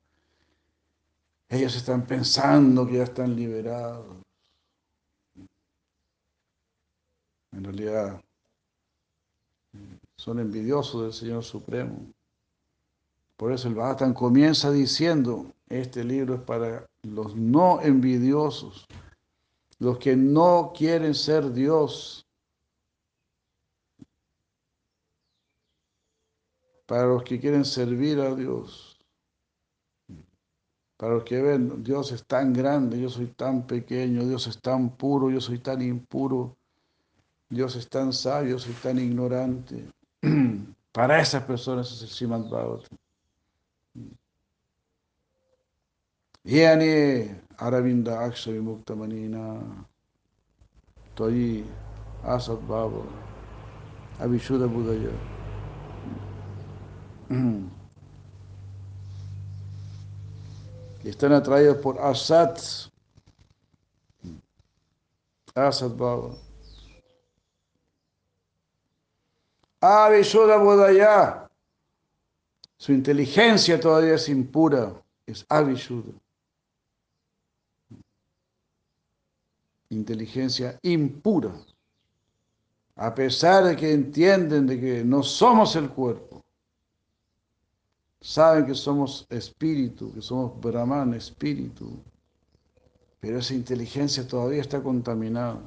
Ellos 1.49 1.77
están 1.77 2.07
pensando 2.07 2.87
que 2.87 2.95
ya 2.95 3.05
están 3.05 3.35
liberados. 3.35 4.17
En 7.53 7.65
realidad, 7.65 8.21
son 10.17 10.39
envidiosos 10.39 11.03
del 11.03 11.13
Señor 11.13 11.45
Supremo. 11.45 12.07
Por 13.37 13.53
eso 13.53 13.69
el 13.69 13.75
Bhagavatam 13.75 14.13
comienza 14.13 14.71
diciendo, 14.71 15.53
este 15.69 16.05
libro 16.05 16.35
es 16.35 16.41
para 16.43 16.90
los 17.03 17.35
no 17.37 17.81
envidiosos, 17.81 18.87
los 19.79 19.99
que 19.99 20.17
no 20.17 20.73
quieren 20.77 21.15
ser 21.15 21.53
Dios, 21.53 22.27
para 26.87 27.07
los 27.07 27.23
que 27.23 27.39
quieren 27.39 27.65
servir 27.65 28.21
a 28.21 28.35
Dios, 28.35 28.99
para 30.97 31.15
los 31.15 31.25
que 31.25 31.41
ven, 31.41 31.83
Dios 31.83 32.13
es 32.13 32.27
tan 32.27 32.53
grande, 32.53 33.01
yo 33.01 33.09
soy 33.09 33.29
tan 33.29 33.67
pequeño, 33.67 34.27
Dios 34.27 34.47
es 34.49 34.61
tan 34.61 34.97
puro, 34.97 35.31
yo 35.31 35.41
soy 35.41 35.59
tan 35.59 35.81
impuro, 35.81 36.59
Dios 37.49 37.75
es 37.77 37.89
tan 37.89 38.13
sabio, 38.13 38.51
yo 38.51 38.59
soy 38.59 38.75
tan 38.75 38.99
ignorante. 38.99 39.89
Para 40.93 41.21
esas 41.21 41.45
personas 41.45 41.91
es 41.91 42.03
el 42.03 42.09
Srimad 42.09 42.51
Bhagavatam. 42.51 42.99
Yani 46.45 47.35
Aravinda 47.59 48.19
Aksha 48.21 48.53
Vimukta 48.53 48.95
Manina 48.97 49.61
Toyi 51.15 51.65
Asad 52.25 52.59
Baba 52.69 53.05
Avishuddha 54.19 54.67
Budaya. 54.67 55.13
Están 61.05 61.33
atraídos 61.33 61.77
por 61.79 61.99
Asad 62.01 62.59
Asad 65.55 65.91
Baba. 65.91 66.35
Avishuddha 69.83 70.57
Budaya. 70.57 71.49
Su 72.79 72.93
inteligencia 72.93 73.79
todavía 73.79 74.15
es 74.15 74.29
impura, 74.31 74.95
es 75.27 75.45
Avishuddha. 75.51 76.13
Inteligencia 79.91 80.79
impura, 80.83 81.53
a 82.97 83.15
pesar 83.15 83.65
de 83.65 83.77
que 83.77 83.93
entienden 83.93 84.67
de 84.67 84.81
que 84.81 85.05
no 85.05 85.23
somos 85.23 85.77
el 85.77 85.91
cuerpo, 85.91 86.43
saben 88.21 88.67
que 88.67 88.75
somos 88.75 89.27
espíritu, 89.31 90.13
que 90.13 90.23
somos 90.23 90.59
Brahman, 90.61 91.15
espíritu, 91.15 92.03
pero 93.21 93.39
esa 93.39 93.55
inteligencia 93.55 94.27
todavía 94.27 94.61
está 94.63 94.83
contaminada. 94.83 95.61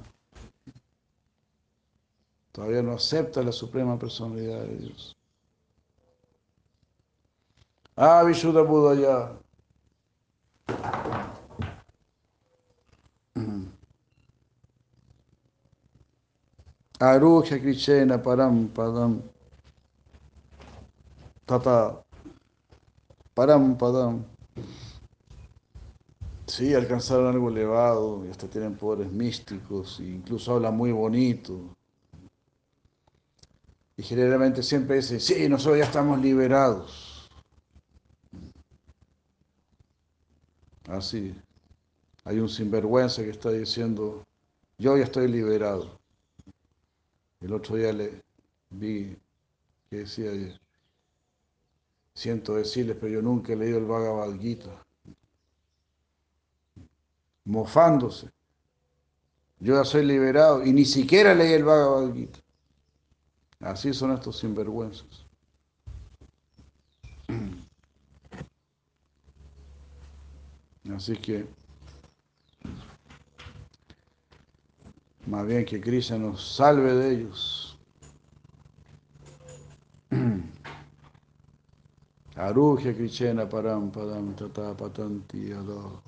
Todavía 2.52 2.84
no 2.84 2.94
acepta 2.94 3.42
la 3.42 3.52
suprema 3.52 3.98
personalidad 3.98 4.62
de 4.62 4.78
Dios. 4.78 5.16
Ah, 7.96 8.24
Vishuddha 8.24 8.62
Buddha 8.62 9.40
Aruja 17.04 17.60
Krishna 17.60 18.18
Param 18.24 18.70
Padam 18.70 19.22
Tata 21.46 22.02
Param 23.36 23.78
Padam. 23.78 24.24
Sí, 26.48 26.74
alcanzaron 26.74 27.28
algo 27.28 27.50
elevado 27.50 28.26
y 28.26 28.30
hasta 28.30 28.48
tienen 28.48 28.76
poderes 28.76 29.12
místicos, 29.12 30.00
e 30.00 30.04
incluso 30.06 30.54
hablan 30.54 30.78
muy 30.78 30.94
bonito. 30.94 31.76
Y 33.98 34.04
generalmente 34.04 34.64
siempre 34.64 34.98
dicen, 34.98 35.20
sí, 35.20 35.50
nosotros 35.50 35.80
ya 35.80 35.86
estamos 35.86 36.22
liberados. 36.22 37.30
Así. 40.88 41.36
Hay 42.24 42.40
un 42.40 42.48
sinvergüenza 42.48 43.24
que 43.24 43.32
está 43.32 43.50
diciendo, 43.50 44.24
yo 44.78 44.96
ya 44.96 45.04
estoy 45.04 45.28
liberado. 45.28 46.03
El 47.44 47.54
otro 47.54 47.76
día 47.76 47.92
le 47.92 48.24
vi 48.70 49.18
que 49.90 49.98
decía, 49.98 50.32
siento 52.14 52.56
decirles, 52.56 52.96
pero 52.98 53.12
yo 53.12 53.22
nunca 53.22 53.52
he 53.52 53.58
leído 53.58 53.80
el 53.80 53.86
Bhagavad 53.86 54.40
Gita. 54.40 54.70
Mofándose. 57.44 58.32
Yo 59.60 59.76
ya 59.76 59.84
soy 59.84 60.06
liberado 60.06 60.66
y 60.66 60.72
ni 60.72 60.86
siquiera 60.86 61.36
leí 61.36 61.52
el 61.52 61.66
Bhagavad 61.66 62.14
Gita. 62.14 62.40
Así 63.60 63.94
son 63.94 64.14
estos 64.14 64.40
sinvergüenzas. 64.40 65.26
Así 70.96 71.18
que 71.18 71.46
Más 75.26 75.48
bien 75.48 75.64
que 75.64 75.80
Krishna 75.80 76.18
nos 76.18 76.56
salve 76.56 76.94
de 76.94 77.14
ellos. 77.14 77.80
Arugya 82.36 82.94
Krishna 82.94 83.48
Param 83.48 83.90
Padam 83.90 84.36
Tata 84.36 84.76
Patanti 84.76 85.54
Ado. 85.54 86.04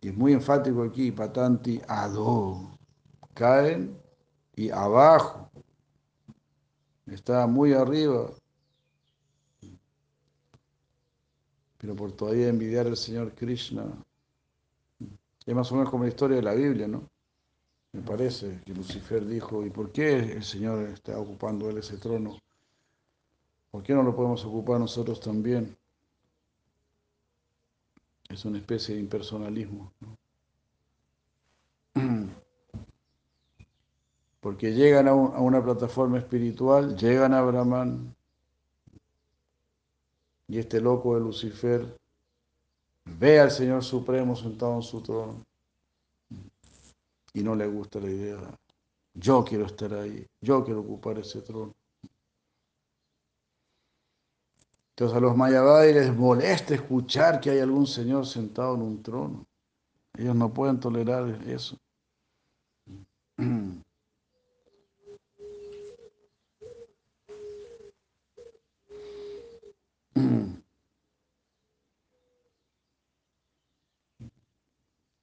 Y 0.00 0.08
es 0.08 0.16
muy 0.16 0.32
enfático 0.32 0.82
aquí, 0.82 1.12
Patanti 1.12 1.80
Ado. 1.86 2.76
Caen 3.34 3.96
y 4.56 4.70
abajo. 4.70 5.50
Está 7.06 7.46
muy 7.46 7.72
arriba. 7.72 8.30
Pero 11.78 11.94
por 11.94 12.12
todavía 12.12 12.48
envidiar 12.48 12.86
al 12.86 12.96
Señor 12.96 13.32
Krishna. 13.34 14.03
Es 15.46 15.54
más 15.54 15.70
o 15.70 15.74
menos 15.74 15.90
como 15.90 16.04
la 16.04 16.08
historia 16.10 16.36
de 16.36 16.42
la 16.42 16.54
Biblia, 16.54 16.88
¿no? 16.88 17.10
Me 17.92 18.02
parece 18.02 18.60
que 18.64 18.74
Lucifer 18.74 19.24
dijo, 19.24 19.64
¿y 19.64 19.70
por 19.70 19.92
qué 19.92 20.18
el 20.18 20.42
Señor 20.42 20.88
está 20.88 21.18
ocupando 21.18 21.70
él 21.70 21.78
ese 21.78 21.96
trono? 21.98 22.38
¿Por 23.70 23.82
qué 23.82 23.94
no 23.94 24.02
lo 24.02 24.16
podemos 24.16 24.44
ocupar 24.44 24.80
nosotros 24.80 25.20
también? 25.20 25.76
Es 28.28 28.44
una 28.44 28.58
especie 28.58 28.94
de 28.94 29.00
impersonalismo. 29.00 29.92
¿no? 30.00 30.18
Porque 34.40 34.72
llegan 34.72 35.06
a, 35.08 35.12
a, 35.12 35.40
una 35.40 35.62
plataforma 35.62 36.18
espiritual, 36.18 36.96
llegan 36.96 37.32
a 37.32 37.42
Brahman, 37.42 38.14
y 40.48 40.58
este 40.58 40.80
loco 40.80 41.14
de 41.14 41.20
Lucifer 41.20 41.96
ve 43.04 43.40
al 43.40 43.50
Señor 43.50 43.84
Supremo 43.84 44.34
sentado 44.36 44.76
en 44.76 44.82
su 44.82 45.00
trono 45.00 45.44
y 47.32 47.42
no 47.42 47.54
le 47.54 47.66
gusta 47.66 48.00
la 48.00 48.10
idea. 48.10 48.38
Yo 49.14 49.44
quiero 49.44 49.66
estar 49.66 49.92
ahí, 49.94 50.26
yo 50.40 50.64
quiero 50.64 50.80
ocupar 50.80 51.18
ese 51.18 51.40
trono. 51.42 51.74
Entonces 54.90 55.16
a 55.16 55.20
los 55.20 55.36
mayavadis 55.36 55.94
les 55.94 56.16
molesta 56.16 56.74
escuchar 56.74 57.40
que 57.40 57.50
hay 57.50 57.58
algún 57.58 57.86
señor 57.86 58.26
sentado 58.26 58.76
en 58.76 58.82
un 58.82 59.02
trono. 59.02 59.44
Ellos 60.16 60.36
no 60.36 60.52
pueden 60.52 60.78
tolerar 60.78 61.28
eso. 61.46 61.76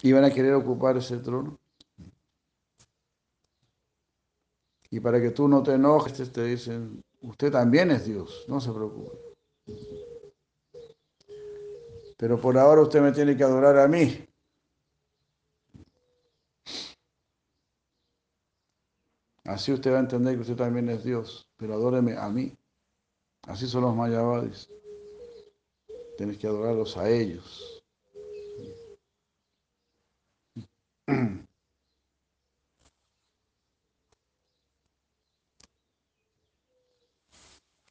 Iban 0.03 0.23
a 0.23 0.31
querer 0.31 0.53
ocupar 0.53 0.97
ese 0.97 1.17
trono. 1.17 1.59
Y 4.89 4.99
para 4.99 5.21
que 5.21 5.31
tú 5.31 5.47
no 5.47 5.63
te 5.63 5.73
enojes, 5.73 6.31
te 6.31 6.43
dicen, 6.43 7.03
usted 7.21 7.51
también 7.51 7.91
es 7.91 8.05
Dios, 8.05 8.45
no 8.47 8.59
se 8.59 8.71
preocupe. 8.71 9.17
Pero 12.17 12.39
por 12.39 12.57
ahora 12.57 12.81
usted 12.81 13.01
me 13.01 13.11
tiene 13.11 13.37
que 13.37 13.43
adorar 13.43 13.77
a 13.77 13.87
mí. 13.87 14.27
Así 19.45 19.71
usted 19.71 19.91
va 19.91 19.97
a 19.97 20.01
entender 20.01 20.35
que 20.35 20.41
usted 20.41 20.55
también 20.55 20.89
es 20.89 21.03
Dios, 21.03 21.49
pero 21.57 21.73
adóreme 21.73 22.15
a 22.17 22.29
mí. 22.29 22.55
Así 23.43 23.67
son 23.67 23.81
los 23.81 23.95
mayavadis. 23.95 24.69
Tienes 26.17 26.37
que 26.37 26.47
adorarlos 26.47 26.95
a 26.97 27.09
ellos. 27.09 27.80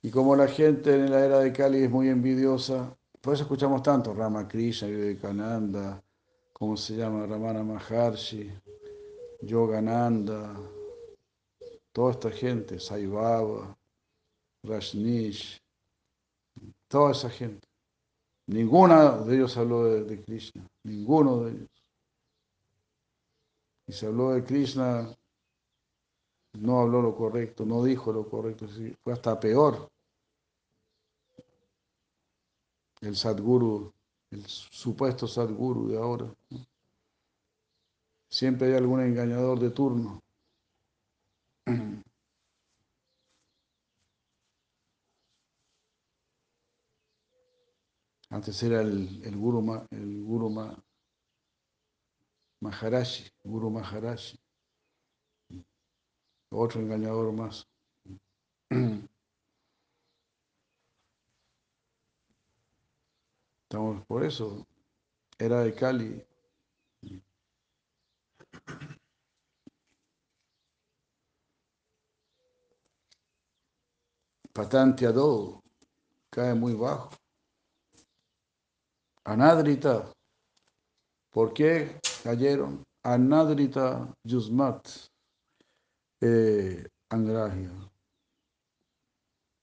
Y 0.02 0.10
como 0.10 0.34
la 0.34 0.48
gente 0.48 0.94
en 0.94 1.10
la 1.10 1.24
era 1.24 1.38
de 1.40 1.52
Cali 1.52 1.84
es 1.84 1.90
muy 1.90 2.08
envidiosa, 2.08 2.96
por 3.20 3.34
eso 3.34 3.42
escuchamos 3.42 3.82
tanto 3.82 4.14
Ramakrishna, 4.14 4.88
Vivekananda, 4.88 6.02
¿cómo 6.54 6.76
se 6.76 6.96
llama? 6.96 7.26
Ramana 7.26 7.62
Maharshi, 7.62 8.50
Yogananda, 9.42 10.56
toda 11.92 12.12
esta 12.12 12.30
gente, 12.30 12.80
Sai 12.80 13.06
Baba, 13.06 13.76
toda 16.88 17.12
esa 17.12 17.28
gente. 17.28 17.68
Ninguna 18.46 19.18
de 19.18 19.36
ellos 19.36 19.56
habló 19.58 19.84
de, 19.84 20.04
de 20.04 20.22
Krishna, 20.22 20.66
ninguno 20.82 21.44
de 21.44 21.50
ellos. 21.52 21.82
Y 23.86 23.92
se 23.92 24.06
habló 24.06 24.30
de 24.30 24.44
Krishna 24.44 25.14
no 26.54 26.80
habló 26.80 27.02
lo 27.02 27.14
correcto, 27.14 27.64
no 27.64 27.84
dijo 27.84 28.12
lo 28.12 28.28
correcto, 28.28 28.66
fue 29.02 29.12
hasta 29.12 29.38
peor. 29.38 29.90
El 33.00 33.16
Sadguru, 33.16 33.92
el 34.30 34.44
supuesto 34.46 35.26
Sadguru 35.26 35.88
de 35.88 35.96
ahora. 35.96 36.32
Siempre 38.28 38.68
hay 38.68 38.74
algún 38.74 39.00
engañador 39.00 39.58
de 39.58 39.70
turno. 39.70 40.22
Antes 48.30 48.62
era 48.62 48.80
el, 48.82 49.22
el 49.24 49.36
Guru, 49.36 49.86
el 49.90 50.22
Guru 50.22 50.50
Maharashi, 52.60 53.28
Guru 53.42 53.70
Maharashi 53.70 54.38
otro 56.50 56.80
engañador 56.80 57.32
más. 57.32 57.66
Estamos 63.62 64.04
por 64.06 64.24
eso. 64.24 64.66
Era 65.38 65.60
de 65.60 65.74
Cali. 65.74 66.26
Patanteado 74.52 75.62
cae 76.30 76.54
muy 76.54 76.74
bajo. 76.74 77.10
Anadrita. 79.24 80.12
¿Por 81.30 81.54
qué 81.54 82.00
cayeron? 82.24 82.82
Anadrita 83.04 84.12
Yusmat 84.24 85.09
eh, 86.20 86.86
Angragia, 87.08 87.70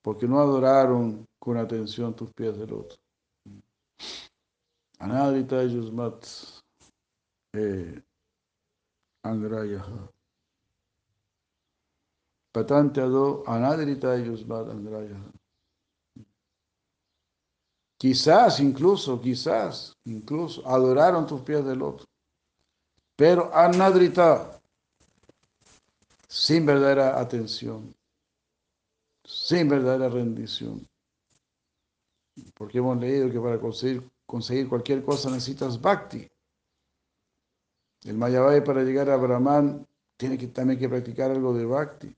porque 0.02 0.28
no 0.28 0.40
adoraron 0.40 1.26
con 1.40 1.58
atención 1.58 2.16
tus 2.16 2.32
pies 2.34 2.58
del 2.58 2.74
otro. 2.74 2.98
Anadrita 5.00 5.64
Yusmat 5.64 6.26
eh, 7.54 8.02
Angraya. 9.24 9.86
Patante 12.52 13.02
ado 13.02 13.44
Anadrita 13.48 14.18
Yusmat 14.18 14.70
Angraya. 14.70 15.18
Quizás, 18.00 18.60
incluso, 18.60 19.20
quizás, 19.20 19.96
incluso 20.06 20.68
adoraron 20.68 21.26
tus 21.26 21.42
pies 21.42 21.66
del 21.66 21.82
otro. 21.82 22.06
Pero 23.16 23.54
Anadrita 23.54 24.57
sin 26.28 26.66
verdadera 26.66 27.20
atención, 27.20 27.96
sin 29.24 29.70
verdadera 29.70 30.10
rendición. 30.10 30.88
Porque 32.54 32.78
hemos 32.78 32.98
leído 33.00 33.32
que 33.32 33.40
para 33.40 33.60
conseguir, 33.60 34.04
conseguir 34.26 34.70
cualquier 34.70 35.04
cosa 35.04 35.30
necesitas 35.30 35.82
bhakti. 35.82 36.30
El 38.04 38.18
Mayavai 38.18 38.64
para 38.64 38.84
llegar 38.84 39.10
a 39.10 39.18
Brahman 39.18 39.86
tiene 40.18 40.38
que, 40.38 40.48
también 40.48 40.80
que 40.80 40.88
practicar 40.88 41.32
algo 41.32 41.54
de 41.54 41.66
bhakti. 41.66 42.16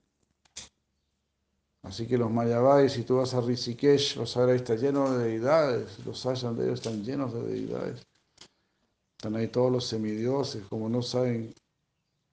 Así 1.82 2.06
que 2.06 2.18
los 2.18 2.30
Mayavai, 2.30 2.90
si 2.90 3.04
tú 3.04 3.16
vas 3.16 3.32
a 3.32 3.40
Rishikesh, 3.40 4.18
vas 4.18 4.36
a 4.36 4.44
ver 4.44 4.56
está 4.56 4.74
lleno 4.74 5.10
de 5.10 5.24
deidades, 5.24 6.04
los 6.04 6.26
ashan 6.26 6.56
de 6.56 6.64
ellos 6.64 6.80
están 6.80 7.02
llenos 7.02 7.32
de 7.32 7.42
deidades. 7.42 8.06
Están 9.16 9.36
ahí 9.36 9.48
todos 9.48 9.72
los 9.72 9.86
semidioses, 9.86 10.62
como 10.66 10.88
no 10.90 11.00
saben 11.00 11.54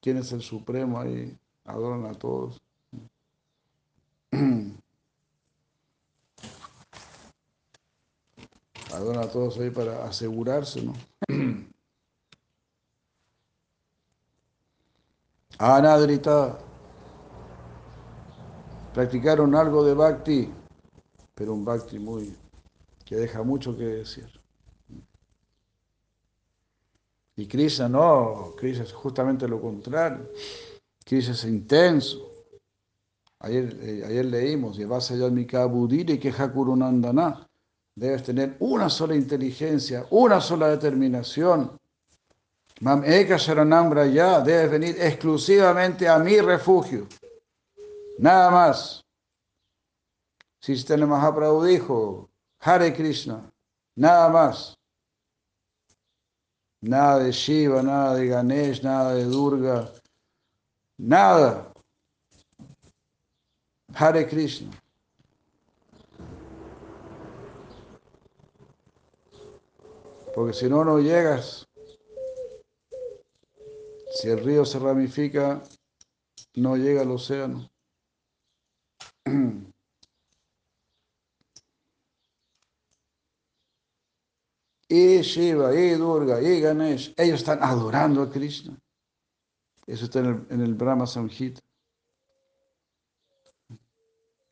quién 0.02 0.18
es 0.18 0.32
el 0.34 0.42
supremo 0.42 1.00
ahí, 1.00 1.38
adoran 1.68 2.06
a 2.06 2.14
todos. 2.14 2.60
Adoran 8.94 9.24
a 9.24 9.28
todos 9.30 9.60
ahí 9.60 9.70
para 9.70 10.06
asegurarse, 10.06 10.82
¿no? 10.82 10.94
Anadrita 15.60 16.58
practicaron 18.94 19.54
algo 19.56 19.84
de 19.84 19.94
bhakti, 19.94 20.52
pero 21.36 21.54
un 21.54 21.66
bhakti 21.66 22.00
muy 22.00 22.36
que 23.06 23.16
deja 23.16 23.44
mucho 23.44 23.76
que 23.78 23.84
decir. 23.86 24.30
Y 27.36 27.46
Krishna 27.48 27.88
no, 27.88 28.54
Krishna 28.58 28.84
es 28.84 28.94
justamente 28.94 29.48
lo 29.48 29.62
contrario. 29.62 30.28
Krishna 31.08 31.34
es 31.34 31.46
intenso. 31.46 32.46
Ayer, 33.40 33.78
eh, 33.82 34.04
ayer 34.06 34.26
leímos, 34.26 34.78
y 34.78 36.20
que 36.20 36.30
Hakurunandana. 36.30 37.48
Debes 37.96 38.24
tener 38.24 38.58
una 38.60 38.90
sola 38.90 39.16
inteligencia, 39.16 40.06
una 40.12 40.42
sola 40.42 40.68
determinación. 40.68 41.80
Mam 42.82 43.04
Eka 43.06 43.38
Sharanambra 43.38 44.06
ya, 44.06 44.42
debes 44.42 44.70
venir 44.70 44.98
exclusivamente 45.00 46.08
a 46.10 46.20
mi 46.20 46.40
refugio. 46.42 47.08
Nada 48.20 48.52
más. 48.52 49.04
Sistema 50.60 51.08
Mahaprabhu 51.08 51.64
dijo, 51.64 52.30
Hare 52.60 52.94
Krishna, 52.94 53.50
nada 53.96 54.30
más. 54.30 54.78
Nada 56.82 57.20
de 57.20 57.32
Shiva, 57.32 57.82
nada 57.82 58.16
de 58.16 58.28
Ganesh, 58.28 58.84
nada 58.84 59.16
de 59.16 59.24
Durga, 59.24 59.92
nada. 60.98 61.72
Hare 63.94 64.28
Krishna. 64.28 64.72
Porque 70.36 70.54
si 70.54 70.70
no, 70.70 70.84
no 70.84 71.00
llegas. 71.00 71.68
Si 74.12 74.30
el 74.30 74.44
río 74.44 74.66
se 74.66 74.80
ramifica, 74.80 75.64
no 76.56 76.76
llega 76.76 77.02
al 77.02 77.12
océano. 77.12 77.70
Y 84.90 85.22
Shiva, 85.22 85.76
y 85.76 85.96
Durga, 85.96 86.42
y 86.42 86.62
Ganesh, 86.62 87.14
ellos 87.18 87.42
están 87.42 87.62
adorando 87.62 88.22
a 88.22 88.32
Krishna. 88.32 88.80
Eso 89.88 90.06
está 90.06 90.20
en 90.20 90.26
el, 90.26 90.46
en 90.50 90.62
el 90.62 90.76
Brahma 90.76 91.08
Samhita. 91.08 91.62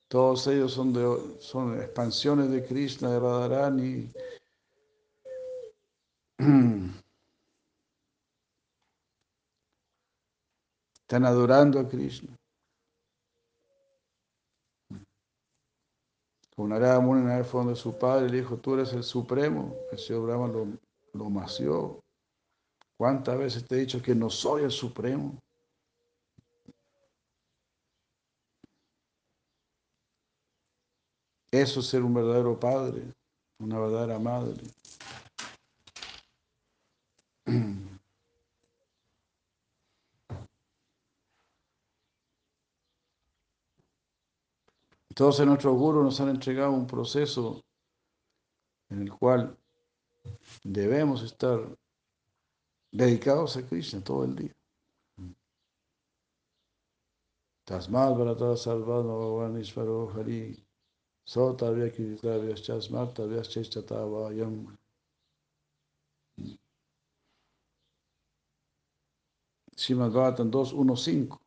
Todos 0.07 0.47
ellos 0.47 0.71
son, 0.71 0.93
de, 0.93 1.41
son 1.41 1.77
expansiones 1.81 2.49
de 2.49 2.65
Krishna, 2.65 3.11
de 3.11 3.19
Radharani. 3.19 4.13
Están 11.01 11.25
adorando 11.25 11.79
a 11.79 11.89
Krishna. 11.89 12.33
Con 16.55 16.69
Narada 16.69 17.01
Muni 17.01 17.21
una 17.21 17.37
vez 17.37 17.47
fue 17.47 17.59
donde 17.59 17.75
su 17.75 17.97
padre 17.97 18.29
le 18.29 18.37
dijo, 18.37 18.55
tú 18.57 18.75
eres 18.75 18.93
el 18.93 19.03
supremo. 19.03 19.75
El 19.91 19.99
señor 19.99 20.27
Brahma 20.27 20.47
lo, 20.47 20.65
lo 21.13 21.29
mació. 21.29 22.04
¿Cuántas 22.97 23.37
veces 23.37 23.67
te 23.67 23.75
he 23.75 23.79
dicho 23.79 24.01
que 24.01 24.15
no 24.15 24.29
soy 24.29 24.63
el 24.63 24.71
supremo? 24.71 25.37
Eso 31.51 31.79
es 31.79 31.85
ser 31.87 32.03
un 32.03 32.13
verdadero 32.13 32.59
padre, 32.59 33.13
una 33.59 33.79
verdadera 33.79 34.19
madre. 34.19 34.61
Todos 45.15 45.45
nuestros 45.45 45.77
gurus 45.77 46.03
nos 46.03 46.19
han 46.19 46.27
entregado 46.27 46.71
un 46.71 46.85
proceso 46.85 47.63
en 48.89 49.03
el 49.03 49.13
cual 49.13 49.57
debemos 50.61 51.23
estar 51.23 51.57
dedicados 52.95 53.57
a 53.57 53.65
Krishna 53.65 54.01
todo 54.01 54.23
el 54.23 54.35
día. 54.35 54.55
Tasmad 57.65 58.15
Bharata 58.15 58.55
Sarvadma 58.55 59.15
Bhagavan 59.15 59.59
Ishvaro 59.59 60.13
Hari 60.13 60.63
Sotavya 61.25 61.91
Kiritavyas 61.91 62.61
Chasmartavyas 62.61 63.49
Chechatavayam 63.49 64.77
Srimad 69.75 70.11
Bhagavatam 70.11 70.51
2.1.5 70.51 71.44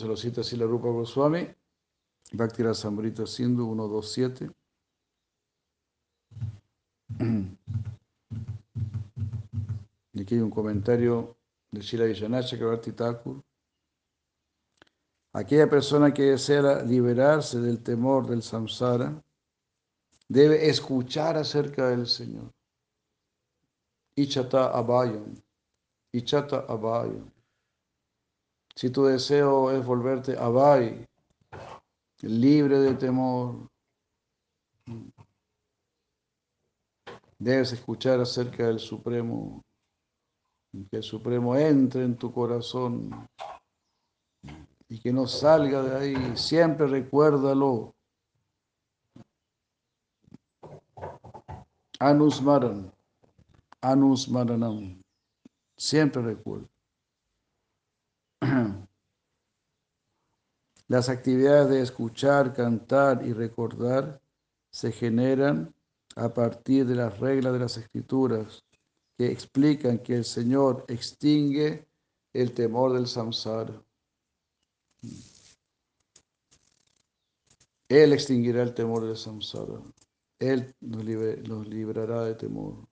Entonces 0.00 0.24
lo 0.24 0.30
cita 0.30 0.40
así 0.40 0.56
la 0.56 0.64
Rupa 0.64 0.88
Goswami, 0.88 1.46
Bhakti 2.32 2.62
Rasamrita 2.62 3.26
Sindhu 3.26 3.66
127. 3.66 4.50
Y 10.14 10.20
aquí 10.22 10.36
hay 10.36 10.40
un 10.40 10.50
comentario 10.50 11.36
de 11.70 11.82
Shila 11.82 12.06
Villanacha 12.06 12.56
Bhakti 12.56 12.92
Thakur. 12.92 13.42
Aquella 15.34 15.68
persona 15.68 16.14
que 16.14 16.30
desea 16.30 16.82
liberarse 16.82 17.60
del 17.60 17.82
temor 17.82 18.26
del 18.26 18.42
samsara 18.42 19.22
debe 20.28 20.66
escuchar 20.66 21.36
acerca 21.36 21.90
del 21.90 22.06
Señor. 22.06 22.50
Ichata 24.16 24.70
abayam. 24.70 25.34
Ichata 26.10 26.64
abayam. 26.66 27.30
Si 28.80 28.88
tu 28.88 29.04
deseo 29.04 29.70
es 29.72 29.84
volverte 29.84 30.38
Abai, 30.38 31.06
libre 32.22 32.78
de 32.78 32.94
temor, 32.94 33.68
debes 37.38 37.74
escuchar 37.74 38.20
acerca 38.20 38.68
del 38.68 38.78
Supremo, 38.78 39.62
que 40.90 40.96
el 40.96 41.02
Supremo 41.02 41.54
entre 41.56 42.04
en 42.04 42.16
tu 42.16 42.32
corazón 42.32 43.28
y 44.88 44.98
que 44.98 45.12
no 45.12 45.26
salga 45.26 45.82
de 45.82 45.96
ahí. 45.98 46.36
Siempre 46.38 46.86
recuérdalo. 46.86 47.94
Anusmaran, 51.98 52.90
Anusmaranam. 53.82 55.02
Siempre 55.76 56.22
recuerda. 56.22 56.69
Las 60.90 61.08
actividades 61.08 61.68
de 61.68 61.82
escuchar, 61.82 62.52
cantar 62.52 63.24
y 63.24 63.32
recordar 63.32 64.20
se 64.72 64.90
generan 64.90 65.72
a 66.16 66.34
partir 66.34 66.84
de 66.84 66.96
las 66.96 67.20
reglas 67.20 67.52
de 67.52 67.60
las 67.60 67.76
escrituras 67.76 68.64
que 69.16 69.30
explican 69.30 70.00
que 70.00 70.16
el 70.16 70.24
Señor 70.24 70.84
extingue 70.88 71.86
el 72.32 72.52
temor 72.54 72.92
del 72.92 73.06
samsara. 73.06 73.80
Él 77.88 78.12
extinguirá 78.12 78.64
el 78.64 78.74
temor 78.74 79.06
del 79.06 79.16
samsara. 79.16 79.80
Él 80.40 80.74
nos, 80.80 81.04
nos 81.04 81.68
librará 81.68 82.24
de 82.24 82.34
temor. 82.34 82.88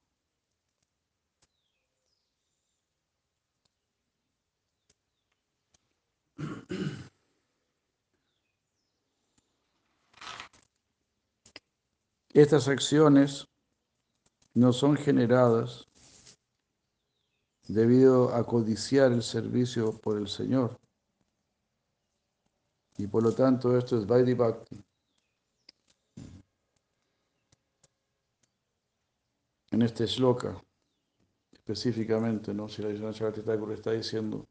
Estas 12.33 12.69
acciones 12.69 13.49
no 14.55 14.73
son 14.73 14.97
generadas 14.97 15.87
debido 17.69 18.35
a 18.35 18.45
codiciar 18.45 19.13
el 19.13 19.23
servicio 19.23 19.93
por 19.93 20.19
el 20.19 20.29
Señor. 20.29 20.79
Y 22.97 23.07
por 23.07 23.23
lo 23.23 23.33
tanto 23.33 23.77
esto 23.77 23.97
es 23.97 24.07
Vaidhi 24.07 24.35
Bhakti. 24.35 24.85
En 29.71 29.83
este 29.83 30.07
shloka, 30.07 30.61
específicamente, 31.53 32.53
¿no? 32.53 32.69
Si 32.69 32.83
la 32.83 33.13
Thakur 33.13 33.73
está 33.73 33.93
diciendo, 33.93 34.47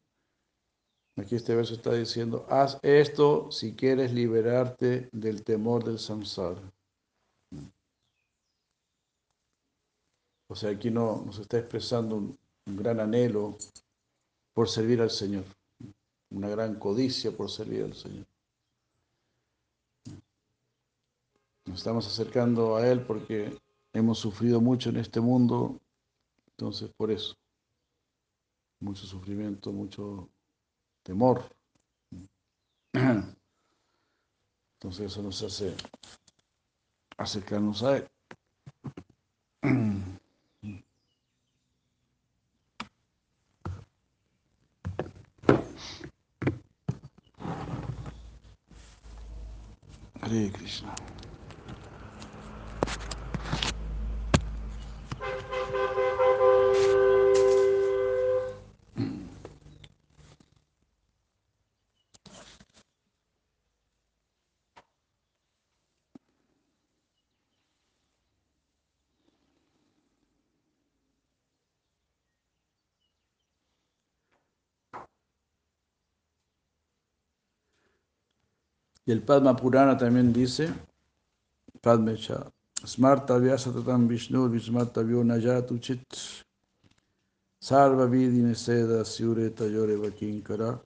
aquí 1.16 1.36
este 1.36 1.56
verso 1.56 1.74
está 1.74 1.94
diciendo, 1.94 2.46
haz 2.50 2.80
esto 2.84 3.52
si 3.52 3.76
quieres 3.76 4.14
liberarte 4.14 5.10
del 5.12 5.44
temor 5.44 5.84
del 5.84 6.00
samsara. 6.00 6.62
O 10.48 10.56
sea, 10.56 10.72
aquí 10.72 10.90
no, 10.90 11.24
nos 11.26 11.40
está 11.40 11.58
expresando 11.58 12.16
un, 12.16 12.38
gran 12.66 13.00
anhelo 13.00 13.58
por 14.54 14.68
servir 14.68 15.02
al 15.02 15.10
Señor, 15.10 15.46
una 16.30 16.50
gran 16.50 16.76
codicia 16.76 17.32
por 17.32 17.50
servir 17.50 17.84
al 17.84 17.94
Señor. 17.94 18.26
Nos 21.66 21.78
estamos 21.78 22.08
acercando 22.08 22.76
a 22.76 22.88
Él 22.88 23.02
porque 23.02 23.58
hemos 23.94 24.20
sufrido 24.20 24.60
mucho 24.62 24.90
en 24.90 24.98
este 24.98 25.20
mundo, 25.20 25.80
entonces 26.52 26.90
por 26.96 27.12
eso, 27.12 27.36
mucho 28.80 29.06
sufrimiento, 29.06 29.72
mucho 29.72 30.30
temor. 31.04 31.44
Entonces 34.74 35.12
eso 35.12 35.22
nos 35.24 35.42
hace 35.44 35.74
acercarnos 37.18 37.84
a 37.84 37.98
Él. 37.98 38.08
Hare 50.28 50.48
Krishna 50.50 50.96
Y 79.08 79.12
el 79.14 79.24
Padma 79.24 79.56
Purana 79.56 79.98
también 79.98 80.34
dice, 80.34 80.68
Padmecha, 81.80 82.52
Smarta 82.86 83.38
Vyasatatam 83.38 84.06
Vishnu 84.06 84.50
Vismartavyo 84.50 85.24
Nayatu 85.24 85.80
Chit 85.80 86.04
Sarva 87.58 88.06
Vidine 88.06 88.54
Seda 88.54 89.06
Siureta 89.06 89.66
Yore 89.66 89.96
Vakinkara. 89.96 90.82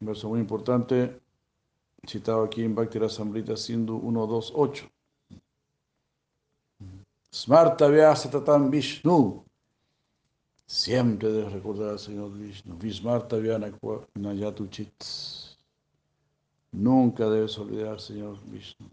Un 0.00 0.06
verso 0.06 0.28
muy 0.28 0.38
importante, 0.38 1.20
citado 2.06 2.44
aquí 2.44 2.62
en 2.62 2.76
Bhakti 2.76 3.00
Rasamrita 3.00 3.56
Sindhu 3.56 4.00
128. 4.00 4.88
Smarta 7.32 7.88
Vyasatatam 7.88 8.70
Vishnu. 8.70 9.44
Siempre 10.64 11.32
debes 11.32 11.52
recordar 11.52 11.90
al 11.90 11.98
Señor 11.98 12.32
Vishnu. 12.32 12.78
Vismarta 12.78 13.36
Nayatu 14.14 14.68
Chit. 14.68 15.51
Nunca 16.72 17.28
debes 17.28 17.58
olvidar 17.58 18.00
Señor 18.00 18.38
Vishnu. 18.46 18.88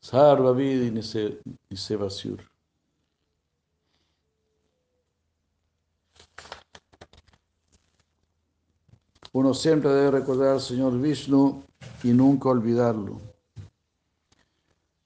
Sarva 0.00 0.52
Vida 0.52 0.86
y 1.68 1.76
Sevasyur. 1.76 2.40
Uno 9.32 9.54
siempre 9.54 9.90
debe 9.90 10.10
recordar 10.10 10.54
al 10.54 10.60
Señor 10.60 10.98
Vishnu 11.00 11.62
y 12.02 12.08
nunca 12.08 12.48
olvidarlo. 12.48 13.29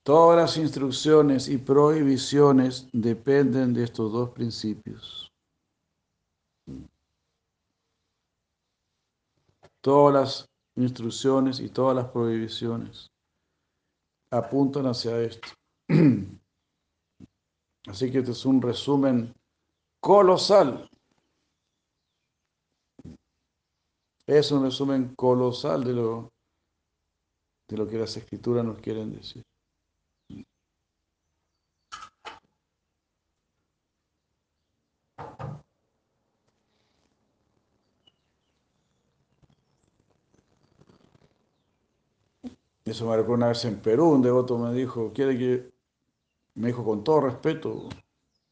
Todas 0.05 0.37
las 0.37 0.57
instrucciones 0.59 1.49
y 1.49 1.57
prohibiciones 1.57 2.87
dependen 2.93 3.73
de 3.73 3.85
estos 3.85 4.13
dos 4.13 4.29
principios. 4.31 5.33
Todas 9.81 10.15
las 10.15 10.47
instrucciones 10.77 11.59
y 11.59 11.71
todas 11.71 11.97
las 11.97 12.11
prohibiciones 12.11 13.11
apuntan 14.31 14.85
hacia 14.85 15.19
esto. 15.23 15.49
Así 17.87 18.13
que 18.13 18.19
este 18.19 18.33
es 18.33 18.45
un 18.45 18.61
resumen 18.61 19.35
colosal. 20.01 20.87
Es 24.27 24.53
un 24.53 24.65
resumen 24.65 25.15
colosal 25.15 25.83
de 25.83 25.93
lo, 25.95 26.31
de 27.69 27.77
lo 27.79 27.89
que 27.89 27.97
las 27.97 28.15
escrituras 28.19 28.67
nos 28.67 28.79
quieren 28.81 29.15
decir. 29.15 29.43
Eso 42.85 43.07
me 43.07 43.17
recuerda 43.17 43.37
una 43.37 43.49
vez 43.49 43.65
en 43.65 43.81
Perú, 43.81 44.11
un 44.11 44.21
devoto 44.21 44.59
me 44.59 44.75
dijo, 44.75 45.11
quiere 45.15 45.39
que, 45.39 45.73
me 46.55 46.67
dijo 46.67 46.85
con 46.85 47.03
todo 47.03 47.23
respeto, 47.23 47.89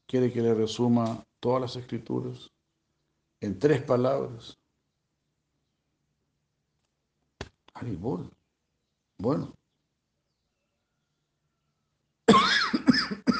quiere 0.07 0.31
que 0.33 0.41
le 0.41 0.55
resuma 0.55 1.23
todas 1.39 1.61
las 1.61 1.75
escrituras 1.75 2.51
en 3.41 3.59
tres 3.59 3.83
palabras. 3.83 4.57
Haribol. 7.75 8.31
Bueno. 9.19 9.53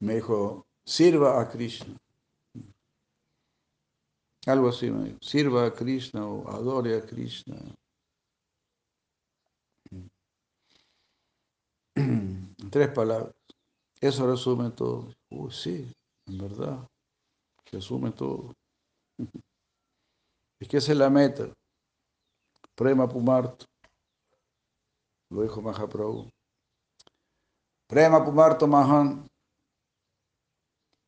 me 0.00 0.16
dijo, 0.16 0.66
sirva 0.84 1.40
a 1.40 1.48
Krishna. 1.48 1.96
Algo 4.50 4.68
así 4.68 4.90
me 4.90 5.04
dijo, 5.04 5.18
sirva 5.22 5.66
a 5.66 5.72
Krishna 5.72 6.26
o 6.26 6.50
adore 6.50 6.96
a 6.96 7.06
Krishna. 7.06 7.56
Tres 12.70 12.88
palabras. 12.88 13.32
Eso 14.00 14.26
resume 14.26 14.70
todo. 14.70 15.14
Uy, 15.30 15.52
sí, 15.52 15.92
en 16.26 16.38
verdad. 16.38 16.88
Resume 17.70 18.10
todo. 18.12 18.52
Es 20.60 20.68
que 20.68 20.76
esa 20.76 20.92
es 20.92 20.98
la 20.98 21.08
meta. 21.08 21.50
Prema 22.74 23.08
Pumarto. 23.08 23.64
Lo 25.30 25.40
dijo 25.42 25.62
Mahaprabhu. 25.62 26.28
Prema 27.88 28.22
Pumarto 28.22 28.66
Mahan. 28.66 29.26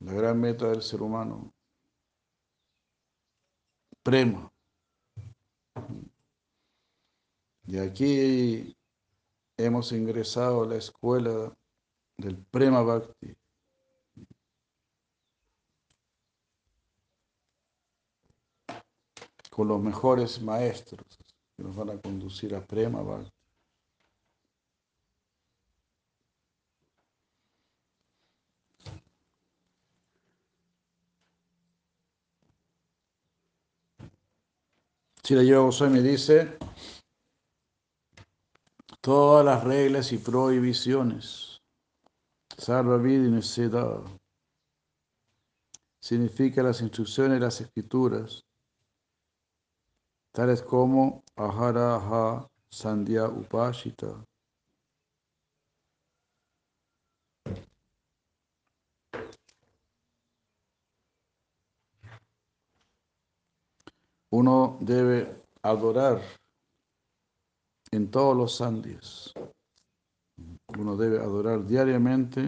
La 0.01 0.13
gran 0.15 0.41
meta 0.41 0.69
del 0.69 0.81
ser 0.81 1.03
humano. 1.03 1.53
Prema. 4.03 4.53
Y 7.67 7.79
aquí 7.79 8.77
hemos 9.57 9.93
ingresado 9.93 10.65
a 10.65 10.67
la 10.67 10.77
escuela 10.77 11.57
del 12.17 12.37
Prema 12.37 12.83
Bhakti. 12.83 13.37
Con 19.51 19.69
los 19.69 19.81
mejores 19.81 20.41
maestros 20.43 21.07
que 21.57 21.63
nos 21.63 21.77
van 21.77 21.91
a 21.91 22.01
conducir 22.01 22.55
a 22.55 22.67
Prema 22.67 23.03
Bhakti. 23.03 23.42
Si 35.25 35.37
la 35.37 35.45
Yoga 35.45 35.89
me 35.89 36.03
dice, 36.03 36.59
todas 39.01 39.45
las 39.45 39.63
reglas 39.63 40.13
y 40.13 40.19
prohibiciones, 40.19 41.63
salva 42.59 42.97
vida 42.97 43.29
y 43.29 43.31
necesidad, 43.31 44.01
significa 46.01 46.65
las 46.65 46.81
instrucciones 46.81 47.35
de 47.35 47.41
las 47.41 47.61
escrituras, 47.61 48.45
tales 50.33 50.61
como 50.61 51.23
Ahara 51.37 51.97
Ha 51.97 52.49
Sandhya 52.69 53.29
Upashita. 53.29 54.25
Uno 64.33 64.79
debe 64.81 65.43
adorar 65.61 66.23
en 67.91 68.11
todos 68.11 68.35
los 68.35 68.57
sandhias. 68.57 69.35
Uno 70.79 70.97
debe 70.97 71.19
adorar 71.19 71.67
diariamente 71.67 72.41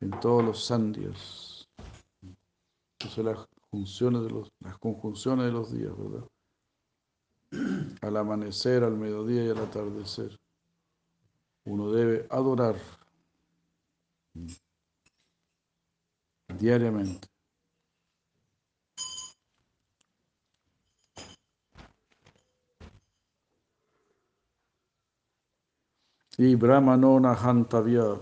en 0.00 0.10
todos 0.20 0.44
los 0.44 0.64
sandhias. 0.64 1.68
Esas 2.98 3.24
las 3.24 3.46
de 4.24 4.30
los, 4.30 4.50
las 4.58 4.78
conjunciones 4.78 5.46
de 5.46 5.52
los 5.52 5.72
días, 5.72 5.92
¿verdad? 5.96 6.28
Al 8.00 8.16
amanecer, 8.16 8.82
al 8.82 8.96
mediodía 8.96 9.44
y 9.44 9.50
al 9.50 9.58
atardecer. 9.58 10.36
Uno 11.66 11.92
debe 11.92 12.26
adorar 12.30 12.74
diariamente. 16.58 17.28
Y 26.38 26.54
Brahmano 26.54 27.18
Nahantavya. 27.18 28.20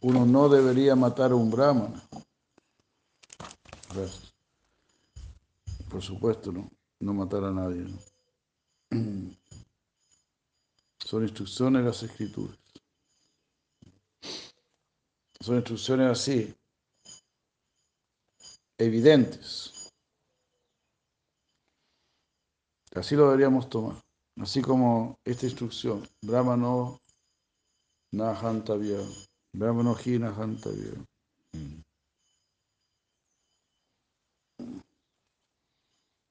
Uno 0.00 0.26
no 0.26 0.48
debería 0.48 0.96
matar 0.96 1.32
a 1.32 1.34
un 1.34 1.50
brahmana. 1.50 2.02
Gracias. 3.94 4.34
Por 5.88 6.02
supuesto, 6.02 6.52
no, 6.52 6.70
no 7.00 7.14
matar 7.14 7.44
a 7.44 7.52
nadie. 7.52 7.86
Son 10.98 11.22
instrucciones 11.22 11.84
las 11.84 12.02
escrituras. 12.02 12.56
Son 15.40 15.56
instrucciones 15.56 16.10
así, 16.10 16.54
evidentes. 18.76 19.92
Así 22.94 23.16
lo 23.16 23.26
deberíamos 23.26 23.68
tomar. 23.68 23.96
Así 24.40 24.62
como 24.62 25.18
esta 25.22 25.44
instrucción, 25.44 26.02
Brahmano 26.22 26.98
Nahantavya, 28.10 29.00
Brahmano 29.52 29.94
Hi 29.94 30.18
Nahantavya. 30.18 30.92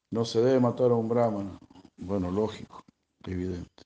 No 0.09 0.25
se 0.25 0.41
debe 0.41 0.59
matar 0.59 0.89
a 0.89 0.95
un 0.95 1.07
brahmana. 1.07 1.59
Bueno, 1.97 2.31
lógico, 2.31 2.83
evidente. 3.25 3.83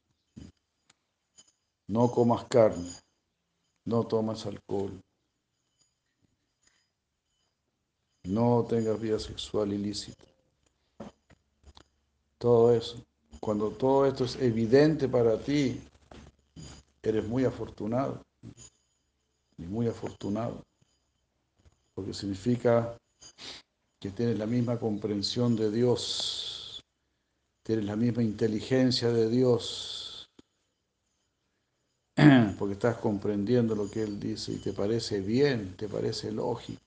no 1.89 2.09
comas 2.09 2.45
carne, 2.45 2.91
no 3.83 4.07
tomas 4.07 4.45
alcohol, 4.45 5.03
no 8.23 8.65
tengas 8.69 9.01
vida 9.01 9.19
sexual 9.19 9.73
ilícita. 9.73 10.23
Todo 12.37 12.73
eso. 12.73 13.03
Cuando 13.43 13.71
todo 13.71 14.05
esto 14.05 14.23
es 14.23 14.37
evidente 14.37 15.09
para 15.09 15.37
ti, 15.37 15.77
eres 17.01 17.27
muy 17.27 17.43
afortunado. 17.43 18.23
Y 19.57 19.63
muy 19.63 19.85
afortunado. 19.89 20.63
Porque 21.93 22.13
significa 22.13 22.97
que 23.99 24.11
tienes 24.11 24.39
la 24.39 24.45
misma 24.45 24.79
comprensión 24.79 25.57
de 25.57 25.69
Dios, 25.69 26.85
tienes 27.63 27.83
la 27.83 27.97
misma 27.97 28.23
inteligencia 28.23 29.11
de 29.11 29.29
Dios, 29.29 30.29
porque 32.57 32.75
estás 32.75 32.95
comprendiendo 32.99 33.75
lo 33.75 33.91
que 33.91 34.03
Él 34.03 34.21
dice 34.21 34.53
y 34.53 34.59
te 34.59 34.71
parece 34.71 35.19
bien, 35.19 35.75
te 35.75 35.89
parece 35.89 36.31
lógico. 36.31 36.81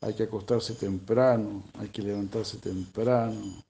Hay 0.00 0.14
que 0.14 0.24
acostarse 0.24 0.74
temprano, 0.74 1.62
hay 1.74 1.90
que 1.90 2.02
levantarse 2.02 2.58
temprano. 2.58 3.67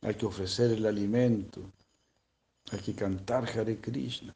Hay 0.00 0.14
que 0.14 0.26
ofrecer 0.26 0.70
el 0.70 0.86
alimento. 0.86 1.60
Hay 2.72 2.80
que 2.80 2.94
cantar 2.94 3.44
Hare 3.44 3.78
Krishna. 3.78 4.34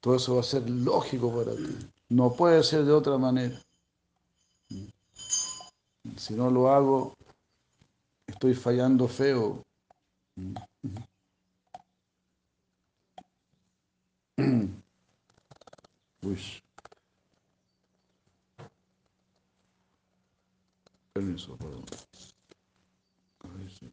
Todo 0.00 0.16
eso 0.16 0.34
va 0.34 0.40
a 0.40 0.44
ser 0.44 0.68
lógico 0.68 1.32
para 1.34 1.54
ti. 1.56 1.90
No 2.08 2.32
puede 2.34 2.62
ser 2.62 2.84
de 2.84 2.92
otra 2.92 3.16
manera. 3.16 3.58
Si 6.16 6.34
no 6.34 6.50
lo 6.50 6.70
hago, 6.70 7.14
estoy 8.26 8.54
fallando 8.54 9.08
feo. 9.08 9.62
Uy. 16.22 16.38
Permiso, 21.12 21.56
perdón. 21.56 21.84
Ahí 23.44 23.68
sí. 23.78 23.92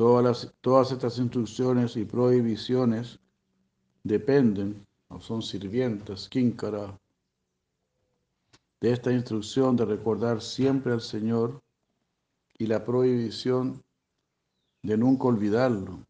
Todas, 0.00 0.24
las, 0.24 0.54
todas 0.62 0.92
estas 0.92 1.18
instrucciones 1.18 1.94
y 1.94 2.06
prohibiciones 2.06 3.20
dependen 4.02 4.86
o 5.08 5.20
son 5.20 5.42
sirvientas, 5.42 6.26
kínkara, 6.26 6.98
de 8.80 8.92
esta 8.92 9.12
instrucción 9.12 9.76
de 9.76 9.84
recordar 9.84 10.40
siempre 10.40 10.94
al 10.94 11.02
Señor 11.02 11.60
y 12.56 12.66
la 12.66 12.82
prohibición 12.82 13.84
de 14.82 14.96
nunca 14.96 15.24
olvidarlo. 15.24 16.06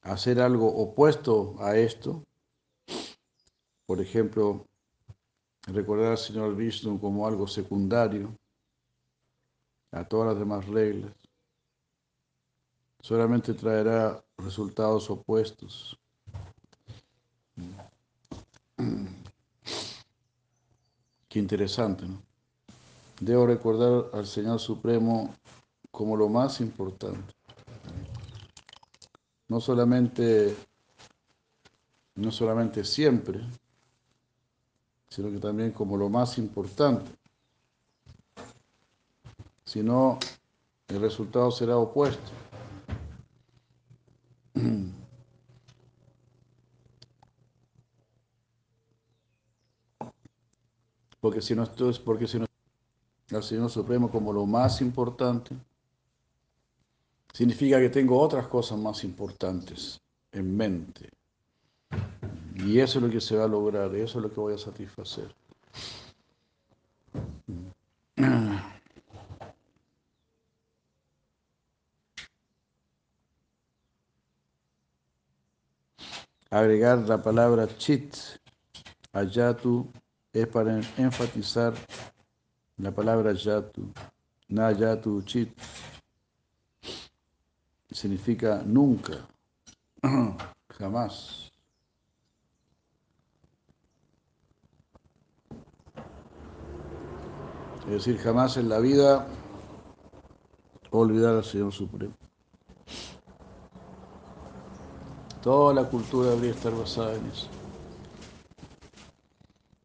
Hacer 0.00 0.40
algo 0.40 0.74
opuesto 0.74 1.56
a 1.58 1.76
esto, 1.76 2.24
por 3.84 4.00
ejemplo, 4.00 4.64
recordar 5.66 6.12
al 6.12 6.18
Señor 6.18 6.56
Vishnu 6.56 6.98
como 6.98 7.26
algo 7.26 7.46
secundario 7.46 8.34
a 9.96 10.04
todas 10.04 10.28
las 10.28 10.38
demás 10.38 10.66
reglas, 10.66 11.12
solamente 13.00 13.54
traerá 13.54 14.22
resultados 14.38 15.08
opuestos. 15.10 15.98
Qué 21.28 21.38
interesante, 21.38 22.06
¿no? 22.06 22.22
Debo 23.20 23.46
recordar 23.46 24.10
al 24.12 24.26
Señor 24.26 24.60
Supremo 24.60 25.34
como 25.90 26.16
lo 26.16 26.28
más 26.28 26.60
importante. 26.60 27.34
No 29.48 29.60
solamente, 29.60 30.54
no 32.16 32.30
solamente 32.30 32.84
siempre, 32.84 33.40
sino 35.08 35.30
que 35.30 35.38
también 35.38 35.70
como 35.72 35.96
lo 35.96 36.10
más 36.10 36.36
importante. 36.36 37.10
Si 39.66 39.82
no, 39.82 40.18
el 40.88 41.00
resultado 41.00 41.50
será 41.50 41.76
opuesto. 41.76 42.30
Porque 51.20 51.42
si 51.42 51.56
no 51.56 51.64
es 51.64 51.98
porque 51.98 52.28
si 52.28 52.38
no 52.38 52.46
al 53.32 53.42
Señor 53.42 53.68
Supremo 53.68 54.08
como 54.08 54.32
lo 54.32 54.46
más 54.46 54.80
importante, 54.80 55.56
significa 57.32 57.80
que 57.80 57.88
tengo 57.88 58.20
otras 58.20 58.46
cosas 58.46 58.78
más 58.78 59.02
importantes 59.02 60.00
en 60.30 60.56
mente. 60.56 61.10
Y 62.54 62.78
eso 62.78 63.00
es 63.00 63.04
lo 63.04 63.10
que 63.10 63.20
se 63.20 63.36
va 63.36 63.44
a 63.44 63.48
lograr, 63.48 63.92
eso 63.96 64.18
es 64.18 64.22
lo 64.22 64.32
que 64.32 64.38
voy 64.38 64.54
a 64.54 64.58
satisfacer. 64.58 65.34
Agregar 76.56 77.06
la 77.06 77.18
palabra 77.22 77.66
chit 77.76 78.16
a 79.12 79.24
yatu 79.24 79.86
es 80.32 80.46
para 80.46 80.80
enfatizar 80.96 81.74
la 82.78 82.90
palabra 82.90 83.34
yatu. 83.34 83.92
Na 84.48 84.72
yatu 84.72 85.22
chit 85.26 85.50
significa 87.92 88.62
nunca, 88.64 89.28
jamás. 90.78 91.52
Es 97.84 97.92
decir, 97.92 98.16
jamás 98.16 98.56
en 98.56 98.70
la 98.70 98.78
vida 98.78 99.26
olvidar 100.90 101.36
al 101.36 101.44
Señor 101.44 101.72
Supremo. 101.72 102.14
Toda 105.42 105.74
la 105.74 105.84
cultura 105.88 106.30
debería 106.30 106.50
estar 106.52 106.76
basada 106.76 107.14
en 107.14 107.26
eso. 107.26 107.48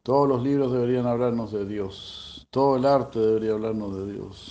Todos 0.02 0.28
los 0.28 0.42
libros 0.42 0.72
deberían 0.72 1.06
hablarnos 1.06 1.52
de 1.52 1.64
Dios. 1.64 2.48
Todo 2.50 2.76
el 2.76 2.84
arte 2.84 3.20
debería 3.20 3.52
hablarnos 3.52 3.96
de 3.96 4.12
Dios. 4.12 4.50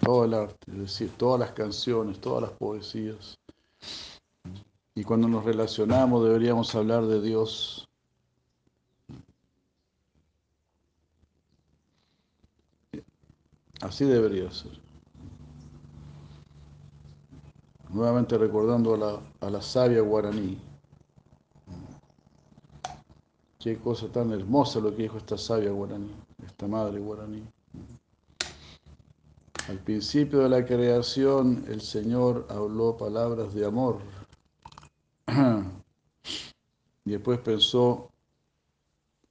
Todo 0.00 0.24
el 0.26 0.34
arte, 0.34 0.70
es 0.70 0.78
decir, 0.78 1.10
todas 1.16 1.40
las 1.40 1.52
canciones, 1.52 2.20
todas 2.20 2.42
las 2.42 2.52
poesías. 2.52 3.38
Y 4.94 5.02
cuando 5.02 5.28
nos 5.28 5.44
relacionamos 5.44 6.24
deberíamos 6.24 6.74
hablar 6.74 7.06
de 7.06 7.20
Dios. 7.20 7.88
Así 13.80 14.04
debería 14.04 14.50
ser. 14.50 14.85
Nuevamente 17.96 18.36
recordando 18.36 18.92
a 18.92 18.98
la, 18.98 19.20
a 19.40 19.48
la 19.48 19.62
sabia 19.62 20.02
guaraní. 20.02 20.60
Qué 23.58 23.78
cosa 23.78 24.06
tan 24.08 24.32
hermosa 24.32 24.80
lo 24.80 24.94
que 24.94 25.04
dijo 25.04 25.16
esta 25.16 25.38
sabia 25.38 25.70
guaraní, 25.70 26.14
esta 26.46 26.68
madre 26.68 27.00
guaraní. 27.00 27.42
Al 29.70 29.78
principio 29.78 30.40
de 30.40 30.50
la 30.50 30.66
creación, 30.66 31.64
el 31.68 31.80
Señor 31.80 32.46
habló 32.50 32.98
palabras 32.98 33.54
de 33.54 33.64
amor. 33.64 34.00
Y 37.06 37.10
después 37.12 37.38
pensó, 37.38 38.10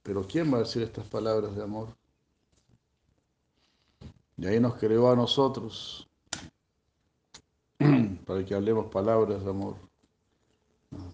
pero 0.02 0.26
¿quién 0.26 0.52
va 0.52 0.56
a 0.56 0.60
decir 0.62 0.82
estas 0.82 1.06
palabras 1.06 1.54
de 1.54 1.62
amor? 1.62 1.86
Y 4.36 4.46
ahí 4.46 4.58
nos 4.58 4.74
creó 4.74 5.08
a 5.08 5.14
nosotros 5.14 6.08
para 8.26 8.44
que 8.44 8.54
hablemos 8.54 8.86
palabras 8.86 9.44
de 9.44 9.50
amor, 9.50 9.76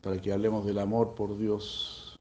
para 0.01 0.19
que 0.19 0.33
hablemos 0.33 0.65
del 0.65 0.79
amor 0.79 1.15
por 1.15 1.37
Dios, 1.37 2.19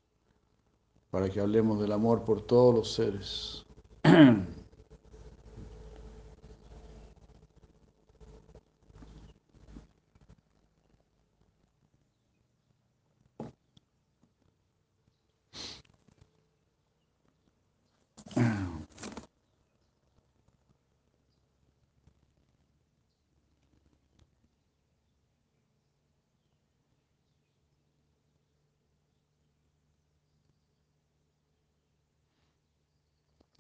para 1.10 1.30
que 1.30 1.40
hablemos 1.40 1.80
del 1.80 1.94
amor 1.94 2.24
por 2.26 2.42
todos 2.42 2.76
los 2.76 2.94
seres. 2.94 3.66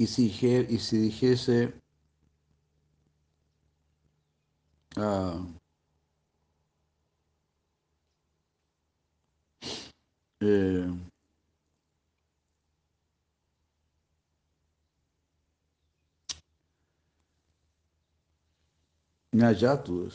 Y 0.01 0.07
si, 0.07 0.25
y 0.25 0.79
si 0.79 0.97
dijese, 0.97 1.73
ah, 4.97 5.45
eh, 10.39 10.87
Nayatu. 19.33 20.09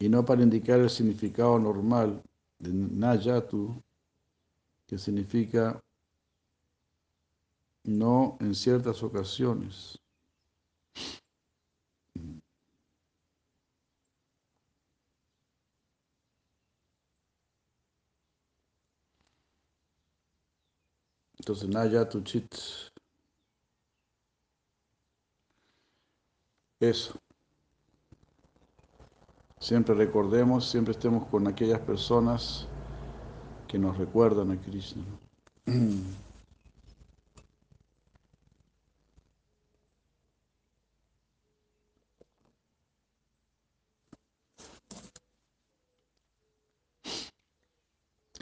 Y 0.00 0.08
no 0.08 0.24
para 0.24 0.42
indicar 0.42 0.80
el 0.80 0.90
significado 0.90 1.60
normal 1.60 2.20
de 2.58 2.72
Nayatu, 2.72 3.80
que 4.86 4.98
significa 4.98 5.80
no 7.84 8.36
en 8.40 8.54
ciertas 8.54 9.02
ocasiones. 9.02 9.98
Entonces, 21.38 21.68
Naya 21.68 22.08
Tuchit. 22.08 22.54
Eso. 26.78 27.18
Siempre 29.58 29.94
recordemos, 29.94 30.68
siempre 30.68 30.92
estemos 30.92 31.26
con 31.28 31.48
aquellas 31.48 31.80
personas 31.80 32.68
que 33.72 33.78
nos 33.78 33.96
recuerdan 33.96 34.50
a 34.50 34.60
Krishna. 34.60 35.02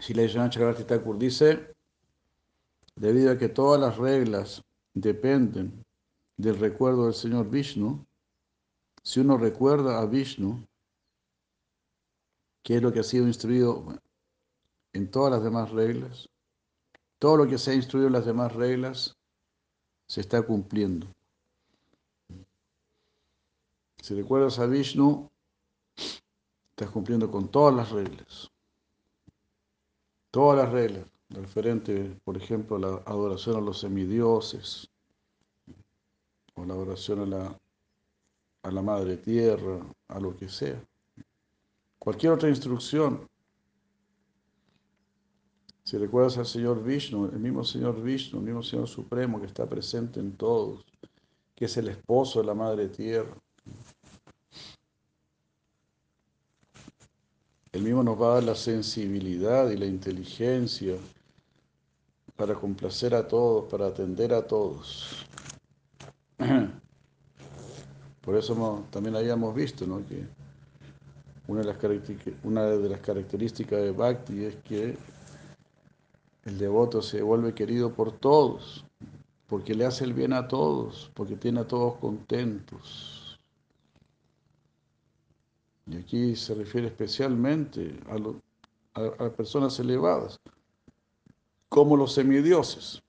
Si 0.00 0.14
la 0.14 0.74
Thakur 0.74 1.16
dice, 1.16 1.76
debido 2.96 3.30
a 3.30 3.38
que 3.38 3.48
todas 3.48 3.80
las 3.80 3.98
reglas 3.98 4.64
dependen 4.94 5.84
del 6.36 6.58
recuerdo 6.58 7.04
del 7.04 7.14
Señor 7.14 7.48
Vishnu, 7.48 8.04
si 9.04 9.20
uno 9.20 9.38
recuerda 9.38 10.00
a 10.00 10.06
Vishnu, 10.06 10.66
que 12.64 12.78
es 12.78 12.82
lo 12.82 12.92
que 12.92 12.98
ha 12.98 13.04
sido 13.04 13.28
instruido 13.28 14.00
en 14.92 15.10
todas 15.10 15.32
las 15.32 15.42
demás 15.42 15.70
reglas, 15.70 16.28
todo 17.18 17.36
lo 17.36 17.46
que 17.46 17.58
se 17.58 17.70
ha 17.70 17.74
instruido 17.74 18.08
en 18.08 18.14
las 18.14 18.26
demás 18.26 18.52
reglas 18.54 19.16
se 20.06 20.20
está 20.20 20.42
cumpliendo. 20.42 21.06
Si 24.02 24.14
recuerdas 24.14 24.58
a 24.58 24.66
Vishnu, 24.66 25.30
estás 26.70 26.90
cumpliendo 26.90 27.30
con 27.30 27.48
todas 27.48 27.74
las 27.74 27.90
reglas. 27.90 28.50
Todas 30.30 30.64
las 30.64 30.72
reglas, 30.72 31.04
referente, 31.28 32.18
por 32.24 32.36
ejemplo, 32.36 32.76
a 32.76 32.80
la 32.80 32.88
adoración 33.04 33.56
a 33.56 33.60
los 33.60 33.80
semidioses, 33.80 34.88
o 36.54 36.64
la 36.64 36.74
adoración 36.74 37.20
a 37.20 37.26
la, 37.26 37.60
a 38.62 38.70
la 38.70 38.82
Madre 38.82 39.16
Tierra, 39.18 39.78
a 40.08 40.18
lo 40.18 40.36
que 40.36 40.48
sea. 40.48 40.82
Cualquier 41.98 42.32
otra 42.32 42.48
instrucción 42.48 43.29
si 45.90 45.98
recuerdas 45.98 46.38
al 46.38 46.46
Señor 46.46 46.84
Vishnu, 46.84 47.30
el 47.32 47.40
mismo 47.40 47.64
Señor 47.64 48.00
Vishnu, 48.00 48.38
el 48.38 48.44
mismo 48.44 48.62
Señor 48.62 48.86
Supremo 48.86 49.40
que 49.40 49.46
está 49.48 49.68
presente 49.68 50.20
en 50.20 50.36
todos, 50.36 50.84
que 51.56 51.64
es 51.64 51.76
el 51.78 51.88
esposo 51.88 52.38
de 52.38 52.46
la 52.46 52.54
Madre 52.54 52.86
Tierra. 52.86 53.34
El 57.72 57.82
mismo 57.82 58.04
nos 58.04 58.22
va 58.22 58.30
a 58.30 58.34
dar 58.34 58.44
la 58.44 58.54
sensibilidad 58.54 59.68
y 59.68 59.76
la 59.76 59.86
inteligencia 59.86 60.94
para 62.36 62.54
complacer 62.54 63.12
a 63.12 63.26
todos, 63.26 63.68
para 63.68 63.88
atender 63.88 64.32
a 64.32 64.46
todos. 64.46 65.26
Por 68.20 68.36
eso 68.36 68.84
también 68.92 69.16
habíamos 69.16 69.52
visto 69.56 69.84
que 70.08 70.24
una 71.48 71.62
de, 71.62 71.66
las 71.66 71.78
una 72.44 72.62
de 72.66 72.88
las 72.88 73.00
características 73.00 73.80
de 73.82 73.90
Bhakti 73.90 74.44
es 74.44 74.54
que 74.54 74.96
el 76.44 76.58
devoto 76.58 77.02
se 77.02 77.22
vuelve 77.22 77.54
querido 77.54 77.92
por 77.92 78.12
todos, 78.12 78.84
porque 79.46 79.74
le 79.74 79.84
hace 79.84 80.04
el 80.04 80.14
bien 80.14 80.32
a 80.32 80.48
todos, 80.48 81.10
porque 81.14 81.36
tiene 81.36 81.60
a 81.60 81.66
todos 81.66 81.96
contentos. 81.96 83.38
Y 85.86 85.96
aquí 85.96 86.36
se 86.36 86.54
refiere 86.54 86.86
especialmente 86.86 87.98
a, 88.08 88.16
a, 89.24 89.30
personas 89.30 89.78
elevadas, 89.80 90.40
como 91.68 91.96
los 91.96 92.12
semidioses. 92.14 93.02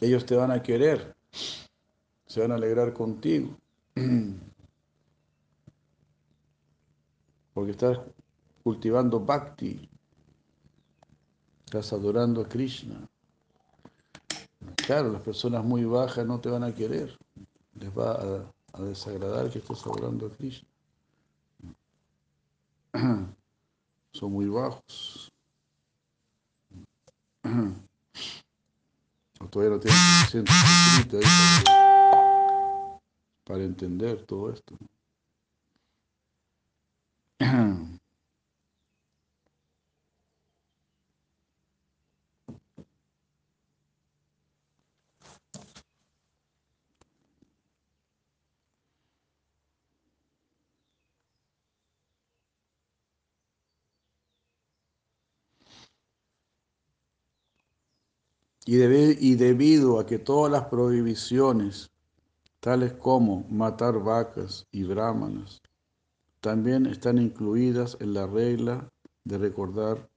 Ellos 0.00 0.26
te 0.26 0.34
van 0.34 0.50
a 0.50 0.62
querer, 0.62 1.14
se 2.26 2.40
van 2.40 2.52
a 2.52 2.56
alegrar 2.56 2.92
contigo, 2.94 3.56
porque 7.54 7.70
estás 7.70 8.00
cultivando 8.64 9.20
bhakti, 9.20 9.88
Estás 11.72 11.94
adorando 11.94 12.42
a 12.42 12.44
Krishna. 12.46 13.08
Claro, 14.86 15.10
las 15.10 15.22
personas 15.22 15.64
muy 15.64 15.86
bajas 15.86 16.26
no 16.26 16.38
te 16.38 16.50
van 16.50 16.64
a 16.64 16.74
querer. 16.74 17.18
Les 17.80 17.88
va 17.88 18.44
a, 18.74 18.82
desagradar 18.82 19.48
que 19.48 19.60
estés 19.60 19.80
adorando 19.86 20.26
a 20.26 20.30
Krishna. 20.36 20.68
Son 24.12 24.32
muy 24.32 24.50
bajos. 24.50 25.32
Todavía 29.50 29.74
no 29.74 29.80
tienen 29.80 29.98
suficiente 30.26 31.20
para, 31.64 33.00
para 33.44 33.64
entender 33.64 34.26
todo 34.26 34.52
esto. 34.52 34.76
Y, 58.74 59.34
debido 59.34 60.00
a 60.00 60.06
que 60.06 60.18
todas 60.18 60.50
las 60.50 60.64
prohibiciones, 60.64 61.90
tales 62.58 62.94
como 62.94 63.44
matar 63.50 64.02
vacas 64.02 64.66
y 64.72 64.84
brahmanas, 64.84 65.60
también 66.40 66.86
están 66.86 67.18
incluidas 67.18 67.98
en 68.00 68.14
la 68.14 68.26
regla 68.26 68.90
de 69.24 69.36
recordar 69.36 70.08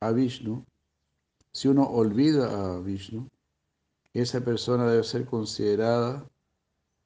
a 0.00 0.10
Vishnu, 0.10 0.64
si 1.52 1.68
uno 1.68 1.84
olvida 1.84 2.50
a 2.50 2.80
Vishnu, 2.80 3.28
esa 4.12 4.40
persona 4.40 4.90
debe 4.90 5.04
ser 5.04 5.24
considerada 5.24 6.28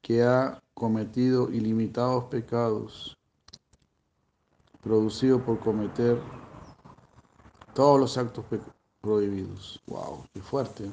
que 0.00 0.22
ha 0.22 0.62
cometido 0.72 1.50
ilimitados 1.52 2.24
pecados 2.30 3.18
producidos 4.80 5.42
por 5.42 5.60
cometer 5.60 6.18
todos 7.74 8.00
los 8.00 8.16
actos 8.16 8.46
prohibidos. 9.02 9.82
¡Wow! 9.86 10.24
¡Qué 10.32 10.40
fuerte! 10.40 10.84
¿eh? 10.86 10.92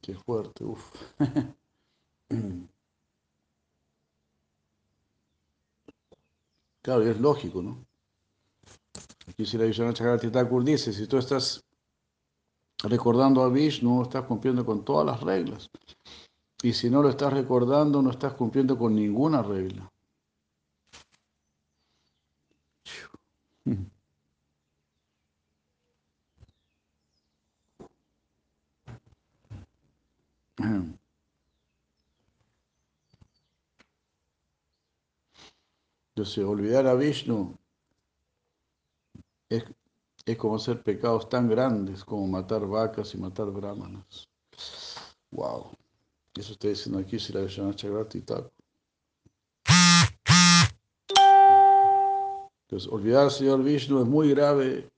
¡Qué 0.00 0.14
fuerte! 0.14 0.64
¡Uf! 0.64 0.92
claro, 6.82 7.02
es 7.02 7.20
lógico, 7.20 7.62
¿no? 7.62 7.84
Aquí 9.26 9.44
si 9.44 9.58
la 9.58 9.64
Vishnu 9.64 9.92
Chakrati 9.92 10.30
Thakur 10.30 10.62
dice, 10.64 10.92
si 10.92 11.06
tú 11.06 11.18
estás 11.18 11.64
recordando 12.84 13.42
a 13.42 13.48
Vishnu, 13.48 14.02
estás 14.02 14.24
cumpliendo 14.24 14.64
con 14.64 14.84
todas 14.84 15.06
las 15.06 15.20
reglas. 15.20 15.70
Y 16.62 16.72
si 16.72 16.90
no 16.90 17.02
lo 17.02 17.08
estás 17.08 17.32
recordando, 17.32 18.02
no 18.02 18.10
estás 18.10 18.34
cumpliendo 18.34 18.78
con 18.78 18.94
ninguna 18.94 19.42
regla. 19.42 19.90
Entonces, 36.14 36.44
olvidar 36.44 36.86
a 36.88 36.94
Vishnu 36.94 37.56
es, 39.48 39.64
es, 40.26 40.36
como 40.36 40.56
hacer 40.56 40.82
pecados 40.82 41.28
tan 41.28 41.48
grandes 41.48 42.04
como 42.04 42.26
matar 42.26 42.66
vacas 42.66 43.14
y 43.14 43.18
matar 43.18 43.52
brahmanas. 43.52 44.28
Wow. 45.30 45.70
Eso 46.34 46.52
está 46.52 46.68
diciendo 46.68 46.98
aquí 46.98 47.20
si 47.20 47.32
la 47.32 47.46
Chagrati 47.46 48.20
tal. 48.22 48.50
Entonces, 52.62 52.92
olvidar 52.92 53.24
al 53.24 53.30
Señor 53.30 53.62
Vishnu 53.62 54.02
es 54.02 54.06
muy 54.06 54.30
grave. 54.30 54.90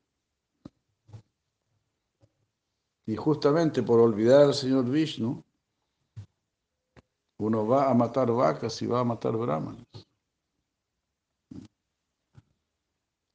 Y 3.06 3.16
justamente 3.16 3.82
por 3.82 4.00
olvidar 4.00 4.42
al 4.42 4.54
Señor 4.54 4.88
Vishnu, 4.88 5.44
uno 7.44 7.66
va 7.66 7.90
a 7.90 7.94
matar 7.94 8.30
vacas 8.30 8.80
y 8.82 8.86
va 8.86 9.00
a 9.00 9.04
matar 9.04 9.36
brahmanas. 9.36 9.86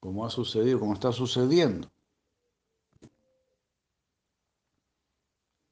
como 0.05 0.23
ha 0.23 0.29
sucedido, 0.29 0.79
como 0.79 0.93
está 0.93 1.11
sucediendo. 1.11 1.89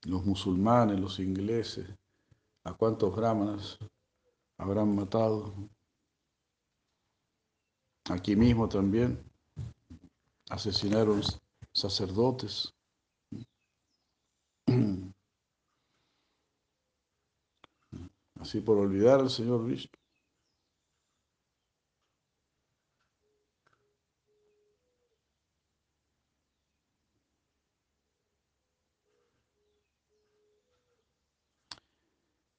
Los 0.05 0.25
musulmanes, 0.25 0.99
los 0.99 1.19
ingleses, 1.19 1.87
a 2.63 2.73
cuántos 2.73 3.15
brahmanas 3.15 3.77
habrán 4.57 4.95
matado. 4.95 5.53
Aquí 8.09 8.35
mismo 8.35 8.67
también 8.67 9.23
asesinaron 10.49 11.21
sacerdotes. 11.71 12.73
Así 18.43 18.59
por 18.59 18.77
olvidar 18.77 19.21
al 19.21 19.29
Señor 19.29 19.65
Vishnu. 19.65 19.89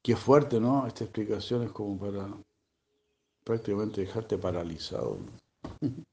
Qué 0.01 0.15
fuerte, 0.15 0.59
¿no? 0.59 0.87
Esta 0.87 1.03
explicación 1.03 1.61
es 1.61 1.71
como 1.71 1.99
para 1.99 2.35
prácticamente 3.43 4.01
dejarte 4.01 4.39
paralizado. 4.39 5.19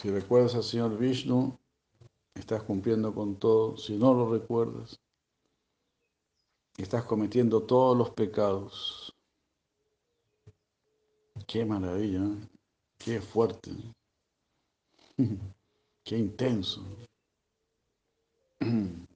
Si 0.00 0.08
recuerdas 0.10 0.54
al 0.54 0.62
Señor 0.62 0.96
Vishnu, 0.96 1.58
estás 2.48 2.62
cumpliendo 2.62 3.14
con 3.14 3.36
todo. 3.36 3.76
Si 3.76 3.98
no 3.98 4.14
lo 4.14 4.32
recuerdas, 4.32 4.98
estás 6.78 7.04
cometiendo 7.04 7.62
todos 7.64 7.94
los 7.94 8.08
pecados. 8.08 9.14
Qué 11.46 11.66
maravilla, 11.66 12.24
¿eh? 12.24 12.48
qué 12.96 13.20
fuerte, 13.20 13.70
qué 16.04 16.16
intenso. 16.16 16.82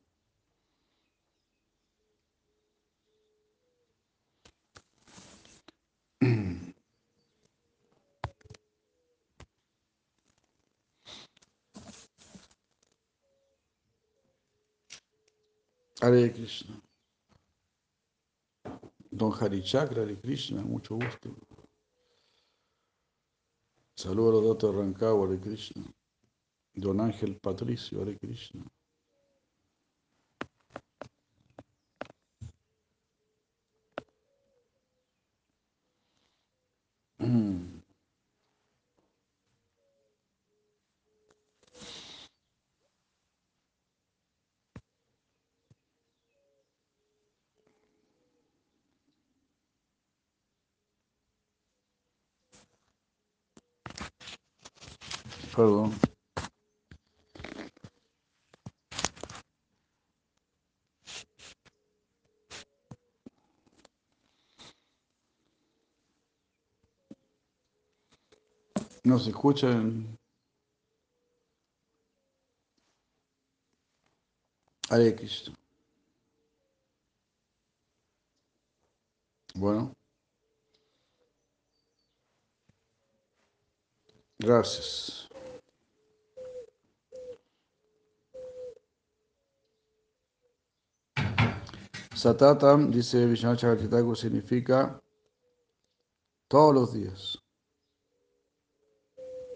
Hare 16.03 16.33
Krishna. 16.33 16.83
Don 19.09 19.31
Harichakra, 19.31 20.03
Hare 20.03 20.16
Krishna, 20.16 20.61
mucho 20.61 20.97
gusto. 20.97 21.33
Saludos 23.95 24.51
a 24.51 24.66
de 24.66 24.73
Rancagua, 24.73 25.29
Hare 25.29 25.39
Krishna. 25.39 25.85
Don 26.74 26.99
Ángel 26.99 27.39
Patricio, 27.39 28.01
Hare 28.01 28.19
Krishna. 28.19 28.65
Perdón. 55.55 55.93
No 69.05 69.19
se 69.19 69.31
escuchan. 69.31 70.19
Hare 74.89 75.15
Krishna. 75.15 75.55
Bueno. 79.55 79.93
Gracias. 84.39 85.32
Satatam, 92.23 92.89
dice 92.89 93.27
Vishnu 93.27 94.15
significa 94.15 95.03
todos 96.47 96.73
los 96.73 96.93
días. 96.93 97.36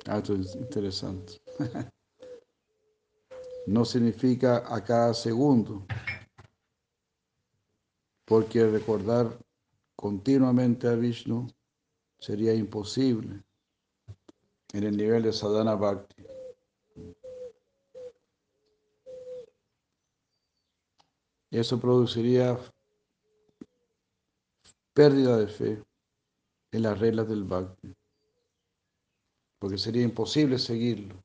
Ah, 0.07 0.19
esto 0.19 0.35
es 0.35 0.57
interesante. 0.57 1.35
no 3.67 3.85
significa 3.85 4.65
a 4.67 4.83
cada 4.83 5.15
segundo, 5.15 5.87
porque 8.25 8.67
recordar 8.67 9.39
continuamente 9.95 10.89
a 10.89 10.97
Vishnu 10.97 11.47
sería 12.19 12.53
imposible 12.53 13.45
en 14.73 14.83
el 14.83 14.97
nivel 14.97 15.23
de 15.23 15.33
sadhana 15.33 15.77
bhakti. 15.77 16.36
Eso 21.51 21.81
produciría 21.81 22.59
pérdida 24.93 25.37
de 25.39 25.47
fe 25.49 25.83
en 26.73 26.83
las 26.83 26.99
reglas 26.99 27.29
del 27.29 27.45
bhakti 27.45 27.95
porque 29.59 29.79
sería 29.79 30.03
imposible 30.03 30.59
seguirlo. 30.59 31.23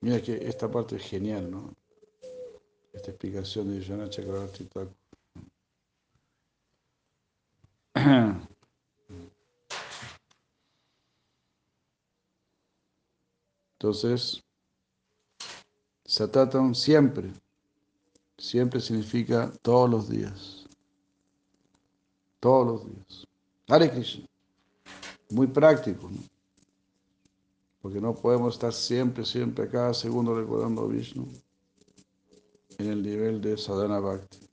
Mira 0.00 0.20
que 0.20 0.34
esta 0.46 0.70
parte 0.70 0.96
es 0.96 1.02
genial, 1.02 1.50
¿no? 1.50 1.74
Esta 2.92 3.10
explicación 3.10 3.70
de 3.70 3.80
Yana 3.80 4.10
Chakravarti 4.10 4.68
Entonces, 13.78 14.42
Satatam 16.04 16.74
siempre. 16.74 17.32
Siempre 18.38 18.80
significa 18.80 19.52
todos 19.62 19.88
los 19.88 20.08
días. 20.08 20.66
Todos 22.40 22.66
los 22.66 22.86
días. 22.86 23.26
Hare 23.68 23.90
Krishna. 23.90 24.26
Muy 25.30 25.46
práctico, 25.46 26.10
¿no? 26.10 26.20
Porque 27.80 28.00
no 28.00 28.14
podemos 28.14 28.54
estar 28.54 28.72
siempre, 28.72 29.24
siempre, 29.24 29.68
cada 29.68 29.92
segundo 29.92 30.34
recordando 30.34 30.82
a 30.82 30.86
Vishnu 30.86 31.26
en 32.78 32.86
el 32.86 33.02
nivel 33.02 33.40
de 33.40 33.56
sadhana 33.56 33.98
bhakti. 33.98 34.48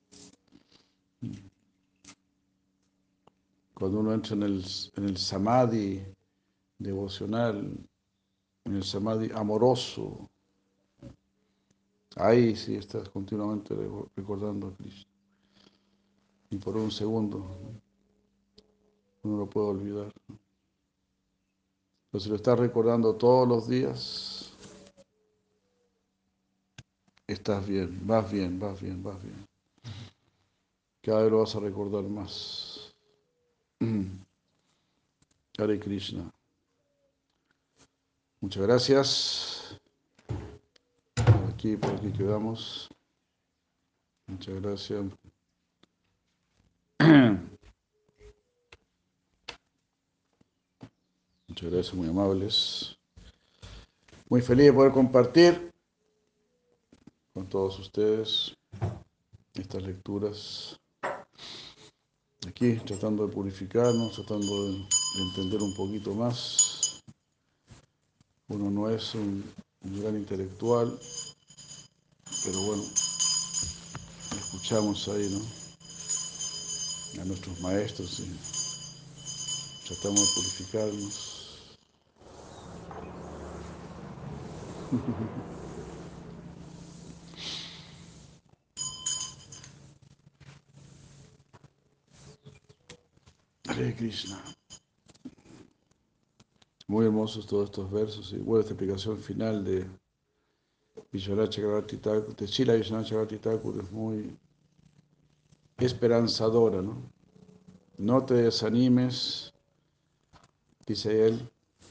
Cuando 3.76 4.00
uno 4.00 4.14
entra 4.14 4.36
en 4.36 4.44
el, 4.44 4.66
en 4.96 5.04
el 5.06 5.18
samadhi 5.18 6.04
devocional, 6.80 7.78
en 8.66 8.76
el 8.76 8.84
samadhi 8.84 9.32
amoroso, 9.34 10.30
ahí 12.16 12.56
sí 12.56 12.76
estás 12.76 13.10
continuamente 13.10 13.76
recordando 14.16 14.68
a 14.68 14.74
Krishna. 14.74 15.10
Y 16.52 16.58
por 16.58 16.78
un 16.78 16.92
segundo 16.92 17.46
uno 19.24 19.38
lo 19.38 19.50
puede 19.50 19.68
olvidar. 19.68 20.12
Pero 22.12 22.20
si 22.20 22.30
lo 22.30 22.36
estás 22.36 22.58
recordando 22.58 23.16
todos 23.16 23.48
los 23.48 23.68
días, 23.68 24.52
estás 27.28 27.68
bien, 27.68 28.00
vas 28.08 28.32
bien, 28.32 28.60
vas 28.60 28.82
bien, 28.82 29.04
vas 29.04 29.22
bien. 29.22 29.46
Cada 31.02 31.22
vez 31.24 31.32
lo 31.32 31.40
vas 31.40 31.56
a 31.56 31.60
recordar 31.60 32.04
más. 32.04 32.94
Hare 35.58 35.80
Krishna. 35.80 36.32
Muchas 38.42 38.64
gracias. 38.64 39.59
Aquí, 41.60 41.76
por 41.76 41.92
aquí 41.92 42.10
quedamos. 42.14 42.88
Muchas 44.28 44.62
gracias. 44.62 45.04
Muchas 51.50 51.70
gracias, 51.70 51.94
muy 51.94 52.08
amables. 52.08 52.98
Muy 54.30 54.42
feliz 54.42 54.68
de 54.68 54.74
poder 54.74 54.94
compartir 54.94 55.74
con 57.34 57.46
todos 57.50 57.78
ustedes 57.78 58.56
estas 59.54 59.84
lecturas. 59.84 60.80
Aquí 62.48 62.76
tratando 62.86 63.28
de 63.28 63.34
purificarnos, 63.34 64.16
tratando 64.16 64.70
de, 64.70 64.88
entender 65.28 65.62
un 65.62 65.76
poquito 65.76 66.14
más. 66.14 67.04
Uno 68.48 68.72
no 68.72 68.90
es 68.90 69.14
un, 69.14 69.44
gran 69.82 70.16
intelectual, 70.16 70.98
pero 72.44 72.62
bueno, 72.62 72.84
escuchamos 74.32 75.08
ahí, 75.10 75.30
¿no? 75.30 75.40
A 77.22 77.26
nuestros 77.26 77.60
maestros 77.60 78.20
y 78.20 78.30
tratamos 79.88 80.22
de 80.22 80.28
purificarnos. 80.36 81.40
Hare 93.68 93.96
Krishna. 93.96 94.44
Muy 96.88 97.06
hermosos 97.06 97.46
todos 97.46 97.66
estos 97.66 97.92
versos 97.92 98.34
y 98.34 98.38
bueno, 98.38 98.62
esta 98.62 98.74
explicación 98.74 99.20
final 99.20 99.64
de 99.64 99.86
Chakravarti 101.14 101.98
de 101.98 102.48
Chila 102.48 102.76
Vishwanath 102.76 103.08
Chakravarti 103.08 103.38
Thakur 103.38 103.82
es 103.82 103.92
muy 103.92 104.38
esperanzadora, 105.78 106.82
¿no? 106.82 107.02
No 107.98 108.24
te 108.26 108.36
desanimes, 108.36 109.54
dice 110.86 111.28
él, 111.28 111.50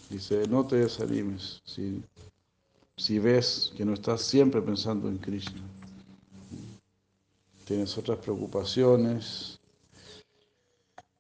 dice, 0.09 0.47
no 0.49 0.67
te 0.67 0.77
desanimes, 0.77 1.61
si 1.65 2.03
si 2.99 3.21
ves 3.21 3.73
que 3.77 3.85
no 3.85 3.95
estás 3.95 4.23
siempre 4.23 4.61
pensando 4.61 5.09
en 5.09 5.19
Krishna. 5.19 5.63
Tienes 7.65 7.97
otras 7.97 8.19
preocupaciones 8.19 9.61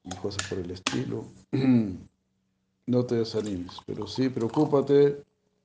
y 0.04 0.10
cosas 0.16 0.46
por 0.48 0.58
el 0.58 0.70
estilo. 0.70 1.24
No 2.86 3.04
te 3.04 3.16
desanimes, 3.16 3.76
pero 3.84 4.06
sí 4.06 4.30
preocúpate 4.30 5.22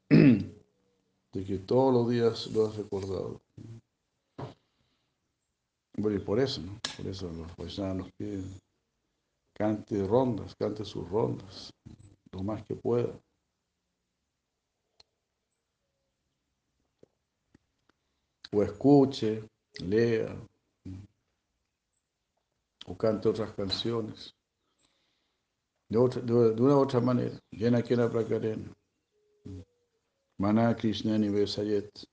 de 1.34 1.44
que 1.44 1.58
todos 1.58 1.94
los 1.94 2.10
días 2.10 2.48
lo 2.48 2.68
has 2.68 2.78
recordado. 2.78 3.42
Bueno, 5.98 6.18
y 6.18 6.20
por 6.24 6.40
eso, 6.40 6.62
¿no? 6.62 6.80
Por 6.98 7.08
eso 7.08 7.30
los 7.32 7.56
Vaishnavas 7.56 7.96
nos 7.98 8.12
piden, 8.14 8.60
cante 9.54 10.08
rondas, 10.08 10.56
cante 10.56 10.86
sus 10.86 11.08
rondas, 11.10 11.72
lo 12.32 12.44
más 12.44 12.64
que 12.66 12.76
pueda. 12.76 13.14
o 18.54 18.64
escuche, 18.64 19.44
lea, 19.80 20.36
o 22.86 22.98
cante 22.98 23.30
otras 23.30 23.52
canciones. 23.54 24.36
De, 25.90 25.98
otra, 25.98 26.22
de, 26.22 26.34
una 26.34 26.76
u 26.76 26.80
otra 26.80 27.00
manera, 27.00 27.38
llena 27.52 27.80
la 27.80 28.10
prakarena. 28.10 28.74
Mana 30.38 30.76
Krishna 30.76 31.18
Besayet. 31.18 32.06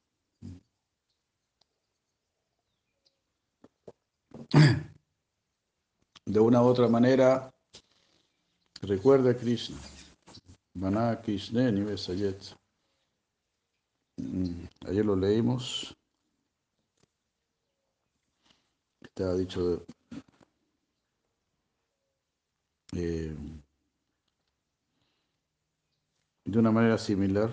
De 6.27 6.41
una 6.41 6.63
u 6.63 6.67
otra 6.67 6.89
manera, 6.89 7.53
recuerda 8.83 9.31
a 9.31 9.37
Krishna. 9.37 9.77
Mana 10.75 11.21
Krishna 11.23 11.71
Besayet. 11.71 12.55
Mm, 14.17 14.69
ayer 14.87 15.05
lo 15.05 15.17
leímos. 15.17 15.95
ha 19.25 19.35
dicho 19.35 19.85
eh, 22.93 23.35
de 26.45 26.59
una 26.59 26.71
manera 26.73 26.99
similar. 26.99 27.51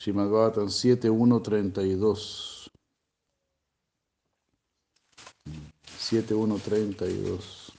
Shimagavatan 0.00 0.70
7132. 0.70 2.70
7132. 5.98 7.72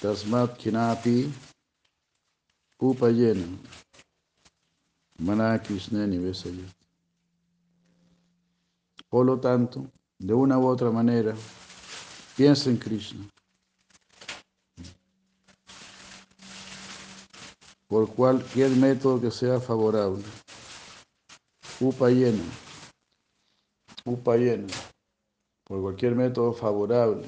Tasmat 0.00 0.56
Kinapi 0.56 1.32
Upayena. 2.80 3.58
Mana 5.18 5.58
Krishna 5.58 6.06
Nivesayat. 6.06 6.70
Por 9.10 9.26
lo 9.26 9.40
tanto, 9.40 9.90
de 10.18 10.32
una 10.32 10.58
u 10.58 10.66
otra 10.66 10.92
manera, 10.92 11.34
piensa 12.36 12.70
en 12.70 12.76
Krishna. 12.76 13.33
Por 17.94 18.12
cualquier 18.12 18.72
método 18.72 19.20
que 19.20 19.30
sea 19.30 19.60
favorable. 19.60 20.24
Upayena. 21.80 22.42
Upayena. 24.04 24.66
Por 25.62 25.80
cualquier 25.80 26.16
método 26.16 26.52
favorable. 26.52 27.24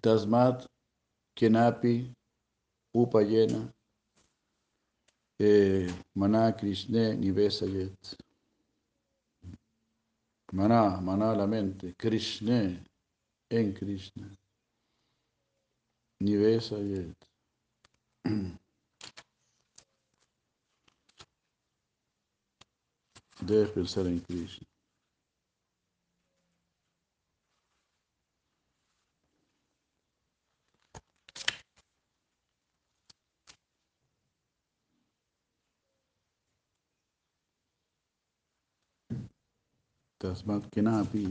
Tasmat, 0.00 0.64
Kenapi, 1.34 2.14
Upayena. 2.94 3.74
Eh, 5.40 5.92
Maná 6.14 6.56
Krishna 6.56 7.12
Nivesayet. 7.14 8.16
Maná, 10.52 11.00
maná 11.00 11.34
la 11.34 11.48
mente, 11.48 11.92
Krishna 11.96 12.80
en 13.50 13.74
Krishna. 13.74 14.30
Nivesayet. 16.25 17.15
Debes 23.41 23.71
pensar 23.71 24.05
en 24.07 24.19
Krishna. 24.19 24.67
तस्मात् 40.21 40.69
किनापि 40.73 41.25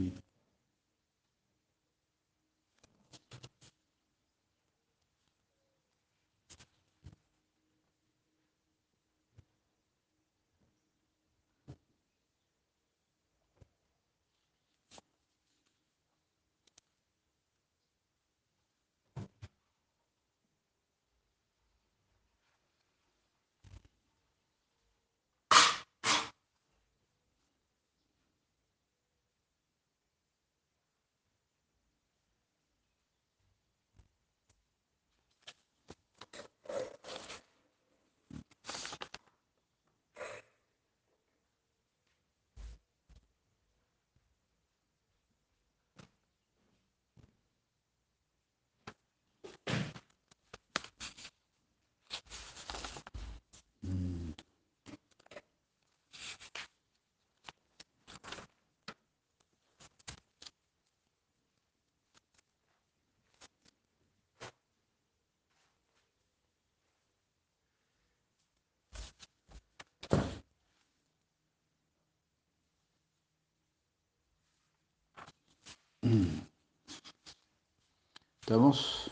Estamos. 78.40 79.10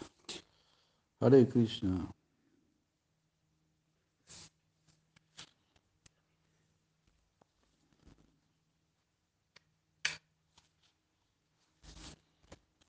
Hare 1.21 1.45
Krishna. 1.49 2.09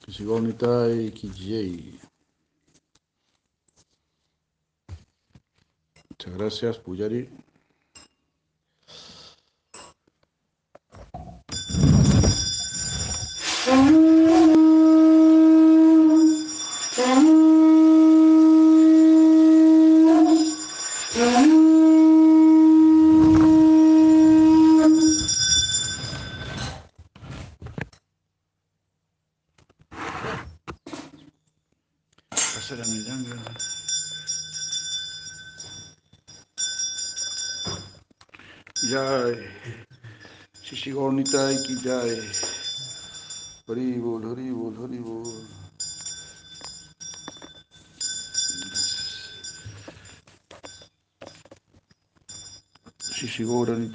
Sigomitai 0.08 1.12
Kijay. 1.12 2.00
Muchas 6.10 6.34
gracias, 6.38 6.78
Puyari. 6.78 7.45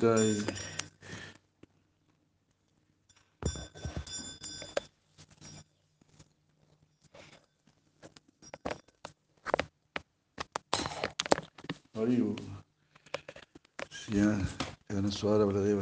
Shishigoranitai. 0.01 0.55
Haribol. 11.94 12.36
Sí, 13.90 14.14
ya, 14.14 14.39
ya 14.89 15.01
no 15.02 15.09
es 15.09 15.22
hora 15.22 15.44
para 15.47 15.60
de 15.60 15.74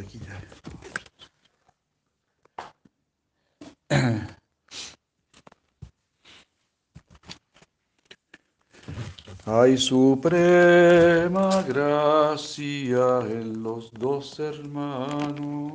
Hay 9.60 9.76
suprema 9.76 11.62
gracia 11.62 13.18
en 13.26 13.60
los 13.60 13.90
dos 13.92 14.38
hermanos. 14.38 15.72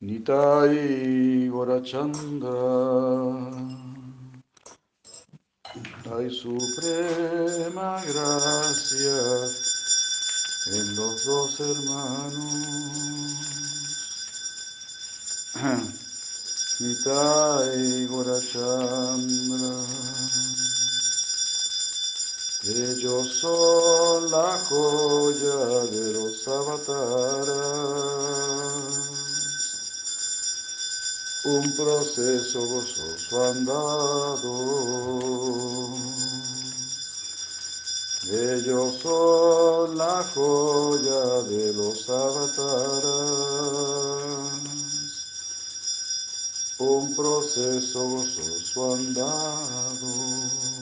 Nitai 0.00 1.48
Gorachanda. 1.48 2.50
Hay 6.12 6.30
suprema 6.30 8.02
gracia 8.02 9.18
en 10.72 10.96
los 10.96 11.24
dos 11.24 11.60
hermanos. 11.60 13.03
Nitai 16.94 18.06
Gorachandra. 18.06 19.74
Ellos 22.64 23.28
son 23.40 24.30
la 24.30 24.60
joya 24.68 25.86
de 25.90 26.12
los 26.12 26.46
avataras. 26.46 27.54
Un 31.44 31.72
proceso 31.72 32.64
gozoso 32.68 33.44
andado. 33.44 34.54
Ellos 38.30 38.94
son 39.02 39.98
la 39.98 40.24
joya 40.32 41.42
de 41.42 41.72
los 41.72 42.08
avataras 42.08 44.03
proceso 47.14 48.08
gozoso 48.08 48.94
andado. 48.94 50.74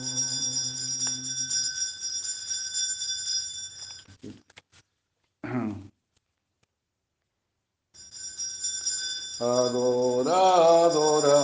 Adora, 9.39 10.85
adora. 10.85 11.43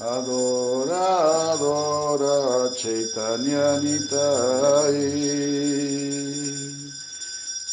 Adora, 0.00 1.52
adora, 1.52 2.70
Chaitanya 2.74 3.78
Nitai. 3.80 4.98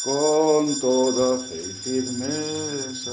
Con 0.04 0.78
toda 0.80 1.38
fe 1.38 1.56
y 1.56 1.72
firmeza. 1.82 3.12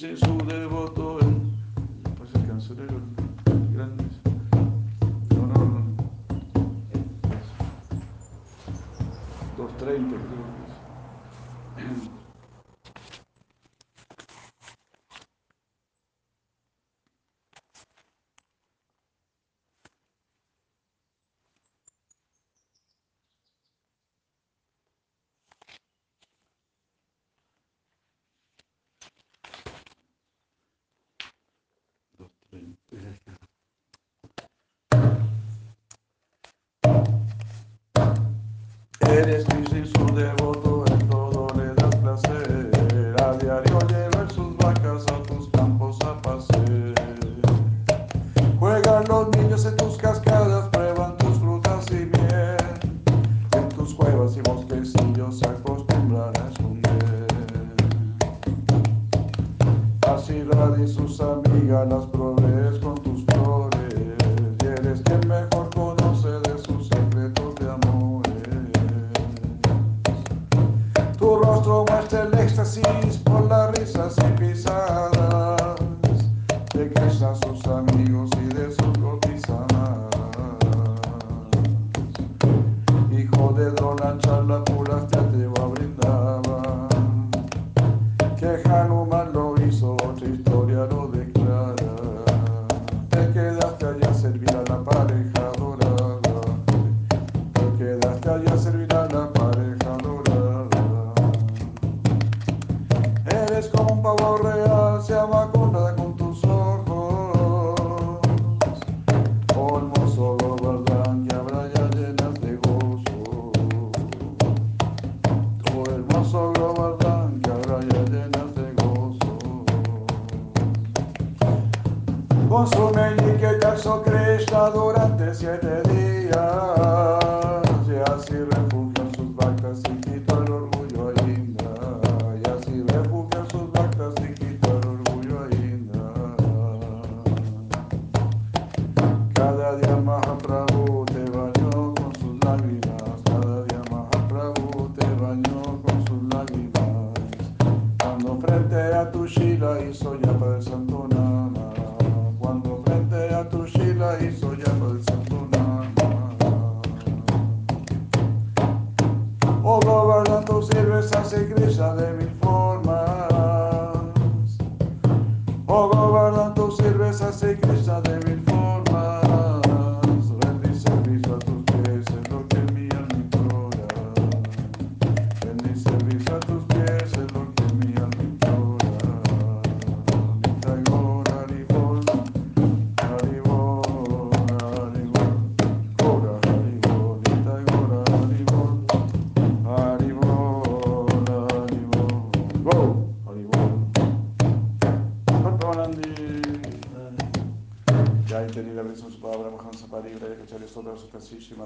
Y 0.00 0.16
su 0.16 0.38
devoto. 0.46 1.18
Pues 2.16 2.32
el 2.36 2.46
cancelero 2.46 3.00
grande. 3.72 4.04
No, 5.34 5.46
no, 5.48 5.54
no. 5.54 5.96
2.30 9.56 9.76
creo 9.80 9.98
que 11.74 11.82
es. 11.82 12.17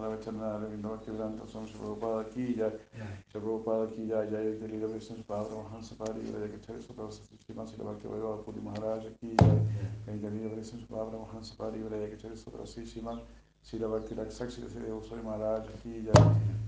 Vachana, 0.08 0.58
Ravinda 0.58 0.88
Bhaktivedanta, 0.88 1.46
Swami 1.46 1.68
Shri 1.68 1.78
Prabhupada 1.78 2.20
aquí, 2.20 2.54
ya, 2.56 2.70
Shri 3.28 3.40
Prabhupada 3.40 3.84
aquí, 3.84 4.06
ya, 4.06 4.24
ya 4.24 4.40
he 4.40 4.52
tenido 4.56 4.86
la 4.86 4.92
bendición 4.92 5.16
de 5.18 5.22
su 5.22 5.26
palabra, 5.26 5.56
Mahansa 5.56 5.94
Paribra, 5.96 6.40
Yakacharya 6.40 6.82
Sotra, 6.82 7.10
Sukasi, 7.10 7.38
Shimada 7.46 7.68
Sri 7.68 7.82
Bhaktivedanta, 7.82 8.44
Puri 8.44 8.60
Maharaj 8.60 9.06
aquí, 9.06 9.34
ya, 9.40 10.12
he 10.12 10.18
tenido 10.18 10.44
la 10.44 10.54
bendición 10.54 10.80
de 10.80 10.86
su 10.86 10.92
palabra, 10.92 11.18
Mahansa 11.18 11.56
Paribra, 11.56 11.96
Yakacharya 11.98 12.36
Sotra, 12.36 12.66
Sri 13.62 13.78
Bhakti 13.78 14.14
Raksakshi, 14.14 14.68
Sri 14.68 14.86
Swami 15.06 15.22
Maharaj 15.22 15.68
aquí, 15.68 16.02
ya, 16.04 16.12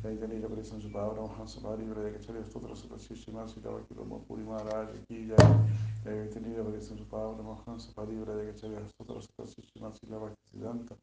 he 0.05 0.17
tenido 0.17 0.49
la 0.49 0.55
bendición 0.55 0.79
de 0.79 0.87
su 0.87 0.93
palabra, 0.93 1.23
Mahansa 1.23 1.61
Paribra, 1.61 2.03
Yakacharya 2.03 2.45
Sotra, 2.51 2.75
Sukasi, 2.75 3.15
Shimada 3.15 3.49
Sri 3.49 3.61
Bhakti 3.63 3.95
Puri 4.27 4.43
Maharaj 4.43 4.89
aquí, 4.91 5.29
ya, 5.29 5.37
he 6.05 6.29
tenido 6.29 6.59
la 6.59 6.71
bendición 6.71 6.97
de 6.97 7.05
su 7.05 7.09
palabra, 7.09 7.43
Mahansa 7.43 7.93
Paribra, 7.95 8.35
Yakacharya 8.35 8.81
Sotra, 8.97 9.21
Sukasi, 9.21 9.63
Shimada 9.63 9.95
Sri 9.95 10.09
Bhakti 10.09 10.95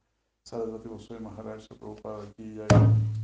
Sarasvati 0.44 0.90
Goswami 0.90 1.22
Maharaj 1.22 1.68
Prabhupada 1.68 2.24
aquí 2.24 2.56
ya 2.56 2.66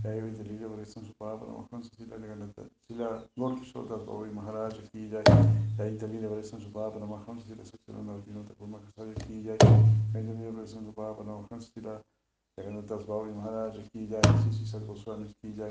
hay 0.04 0.22
ventilillo 0.22 0.70
por 0.70 0.80
esto 0.80 1.00
en 1.00 1.08
su 1.08 1.14
palabra 1.14 1.48
Mahansa 1.52 1.90
Sila 1.98 2.16
Leganata 2.18 2.62
Sila 2.88 3.26
Gorkishore 3.36 3.90
Das 3.90 4.06
Maharaj 4.34 4.76
aquí 4.86 5.10
ya 5.10 5.24
hay 5.80 5.90
ventilillo 5.90 6.30
por 6.30 6.38
esto 6.38 6.58
en 6.58 6.62
su 6.62 6.72
palabra 6.72 7.06
Mahansa 7.06 7.48
Sila 7.48 7.66
Saksarana 7.66 8.18
Vino 8.24 8.44
Thakur 8.44 8.68
Mahasari 8.68 9.12
aquí 9.12 9.42
ya 9.42 9.54
hay 10.14 10.24
ventilillo 10.24 10.54
por 10.54 10.64
esto 10.64 10.78
en 10.78 10.86
su 10.86 10.94
palabra 10.94 11.26
Mahansa 11.26 11.72
Sila 11.74 12.02
Das 12.58 13.06
Babai 13.06 13.32
Maharaj 13.34 13.78
aquí 13.78 14.10
ya 14.10 14.20
Sisi 14.42 14.66
Sal 14.66 14.82
Goswami 14.82 15.30
aquí 15.30 15.54
ya. 15.56 15.68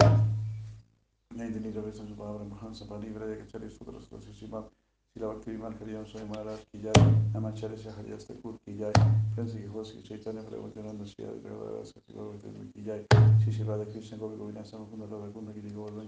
Hay 1.37 1.51
ventilillo 1.51 1.81
por 1.81 1.91
esto 1.91 2.03
en 2.03 2.09
su 2.11 2.15
palabra 2.15 2.45
Mahansa 2.45 2.87
Paribra 2.87 3.27
ya 3.27 3.37
que 3.39 3.49
Chari 3.49 3.69
Sutra 3.71 4.01
Sutra 4.01 4.23
Sisimat 4.23 4.71
Sila 5.13 5.27
Bhakti 5.27 5.51
Viman 5.51 5.75
Hariyan 5.81 6.07
Swami 6.07 6.29
Maharaj 6.29 6.61
ki 6.71 6.79
jai 6.79 6.93
Namacharya 7.35 7.75
ki 7.75 8.79
jai 8.79 8.93
Prensi 9.35 9.59
ki 9.59 9.67
Hosi 9.67 10.01
Chaitanya 10.05 10.43
Prabhupada 10.43 11.05
Shri 11.05 11.25
Adhikara 11.25 11.85
Sati 11.85 12.13
Gauravatana 12.15 12.71
ki 12.73 12.83
jai 12.85 13.03
Shri 13.43 13.53
Shri 13.53 13.65
Radha 13.65 13.85
Krishna 13.91 14.19
Gopi 14.19 14.37
Govina 14.37 14.63
Samakunda 14.63 15.11
Radha 15.11 15.27
Kunda 15.35 15.53
Giri 15.53 15.71
Govardhan 15.75 16.07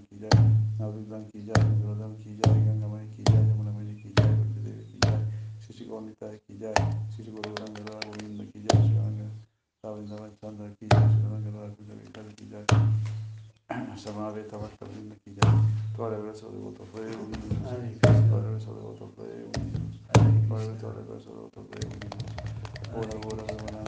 Ranga 7.58 7.82
Radha 7.82 8.06
Govinda 8.06 8.44
ki 8.52 8.60
jai 8.70 8.97
Vikari 12.02 12.34
ki 12.34 12.46
jai 12.50 12.64
Samaveta 13.96 14.58
Bhakta 14.58 14.84
Vrinda 14.86 15.14
ki 15.22 15.30
jai 15.38 15.54
Todo 15.96 16.16
el 16.16 16.22
verso 16.22 16.50
de 16.50 16.58
voto 16.58 16.84
fue 16.92 17.06
unidos 17.06 17.46
Todo 18.02 18.38
el 18.38 18.50
verso 18.50 18.74
de 18.74 18.80
voto 18.80 19.12
fue 19.14 19.26
unidos 19.54 20.00
Todo 20.80 20.98
verso 21.06 21.30
de 21.30 21.40
voto 21.40 21.62
fue 21.62 21.78
unidos 21.86 22.10
Ora 22.92 23.14
Ora 23.22 23.42
Devanandi 23.46 23.87